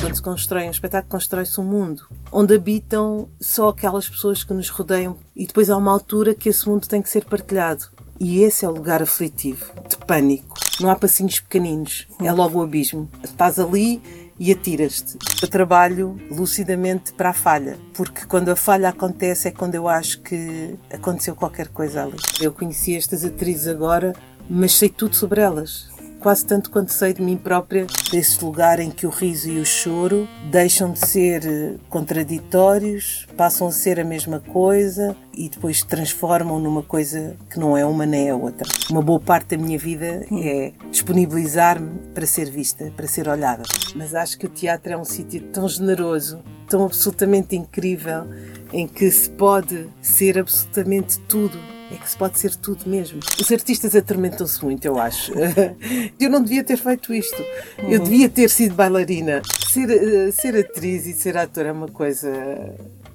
Quando 0.01 0.15
se 0.15 0.23
constrói 0.23 0.67
um 0.67 0.71
espetáculo, 0.71 1.11
constrói-se 1.11 1.61
um 1.61 1.65
mundo 1.65 2.07
onde 2.31 2.55
habitam 2.55 3.29
só 3.41 3.69
aquelas 3.69 4.09
pessoas 4.09 4.43
que 4.43 4.55
nos 4.55 4.69
rodeiam 4.71 5.19
e 5.37 5.47
depois 5.47 5.69
há 5.69 5.77
uma 5.77 5.93
altura 5.93 6.35
que 6.35 6.49
esse 6.49 6.67
mundo 6.69 6.89
tem 6.89 7.03
que 7.03 7.11
ser 7.11 7.25
partilhado. 7.25 7.85
E 8.19 8.43
esse 8.43 8.65
é 8.65 8.69
o 8.69 8.73
lugar 8.73 9.03
aflitivo, 9.03 9.73
de 9.89 9.97
pânico. 9.99 10.57
Não 10.81 10.89
há 10.89 10.97
passinhos 10.97 11.41
pequeninos, 11.41 12.07
é 12.21 12.33
logo 12.33 12.59
o 12.59 12.63
abismo. 12.63 13.11
Estás 13.23 13.59
ali 13.59 14.01
e 14.39 14.51
atiras-te. 14.51 15.19
Eu 15.41 15.49
trabalho 15.49 16.19
lucidamente 16.31 17.13
para 17.13 17.31
a 17.31 17.35
falha, 17.35 17.79
porque 17.95 18.27
quando 18.27 18.49
a 18.49 18.57
falha 18.57 18.89
acontece 18.89 19.49
é 19.49 19.51
quando 19.51 19.75
eu 19.75 19.89
acho 19.89 20.21
que 20.21 20.77
aconteceu 20.93 21.35
qualquer 21.35 21.69
coisa 21.69 22.05
ali. 22.05 22.17
Eu 22.41 22.53
conheci 22.53 22.97
estas 22.97 23.25
atrizes 23.25 23.69
agora, 23.69 24.15
mas 24.49 24.73
sei 24.73 24.89
tudo 24.89 25.15
sobre 25.15 25.41
elas 25.41 25.92
quase 26.23 26.47
tanto 26.47 26.71
quanto 26.71 26.93
sei 26.93 27.13
de 27.13 27.21
mim 27.21 27.37
própria, 27.37 27.85
desse 28.11 28.43
lugar 28.45 28.79
em 28.79 28.91
que 28.91 29.07
o 29.07 29.11
riso 29.11 29.51
e 29.51 29.59
o 29.59 29.67
choro 29.67 30.29
deixam 30.51 30.93
de 30.93 31.01
ser 31.01 31.45
eh, 31.45 31.75
contraditórios, 31.89 33.27
passam 33.37 33.67
a 33.67 33.73
ser 33.73 33.99
a 33.99 34.05
mesma 34.05 34.39
coisa 34.39 35.17
e 35.35 35.49
depois 35.49 35.79
se 35.79 35.87
transformam 35.87 36.61
numa 36.61 36.83
coisa 36.83 37.37
que 37.51 37.59
não 37.59 37.77
é 37.77 37.85
uma 37.85 38.07
nem 38.07 38.29
é 38.29 38.35
outra. 38.35 38.69
Uma 38.89 39.03
boa 39.03 39.19
parte 39.19 39.57
da 39.57 39.63
minha 39.63 39.79
vida 39.79 40.25
é 40.33 40.73
disponibilizar-me 40.91 41.99
para 42.15 42.25
ser 42.25 42.49
vista, 42.49 42.93
para 42.97 43.09
ser 43.09 43.29
olhada. 43.29 43.65
Mas 43.97 44.15
acho 44.15 44.39
que 44.39 44.47
o 44.47 44.49
teatro 44.49 44.93
é 44.93 44.97
um 44.97 45.05
sítio 45.05 45.41
tão 45.53 45.69
generoso, 45.69 46.41
tão 46.69 46.85
absolutamente 46.85 47.57
incrível, 47.57 48.27
em 48.73 48.87
que 48.87 49.11
se 49.11 49.29
pode 49.29 49.89
ser 50.01 50.39
absolutamente 50.39 51.19
tudo 51.21 51.59
é 51.93 51.97
que 51.97 52.09
se 52.09 52.17
pode 52.17 52.39
ser 52.39 52.55
tudo 52.57 52.89
mesmo. 52.89 53.21
Os 53.41 53.53
artistas 53.53 53.95
atormentam-se 53.95 54.65
muito, 54.65 54.85
eu 54.85 54.99
acho. 54.99 55.33
Eu 56.19 56.31
não 56.31 56.43
devia 56.43 56.65
ter 56.65 56.79
feito 56.79 57.13
isto. 57.13 57.43
Eu 57.79 58.01
devia 58.01 58.29
ter 58.29 58.49
sido 58.49 58.75
bailarina. 58.75 59.43
Ser, 59.69 59.91
eh, 59.91 60.31
ser 60.31 60.57
atriz 60.57 61.07
e 61.07 61.13
ser 61.13 61.37
ator 61.37 61.67
é 61.67 61.73
uma 61.73 61.89
coisa. 61.89 62.31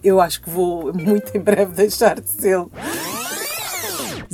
Eu 0.04 0.22
acho 0.22 0.42
que 0.42 0.50
vou 0.50 0.94
muito 0.94 1.36
em 1.36 1.40
breve 1.40 1.74
deixar 1.74 2.20
de 2.20 2.30
ser. 2.30 2.58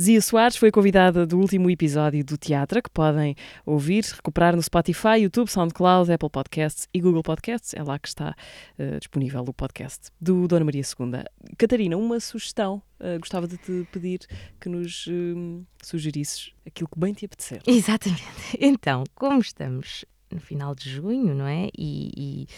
Zia 0.00 0.20
Soares 0.20 0.56
foi 0.56 0.70
convidada 0.72 1.24
do 1.24 1.38
último 1.38 1.70
episódio 1.70 2.24
do 2.24 2.36
Teatro, 2.36 2.82
que 2.82 2.90
podem 2.90 3.36
ouvir, 3.64 4.04
recuperar 4.04 4.56
no 4.56 4.62
Spotify, 4.62 5.20
YouTube, 5.20 5.48
SoundCloud, 5.48 6.12
Apple 6.12 6.30
Podcasts 6.30 6.88
e 6.92 7.00
Google 7.00 7.22
Podcasts. 7.22 7.74
É 7.74 7.82
lá 7.82 7.98
que 7.98 8.08
está 8.08 8.34
eh, 8.76 8.98
disponível 8.98 9.44
o 9.46 9.54
podcast 9.54 10.10
do 10.20 10.48
Dona 10.48 10.64
Maria 10.64 10.82
II. 10.82 11.24
Catarina, 11.56 11.96
uma 11.96 12.18
sugestão. 12.18 12.82
eh, 12.98 13.18
gostava 13.18 13.46
de 13.46 13.56
te 13.56 13.86
pedir 13.92 14.20
que 14.60 14.68
nos 14.68 15.06
eh, 15.08 15.62
sugerisses 15.82 16.52
aquilo 16.66 16.88
que 16.92 16.98
bem 16.98 17.12
te 17.12 17.24
apetecer. 17.26 17.62
Exatamente. 17.66 18.24
Então, 18.58 19.04
como 19.14 19.40
estamos 19.40 20.04
no 20.30 20.40
final 20.40 20.74
de 20.74 20.90
junho, 20.90 21.34
não 21.34 21.46
é? 21.46 21.68
E, 21.78 22.10
e, 22.16 22.48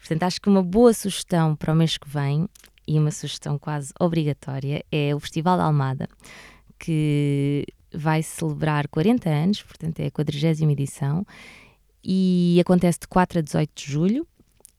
portanto, 0.00 0.24
acho 0.24 0.40
que 0.40 0.48
uma 0.48 0.62
boa 0.62 0.92
sugestão 0.92 1.54
para 1.54 1.72
o 1.72 1.76
mês 1.76 1.96
que 1.96 2.08
vem 2.08 2.48
e 2.88 2.98
uma 2.98 3.12
sugestão 3.12 3.56
quase 3.58 3.92
obrigatória 4.00 4.84
é 4.90 5.14
o 5.14 5.20
Festival 5.20 5.56
da 5.56 5.64
Almada, 5.64 6.08
que 6.82 7.64
vai 7.94 8.22
celebrar 8.22 8.88
40 8.88 9.30
anos, 9.30 9.62
portanto 9.62 10.00
é 10.00 10.06
a 10.06 10.10
40 10.10 10.64
edição, 10.72 11.24
e 12.02 12.58
acontece 12.60 13.00
de 13.00 13.06
4 13.06 13.38
a 13.38 13.42
18 13.42 13.70
de 13.74 13.92
julho. 13.92 14.26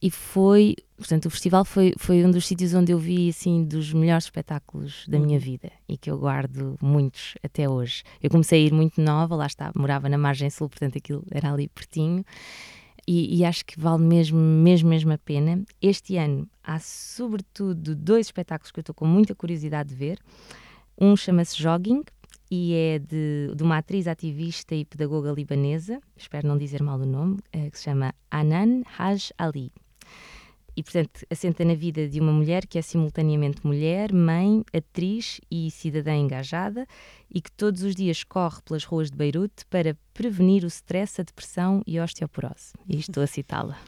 E 0.02 0.10
foi, 0.10 0.76
portanto, 0.98 1.24
o 1.24 1.30
festival 1.30 1.64
foi, 1.64 1.94
foi 1.96 2.22
um 2.22 2.30
dos 2.30 2.46
sítios 2.46 2.74
onde 2.74 2.92
eu 2.92 2.98
vi, 2.98 3.30
assim, 3.30 3.64
dos 3.64 3.90
melhores 3.94 4.24
espetáculos 4.24 5.06
da 5.08 5.18
minha 5.18 5.38
vida 5.38 5.72
e 5.88 5.96
que 5.96 6.10
eu 6.10 6.18
guardo 6.18 6.76
muitos 6.82 7.36
até 7.42 7.66
hoje. 7.66 8.02
Eu 8.22 8.28
comecei 8.28 8.62
a 8.62 8.66
ir 8.66 8.72
muito 8.74 9.00
nova, 9.00 9.34
lá 9.34 9.46
está, 9.46 9.72
morava 9.74 10.06
na 10.06 10.18
margem 10.18 10.50
sul, 10.50 10.68
portanto 10.68 10.98
aquilo 10.98 11.24
era 11.30 11.50
ali 11.50 11.68
pertinho. 11.68 12.22
E, 13.08 13.38
e 13.38 13.44
acho 13.46 13.64
que 13.64 13.80
vale 13.80 14.02
mesmo, 14.02 14.38
mesmo, 14.38 14.90
mesmo 14.90 15.10
a 15.10 15.16
pena. 15.16 15.62
Este 15.80 16.18
ano 16.18 16.46
há, 16.62 16.78
sobretudo, 16.80 17.94
dois 17.94 18.26
espetáculos 18.26 18.70
que 18.70 18.80
eu 18.80 18.82
estou 18.82 18.94
com 18.94 19.06
muita 19.06 19.34
curiosidade 19.34 19.88
de 19.88 19.94
ver. 19.94 20.18
Um 21.00 21.16
chama-se 21.16 21.60
Jogging 21.60 22.02
e 22.50 22.74
é 22.74 22.98
de, 22.98 23.52
de 23.54 23.62
uma 23.62 23.78
atriz 23.78 24.06
ativista 24.06 24.74
e 24.74 24.84
pedagoga 24.84 25.32
libanesa, 25.32 26.00
espero 26.16 26.46
não 26.46 26.56
dizer 26.56 26.82
mal 26.82 26.98
o 26.98 27.06
nome, 27.06 27.38
eh, 27.52 27.70
que 27.70 27.78
se 27.78 27.84
chama 27.84 28.14
Anan 28.30 28.82
Haj 28.98 29.32
Ali. 29.36 29.72
E, 30.76 30.82
portanto, 30.82 31.24
assenta 31.30 31.64
na 31.64 31.74
vida 31.74 32.08
de 32.08 32.20
uma 32.20 32.32
mulher 32.32 32.66
que 32.66 32.78
é 32.78 32.82
simultaneamente 32.82 33.64
mulher, 33.64 34.12
mãe, 34.12 34.64
atriz 34.72 35.40
e 35.50 35.70
cidadã 35.70 36.16
engajada 36.16 36.84
e 37.32 37.40
que 37.40 37.50
todos 37.52 37.82
os 37.82 37.94
dias 37.94 38.24
corre 38.24 38.60
pelas 38.62 38.84
ruas 38.84 39.10
de 39.10 39.16
Beirute 39.16 39.64
para 39.70 39.96
prevenir 40.12 40.64
o 40.64 40.66
stress, 40.66 41.20
a 41.20 41.24
depressão 41.24 41.80
e 41.86 41.98
a 41.98 42.04
osteoporose. 42.04 42.72
E 42.88 42.98
estou 42.98 43.22
a 43.22 43.26
citá-la. 43.26 43.78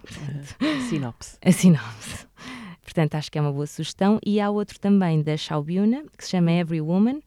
Sinopse. 0.88 1.38
A 1.44 1.50
sinopse. 1.50 2.26
Portanto, 2.86 3.16
acho 3.16 3.32
que 3.32 3.36
é 3.36 3.40
uma 3.40 3.52
boa 3.52 3.66
sugestão. 3.66 4.20
E 4.24 4.40
há 4.40 4.48
outro 4.48 4.78
também 4.78 5.20
da 5.20 5.36
Schaubühne, 5.36 6.04
que 6.16 6.24
se 6.24 6.30
chama 6.30 6.52
Every 6.52 6.80
Woman, 6.80 7.20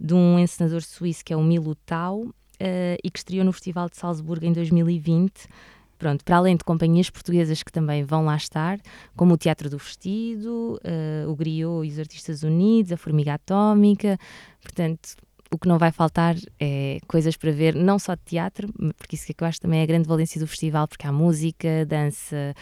de 0.00 0.14
um 0.14 0.38
encenador 0.38 0.80
suíço 0.80 1.22
que 1.22 1.34
é 1.34 1.36
o 1.36 1.42
Milo 1.42 1.74
Tau, 1.74 2.34
eh, 2.58 2.96
e 3.04 3.10
que 3.10 3.18
estreou 3.18 3.44
no 3.44 3.52
Festival 3.52 3.90
de 3.90 3.98
Salzburgo 3.98 4.46
em 4.46 4.52
2020. 4.54 5.46
Pronto, 5.98 6.24
para 6.24 6.38
além 6.38 6.56
de 6.56 6.64
companhias 6.64 7.10
portuguesas 7.10 7.62
que 7.62 7.70
também 7.70 8.04
vão 8.04 8.24
lá 8.24 8.36
estar, 8.36 8.80
como 9.14 9.34
o 9.34 9.36
Teatro 9.36 9.68
do 9.68 9.76
Vestido, 9.76 10.80
eh, 10.82 11.26
o 11.28 11.36
Griot 11.36 11.86
e 11.86 11.90
os 11.90 11.98
Artistas 11.98 12.42
Unidos, 12.42 12.90
a 12.90 12.96
Formiga 12.96 13.34
Atómica, 13.34 14.18
portanto, 14.62 15.10
o 15.52 15.58
que 15.58 15.68
não 15.68 15.78
vai 15.78 15.92
faltar 15.92 16.34
é 16.58 16.98
coisas 17.06 17.36
para 17.36 17.52
ver, 17.52 17.74
não 17.74 17.98
só 17.98 18.14
de 18.14 18.22
teatro, 18.24 18.72
porque 18.96 19.16
isso 19.16 19.30
é 19.30 19.34
que 19.34 19.44
eu 19.44 19.46
acho 19.46 19.60
também 19.60 19.80
é 19.80 19.82
a 19.82 19.86
grande 19.86 20.08
valência 20.08 20.40
do 20.40 20.46
festival, 20.46 20.88
porque 20.88 21.06
há 21.06 21.12
música, 21.12 21.84
dança, 21.86 22.54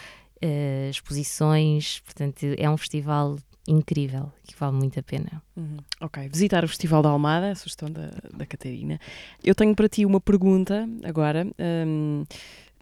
eh, 0.42 0.88
exposições, 0.90 2.00
portanto, 2.00 2.38
é 2.56 2.68
um 2.70 2.76
festival 2.76 3.36
incrível 3.68 4.32
que 4.46 4.54
vale 4.58 4.76
muito 4.76 4.98
a 4.98 5.02
pena. 5.02 5.42
Uhum. 5.56 5.76
Ok, 6.00 6.28
visitar 6.28 6.64
o 6.64 6.68
Festival 6.68 7.02
da 7.02 7.10
Almada, 7.10 7.50
a 7.52 7.54
sugestão 7.54 7.90
da, 7.90 8.10
da 8.36 8.46
Catarina. 8.46 8.98
Eu 9.44 9.54
tenho 9.54 9.74
para 9.76 9.88
ti 9.88 10.04
uma 10.04 10.20
pergunta 10.20 10.88
agora. 11.04 11.46
hum, 11.86 12.24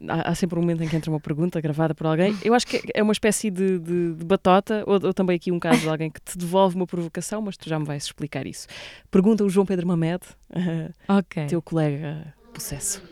há, 0.08 0.30
há 0.30 0.34
sempre 0.34 0.56
um 0.58 0.62
momento 0.62 0.82
em 0.84 0.88
que 0.88 0.96
entra 0.96 1.10
uma 1.10 1.20
pergunta 1.20 1.60
gravada 1.60 1.94
por 1.94 2.06
alguém. 2.06 2.34
Eu 2.42 2.54
acho 2.54 2.66
que 2.66 2.80
é 2.94 3.02
uma 3.02 3.12
espécie 3.12 3.50
de, 3.50 3.78
de- 3.80 4.14
de 4.14 4.24
batota, 4.24 4.82
ou, 4.86 4.94
ou 5.04 5.12
também 5.12 5.36
aqui 5.36 5.50
um 5.52 5.58
caso 5.58 5.80
de 5.80 5.88
alguém 5.88 6.10
que 6.10 6.20
te 6.22 6.38
devolve 6.38 6.76
uma 6.76 6.86
provocação, 6.86 7.42
mas 7.42 7.56
tu 7.56 7.68
já 7.68 7.78
me 7.78 7.84
vais 7.84 8.04
explicar 8.04 8.46
isso. 8.46 8.66
Pergunta 9.10 9.44
o 9.44 9.50
João 9.50 9.66
Pedro 9.66 9.86
Mamed, 9.88 10.22
Ok. 11.08 11.46
teu 11.48 11.60
colega 11.60 12.32
possesso. 12.54 13.02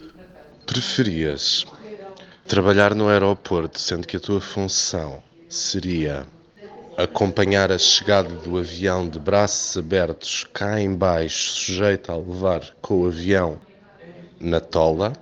Preferias 0.67 1.65
trabalhar 2.47 2.95
no 2.95 3.09
aeroporto, 3.09 3.81
sendo 3.81 4.07
que 4.07 4.17
a 4.17 4.21
tua 4.21 4.41
função 4.41 5.23
seria 5.49 6.27
acompanhar 6.97 7.73
a 7.73 7.79
chegada 7.79 8.29
do 8.29 8.57
avião 8.57 9.09
de 9.09 9.19
braços 9.19 9.77
abertos 9.77 10.47
cá 10.53 10.81
em 10.81 10.95
baixo, 10.95 11.53
sujeito 11.53 12.11
a 12.11 12.17
levar 12.17 12.63
com 12.81 13.03
o 13.03 13.07
avião 13.07 13.61
na 14.41 14.61
tola, 14.61 15.13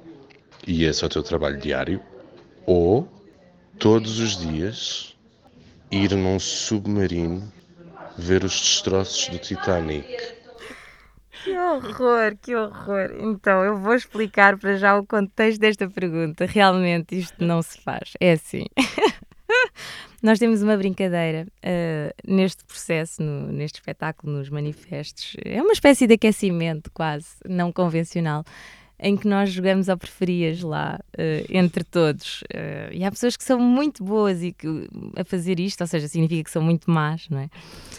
e 0.66 0.85
esse 0.85 1.03
é 1.03 1.07
o 1.07 1.11
teu 1.11 1.22
trabalho 1.22 1.59
diário, 1.59 2.01
ou 2.66 3.09
todos 3.79 4.18
os 4.18 4.37
dias 4.37 5.16
ir 5.91 6.12
num 6.12 6.39
submarino 6.39 7.53
ver 8.16 8.45
os 8.45 8.53
destroços 8.53 9.29
do 9.29 9.39
Titanic. 9.39 10.34
Que 11.45 11.59
horror, 11.59 12.36
que 12.40 12.57
horror. 12.57 13.11
Então, 13.20 13.62
eu 13.62 13.76
vou 13.76 13.95
explicar 13.95 14.57
para 14.59 14.76
já 14.76 14.99
o 14.99 15.07
contexto 15.07 15.61
desta 15.61 15.88
pergunta. 15.88 16.47
Realmente, 16.47 17.18
isto 17.18 17.45
não 17.45 17.61
se 17.61 17.78
faz. 17.78 18.12
É 18.18 18.32
assim. 18.32 18.64
Nós 20.22 20.38
temos 20.38 20.62
uma 20.62 20.74
brincadeira 20.74 21.47
uh, 21.62 22.14
neste 22.26 22.64
processo, 22.64 23.22
no, 23.22 23.53
neste 23.53 23.76
espetáculo, 23.76 24.32
nos 24.32 24.49
manifestos. 24.49 25.36
É 25.45 25.61
uma 25.61 25.74
espécie 25.74 26.07
de 26.07 26.14
aquecimento, 26.14 26.90
quase, 26.95 27.36
não 27.47 27.70
convencional. 27.70 28.42
Em 28.99 29.16
que 29.16 29.26
nós 29.26 29.51
jogamos 29.51 29.88
ao 29.88 29.97
preferias 29.97 30.61
lá, 30.62 30.99
uh, 31.18 31.47
entre 31.49 31.84
todos. 31.84 32.42
Uh, 32.42 32.92
e 32.92 33.05
há 33.05 33.11
pessoas 33.11 33.36
que 33.36 33.45
são 33.45 33.59
muito 33.59 34.05
boas 34.05 34.42
e 34.42 34.53
que, 34.53 34.66
a 35.16 35.24
fazer 35.24 35.59
isto, 35.61 35.80
ou 35.80 35.86
seja, 35.86 36.09
significa 36.09 36.45
que 36.45 36.51
são 36.51 36.62
muito 36.62 36.90
más, 36.90 37.28
não 37.28 37.38
é? 37.38 37.51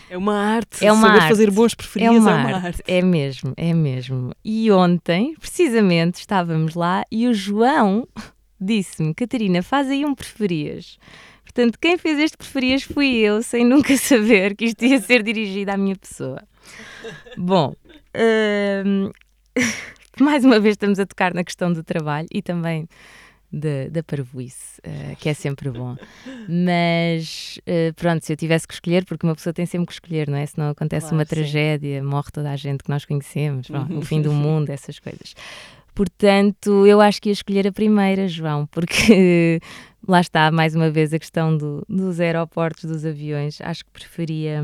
É 0.09 0.17
uma 0.17 0.37
arte. 0.37 0.85
É 0.85 0.91
uma 0.91 1.07
Saber 1.07 1.19
arte. 1.19 1.29
fazer 1.29 1.51
bons 1.51 1.75
preferias 1.75 2.15
é 2.15 2.19
uma, 2.19 2.31
é 2.31 2.33
uma 2.33 2.55
arte. 2.55 2.67
arte. 2.67 2.83
É 2.87 3.01
mesmo, 3.01 3.53
é 3.57 3.73
mesmo. 3.73 4.31
E 4.43 4.71
ontem, 4.71 5.35
precisamente, 5.39 6.19
estávamos 6.19 6.75
lá 6.75 7.03
e 7.11 7.27
o 7.27 7.33
João 7.33 8.07
disse-me: 8.59 9.13
Catarina, 9.13 9.61
faz 9.61 9.89
aí 9.89 10.05
um 10.05 10.15
preferias. 10.15 10.97
Portanto, 11.43 11.77
quem 11.79 11.97
fez 11.97 12.19
este 12.19 12.37
preferias 12.37 12.83
fui 12.83 13.15
eu, 13.15 13.41
sem 13.41 13.63
nunca 13.63 13.95
saber 13.97 14.55
que 14.55 14.65
isto 14.65 14.83
ia 14.83 14.99
ser 14.99 15.23
dirigido 15.23 15.71
à 15.71 15.77
minha 15.77 15.95
pessoa. 15.95 16.41
Bom, 17.37 17.73
hum, 18.85 19.11
mais 20.23 20.43
uma 20.45 20.59
vez 20.59 20.73
estamos 20.73 20.99
a 20.99 21.05
tocar 21.05 21.33
na 21.33 21.43
questão 21.43 21.71
do 21.71 21.83
trabalho 21.83 22.27
e 22.33 22.41
também 22.41 22.87
da, 23.51 23.87
da 23.89 24.03
parvoíce, 24.03 24.79
uh, 24.85 25.15
que 25.17 25.29
é 25.29 25.33
sempre 25.33 25.69
bom. 25.69 25.95
Mas 26.47 27.59
uh, 27.67 27.93
pronto, 27.95 28.25
se 28.25 28.33
eu 28.33 28.37
tivesse 28.37 28.67
que 28.67 28.73
escolher, 28.73 29.05
porque 29.05 29.25
uma 29.25 29.35
pessoa 29.35 29.53
tem 29.53 29.65
sempre 29.65 29.87
que 29.87 29.93
escolher, 29.93 30.27
não 30.29 30.37
é? 30.37 30.45
Se 30.45 30.57
não 30.57 30.69
acontece 30.69 31.05
Claro, 31.07 31.15
uma 31.17 31.25
sim. 31.25 31.35
tragédia, 31.35 32.03
morre 32.03 32.29
toda 32.33 32.51
a 32.51 32.55
gente 32.55 32.83
que 32.83 32.89
nós 32.89 33.05
conhecemos, 33.05 33.69
bom, 33.69 33.85
o 33.97 34.01
fim 34.03 34.21
do 34.21 34.31
mundo, 34.33 34.69
essas 34.71 34.99
coisas. 34.99 35.35
Portanto, 35.93 36.85
eu 36.85 36.99
acho 36.99 37.21
que 37.21 37.29
ia 37.29 37.33
escolher 37.33 37.67
a 37.67 37.71
primeira, 37.71 38.27
João, 38.27 38.65
porque 38.67 39.61
lá 40.05 40.19
está, 40.19 40.51
mais 40.51 40.75
uma 40.75 40.89
vez, 40.89 41.13
a 41.13 41.19
questão 41.19 41.55
do- 41.57 41.85
dos 41.87 42.19
aeroportos, 42.19 42.83
dos 42.83 43.05
aviões. 43.05 43.61
Acho 43.61 43.85
que 43.85 43.91
preferia, 43.91 44.61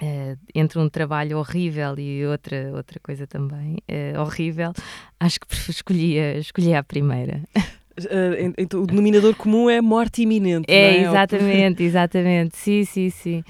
eh, 0.00 0.36
entre 0.54 0.78
um 0.78 0.88
trabalho 0.88 1.38
horrível 1.38 1.98
e 1.98 2.24
outra, 2.26 2.70
outra 2.74 2.98
coisa 3.00 3.26
também 3.26 3.78
eh, 3.88 4.12
horrível, 4.18 4.72
acho 5.20 5.40
que 5.40 5.46
pref- 5.48 5.68
escolhia, 5.70 6.38
escolhia 6.38 6.78
a 6.78 6.82
primeira. 6.82 7.42
Uh, 8.00 8.34
en- 8.38 8.54
então, 8.56 8.82
o 8.82 8.86
denominador 8.86 9.34
comum 9.34 9.68
é 9.68 9.80
morte 9.80 10.22
iminente. 10.22 10.66
É, 10.72 10.92
não 10.92 10.98
é? 10.98 11.02
exatamente, 11.02 11.82
exatamente. 11.82 12.56
Sim, 12.56 12.84
sim, 12.84 13.10
sim. 13.10 13.42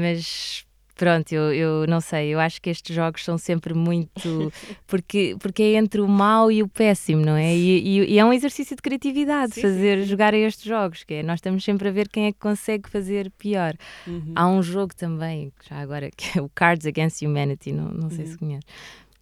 Mas 0.00 0.64
pronto, 1.02 1.32
eu, 1.32 1.52
eu 1.52 1.86
não 1.88 2.00
sei, 2.00 2.28
eu 2.28 2.38
acho 2.38 2.62
que 2.62 2.70
estes 2.70 2.94
jogos 2.94 3.24
são 3.24 3.36
sempre 3.36 3.74
muito. 3.74 4.52
Porque, 4.86 5.34
porque 5.40 5.62
é 5.62 5.74
entre 5.74 6.00
o 6.00 6.06
mau 6.06 6.52
e 6.52 6.62
o 6.62 6.68
péssimo, 6.68 7.24
não 7.24 7.34
é? 7.34 7.56
E, 7.56 7.78
e- 8.00 8.12
e 8.12 8.18
é 8.18 8.24
um 8.24 8.32
exercício 8.32 8.76
de 8.76 8.82
criatividade 8.82 9.54
Sim, 9.54 9.62
fazer, 9.62 10.04
jogar 10.04 10.32
a 10.34 10.36
estes 10.36 10.64
jogos, 10.64 11.02
que 11.02 11.14
é 11.14 11.22
nós 11.22 11.38
estamos 11.38 11.64
sempre 11.64 11.88
a 11.88 11.90
ver 11.90 12.08
quem 12.08 12.26
é 12.26 12.32
que 12.32 12.38
consegue 12.38 12.88
fazer 12.88 13.30
pior. 13.32 13.74
Uhum. 14.06 14.32
Há 14.36 14.46
um 14.48 14.62
jogo 14.62 14.94
também, 14.94 15.50
já 15.68 15.76
agora, 15.80 16.08
que 16.16 16.38
é 16.38 16.42
o 16.42 16.48
Cards 16.54 16.86
Against 16.86 17.22
Humanity, 17.22 17.72
não, 17.72 17.88
não 17.88 18.10
sei 18.10 18.26
se 18.26 18.36
conhece. 18.38 18.66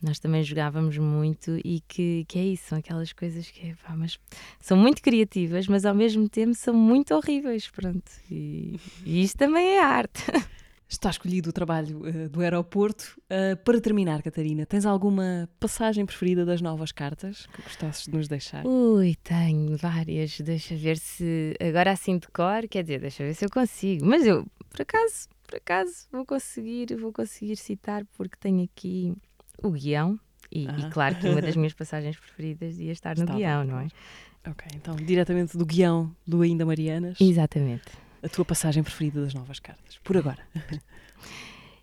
Nós 0.03 0.19
também 0.19 0.43
jogávamos 0.43 0.99
muito 0.99 1.57
e 1.65 1.83
que, 1.87 2.25
que 2.27 2.39
é 2.39 2.45
isso, 2.45 2.65
são 2.69 2.79
aquelas 2.79 3.13
coisas 3.13 3.49
que 3.51 3.75
pá, 3.87 3.95
mas 3.97 4.19
são 4.61 4.77
muito 4.77 5.01
criativas, 5.01 5.67
mas 5.69 5.85
ao 5.87 5.95
mesmo 5.95 6.29
tempo 6.29 6.55
são 6.55 6.75
muito 6.75 7.15
horríveis, 7.15 7.71
pronto. 7.71 8.11
E, 8.31 8.79
e 9.07 9.23
isto 9.23 9.39
também 9.39 9.67
é 9.77 9.83
arte. 9.83 10.25
Está 10.91 11.09
escolhido 11.09 11.51
o 11.51 11.53
trabalho 11.53 12.01
uh, 12.01 12.29
do 12.29 12.41
aeroporto. 12.41 13.17
Uh, 13.31 13.57
para 13.65 13.81
terminar, 13.81 14.23
Catarina, 14.23 14.67
tens 14.67 14.85
alguma 14.85 15.49
passagem 15.61 16.05
preferida 16.05 16.45
das 16.45 16.61
novas 16.61 16.91
cartas 16.91 17.47
que 17.47 17.63
gostasses 17.63 18.07
de 18.07 18.11
nos 18.11 18.27
deixar? 18.27 18.67
Ui, 18.67 19.15
tenho 19.23 19.77
várias, 19.77 20.41
deixa 20.41 20.75
ver 20.75 20.99
se. 20.99 21.55
Agora 21.61 21.93
assim 21.93 22.19
de 22.19 22.27
cor, 22.29 22.67
quer 22.69 22.83
dizer, 22.83 23.01
deixa 23.01 23.23
ver 23.23 23.35
se 23.35 23.45
eu 23.45 23.49
consigo. 23.51 24.05
Mas 24.05 24.27
eu, 24.27 24.45
por 24.69 24.83
acaso, 24.83 25.29
por 25.47 25.57
acaso, 25.59 26.07
vou 26.11 26.27
conseguir, 26.27 26.93
vou 26.97 27.13
conseguir 27.13 27.55
citar, 27.57 28.05
porque 28.17 28.37
tenho 28.41 28.65
aqui 28.65 29.15
o 29.63 29.71
guião. 29.71 30.19
E, 30.51 30.65
e 30.65 30.69
Ah. 30.69 30.91
claro 30.93 31.15
que 31.15 31.29
uma 31.29 31.41
das 31.41 31.55
minhas 31.55 31.73
passagens 31.75 32.19
preferidas 32.19 32.81
ia 32.81 32.91
estar 32.91 33.17
no 33.17 33.23
Estava, 33.23 33.39
guião, 33.39 33.65
não 33.65 33.79
é? 33.79 33.87
Ok, 34.45 34.67
então, 34.75 34.97
diretamente 34.97 35.57
do 35.57 35.65
guião 35.65 36.13
do 36.27 36.43
Ainda 36.43 36.67
Marianas, 36.67 37.21
Exatamente. 37.21 37.85
A 38.23 38.29
tua 38.29 38.45
passagem 38.45 38.83
preferida 38.83 39.23
das 39.23 39.35
novas 39.35 39.59
cartas. 39.59 39.99
Por 40.03 40.17
agora. 40.17 40.41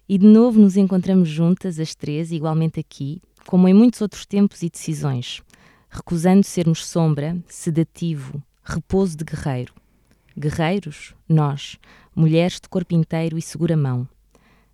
E 0.09 0.17
de 0.17 0.25
novo 0.25 0.57
nos 0.57 0.77
encontramos 0.77 1.27
juntas, 1.27 1.77
as 1.81 1.93
três, 1.93 2.31
igualmente 2.31 2.79
aqui, 2.79 3.21
como 3.45 3.67
em 3.67 3.73
muitos 3.73 3.99
outros 3.99 4.25
tempos 4.25 4.63
e 4.63 4.69
decisões, 4.69 5.41
recusando 5.89 6.45
sermos 6.45 6.85
sombra, 6.85 7.37
sedativo, 7.45 8.41
repouso 8.63 9.17
de 9.17 9.25
guerreiro. 9.25 9.73
Guerreiros, 10.37 11.13
nós, 11.27 11.77
mulheres 12.15 12.57
de 12.61 12.69
corpo 12.69 12.95
inteiro 12.95 13.37
e 13.37 13.41
segura 13.41 13.75
mão. 13.75 14.07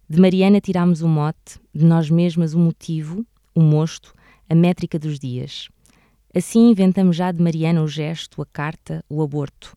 De 0.08 0.22
Mariana 0.22 0.62
tirámos 0.62 1.02
o 1.02 1.08
mote, 1.08 1.60
de 1.74 1.84
nós 1.84 2.12
mesmas 2.12 2.54
o 2.54 2.60
motivo, 2.60 3.26
o 3.56 3.62
mosto, 3.62 4.14
a 4.48 4.54
métrica 4.54 5.00
dos 5.00 5.18
dias. 5.18 5.68
Assim 6.36 6.70
inventamos 6.70 7.16
já 7.16 7.32
de 7.32 7.42
Mariana 7.42 7.82
o 7.82 7.88
gesto, 7.88 8.40
a 8.40 8.46
carta, 8.46 9.04
o 9.10 9.24
aborto. 9.24 9.76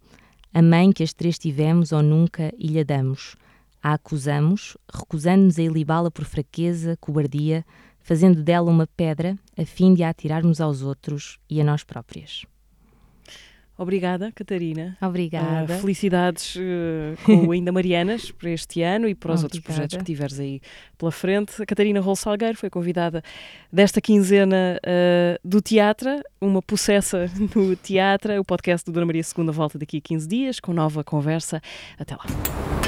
A 0.57 0.63
mãe 0.63 0.91
que 0.91 1.03
as 1.03 1.13
três 1.13 1.39
tivemos 1.39 1.93
ou 1.93 2.03
nunca 2.03 2.51
e 2.57 2.69
lhe 2.69 2.83
damos. 2.83 3.37
A 3.83 3.93
acusamos, 3.93 4.75
recusando-nos 4.91 5.59
a 5.59 5.63
ilibá-la 5.63 6.11
por 6.11 6.25
fraqueza, 6.25 6.97
cobardia, 6.99 7.63
fazendo 8.01 8.43
dela 8.43 8.71
uma 8.71 8.87
pedra, 8.87 9.39
a 9.55 9.67
fim 9.67 9.93
de 9.93 10.03
a 10.03 10.09
atirarmos 10.09 10.59
aos 10.59 10.81
outros 10.81 11.39
e 11.51 11.61
a 11.61 11.65
nós 11.65 11.85
próprias. 11.85 12.47
Obrigada, 13.79 14.33
Catarina. 14.33 14.97
Obrigada. 15.01 15.77
Uh, 15.77 15.81
felicidades 15.81 16.57
uh, 16.57 16.61
com 17.25 17.47
o 17.47 17.53
Ainda 17.53 17.71
Marianas 17.71 18.31
para 18.33 18.51
este 18.51 18.83
ano 18.83 19.09
e 19.09 19.15
para 19.15 19.35
os 19.35 19.43
outros 19.43 19.61
Obrigada. 19.61 19.89
projetos 19.89 19.99
que 19.99 20.05
tiveres 20.05 20.41
aí 20.41 20.61
pela 20.97 21.13
frente. 21.13 21.63
A 21.63 21.67
Catarina 21.67 22.01
Rolo 22.01 22.17
Salgueiro 22.17 22.57
foi 22.57 22.71
convidada 22.71 23.23
desta 23.71 24.01
quinzena 24.01 24.81
uh, 24.83 25.39
do 25.47 25.61
Teatro, 25.61 26.23
uma 26.41 26.63
possessa 26.63 27.31
no 27.55 27.77
Teatro. 27.77 28.41
O 28.41 28.45
podcast 28.45 28.87
do 28.87 28.93
Dona 28.93 29.07
Maria 29.07 29.23
II 29.23 29.51
volta 29.51 29.79
daqui 29.79 29.99
a 29.99 30.01
15 30.01 30.27
dias 30.27 30.61
com 30.61 30.73
nova 30.73 31.05
conversa. 31.05 31.61
Até 31.99 32.15
lá. 32.17 32.86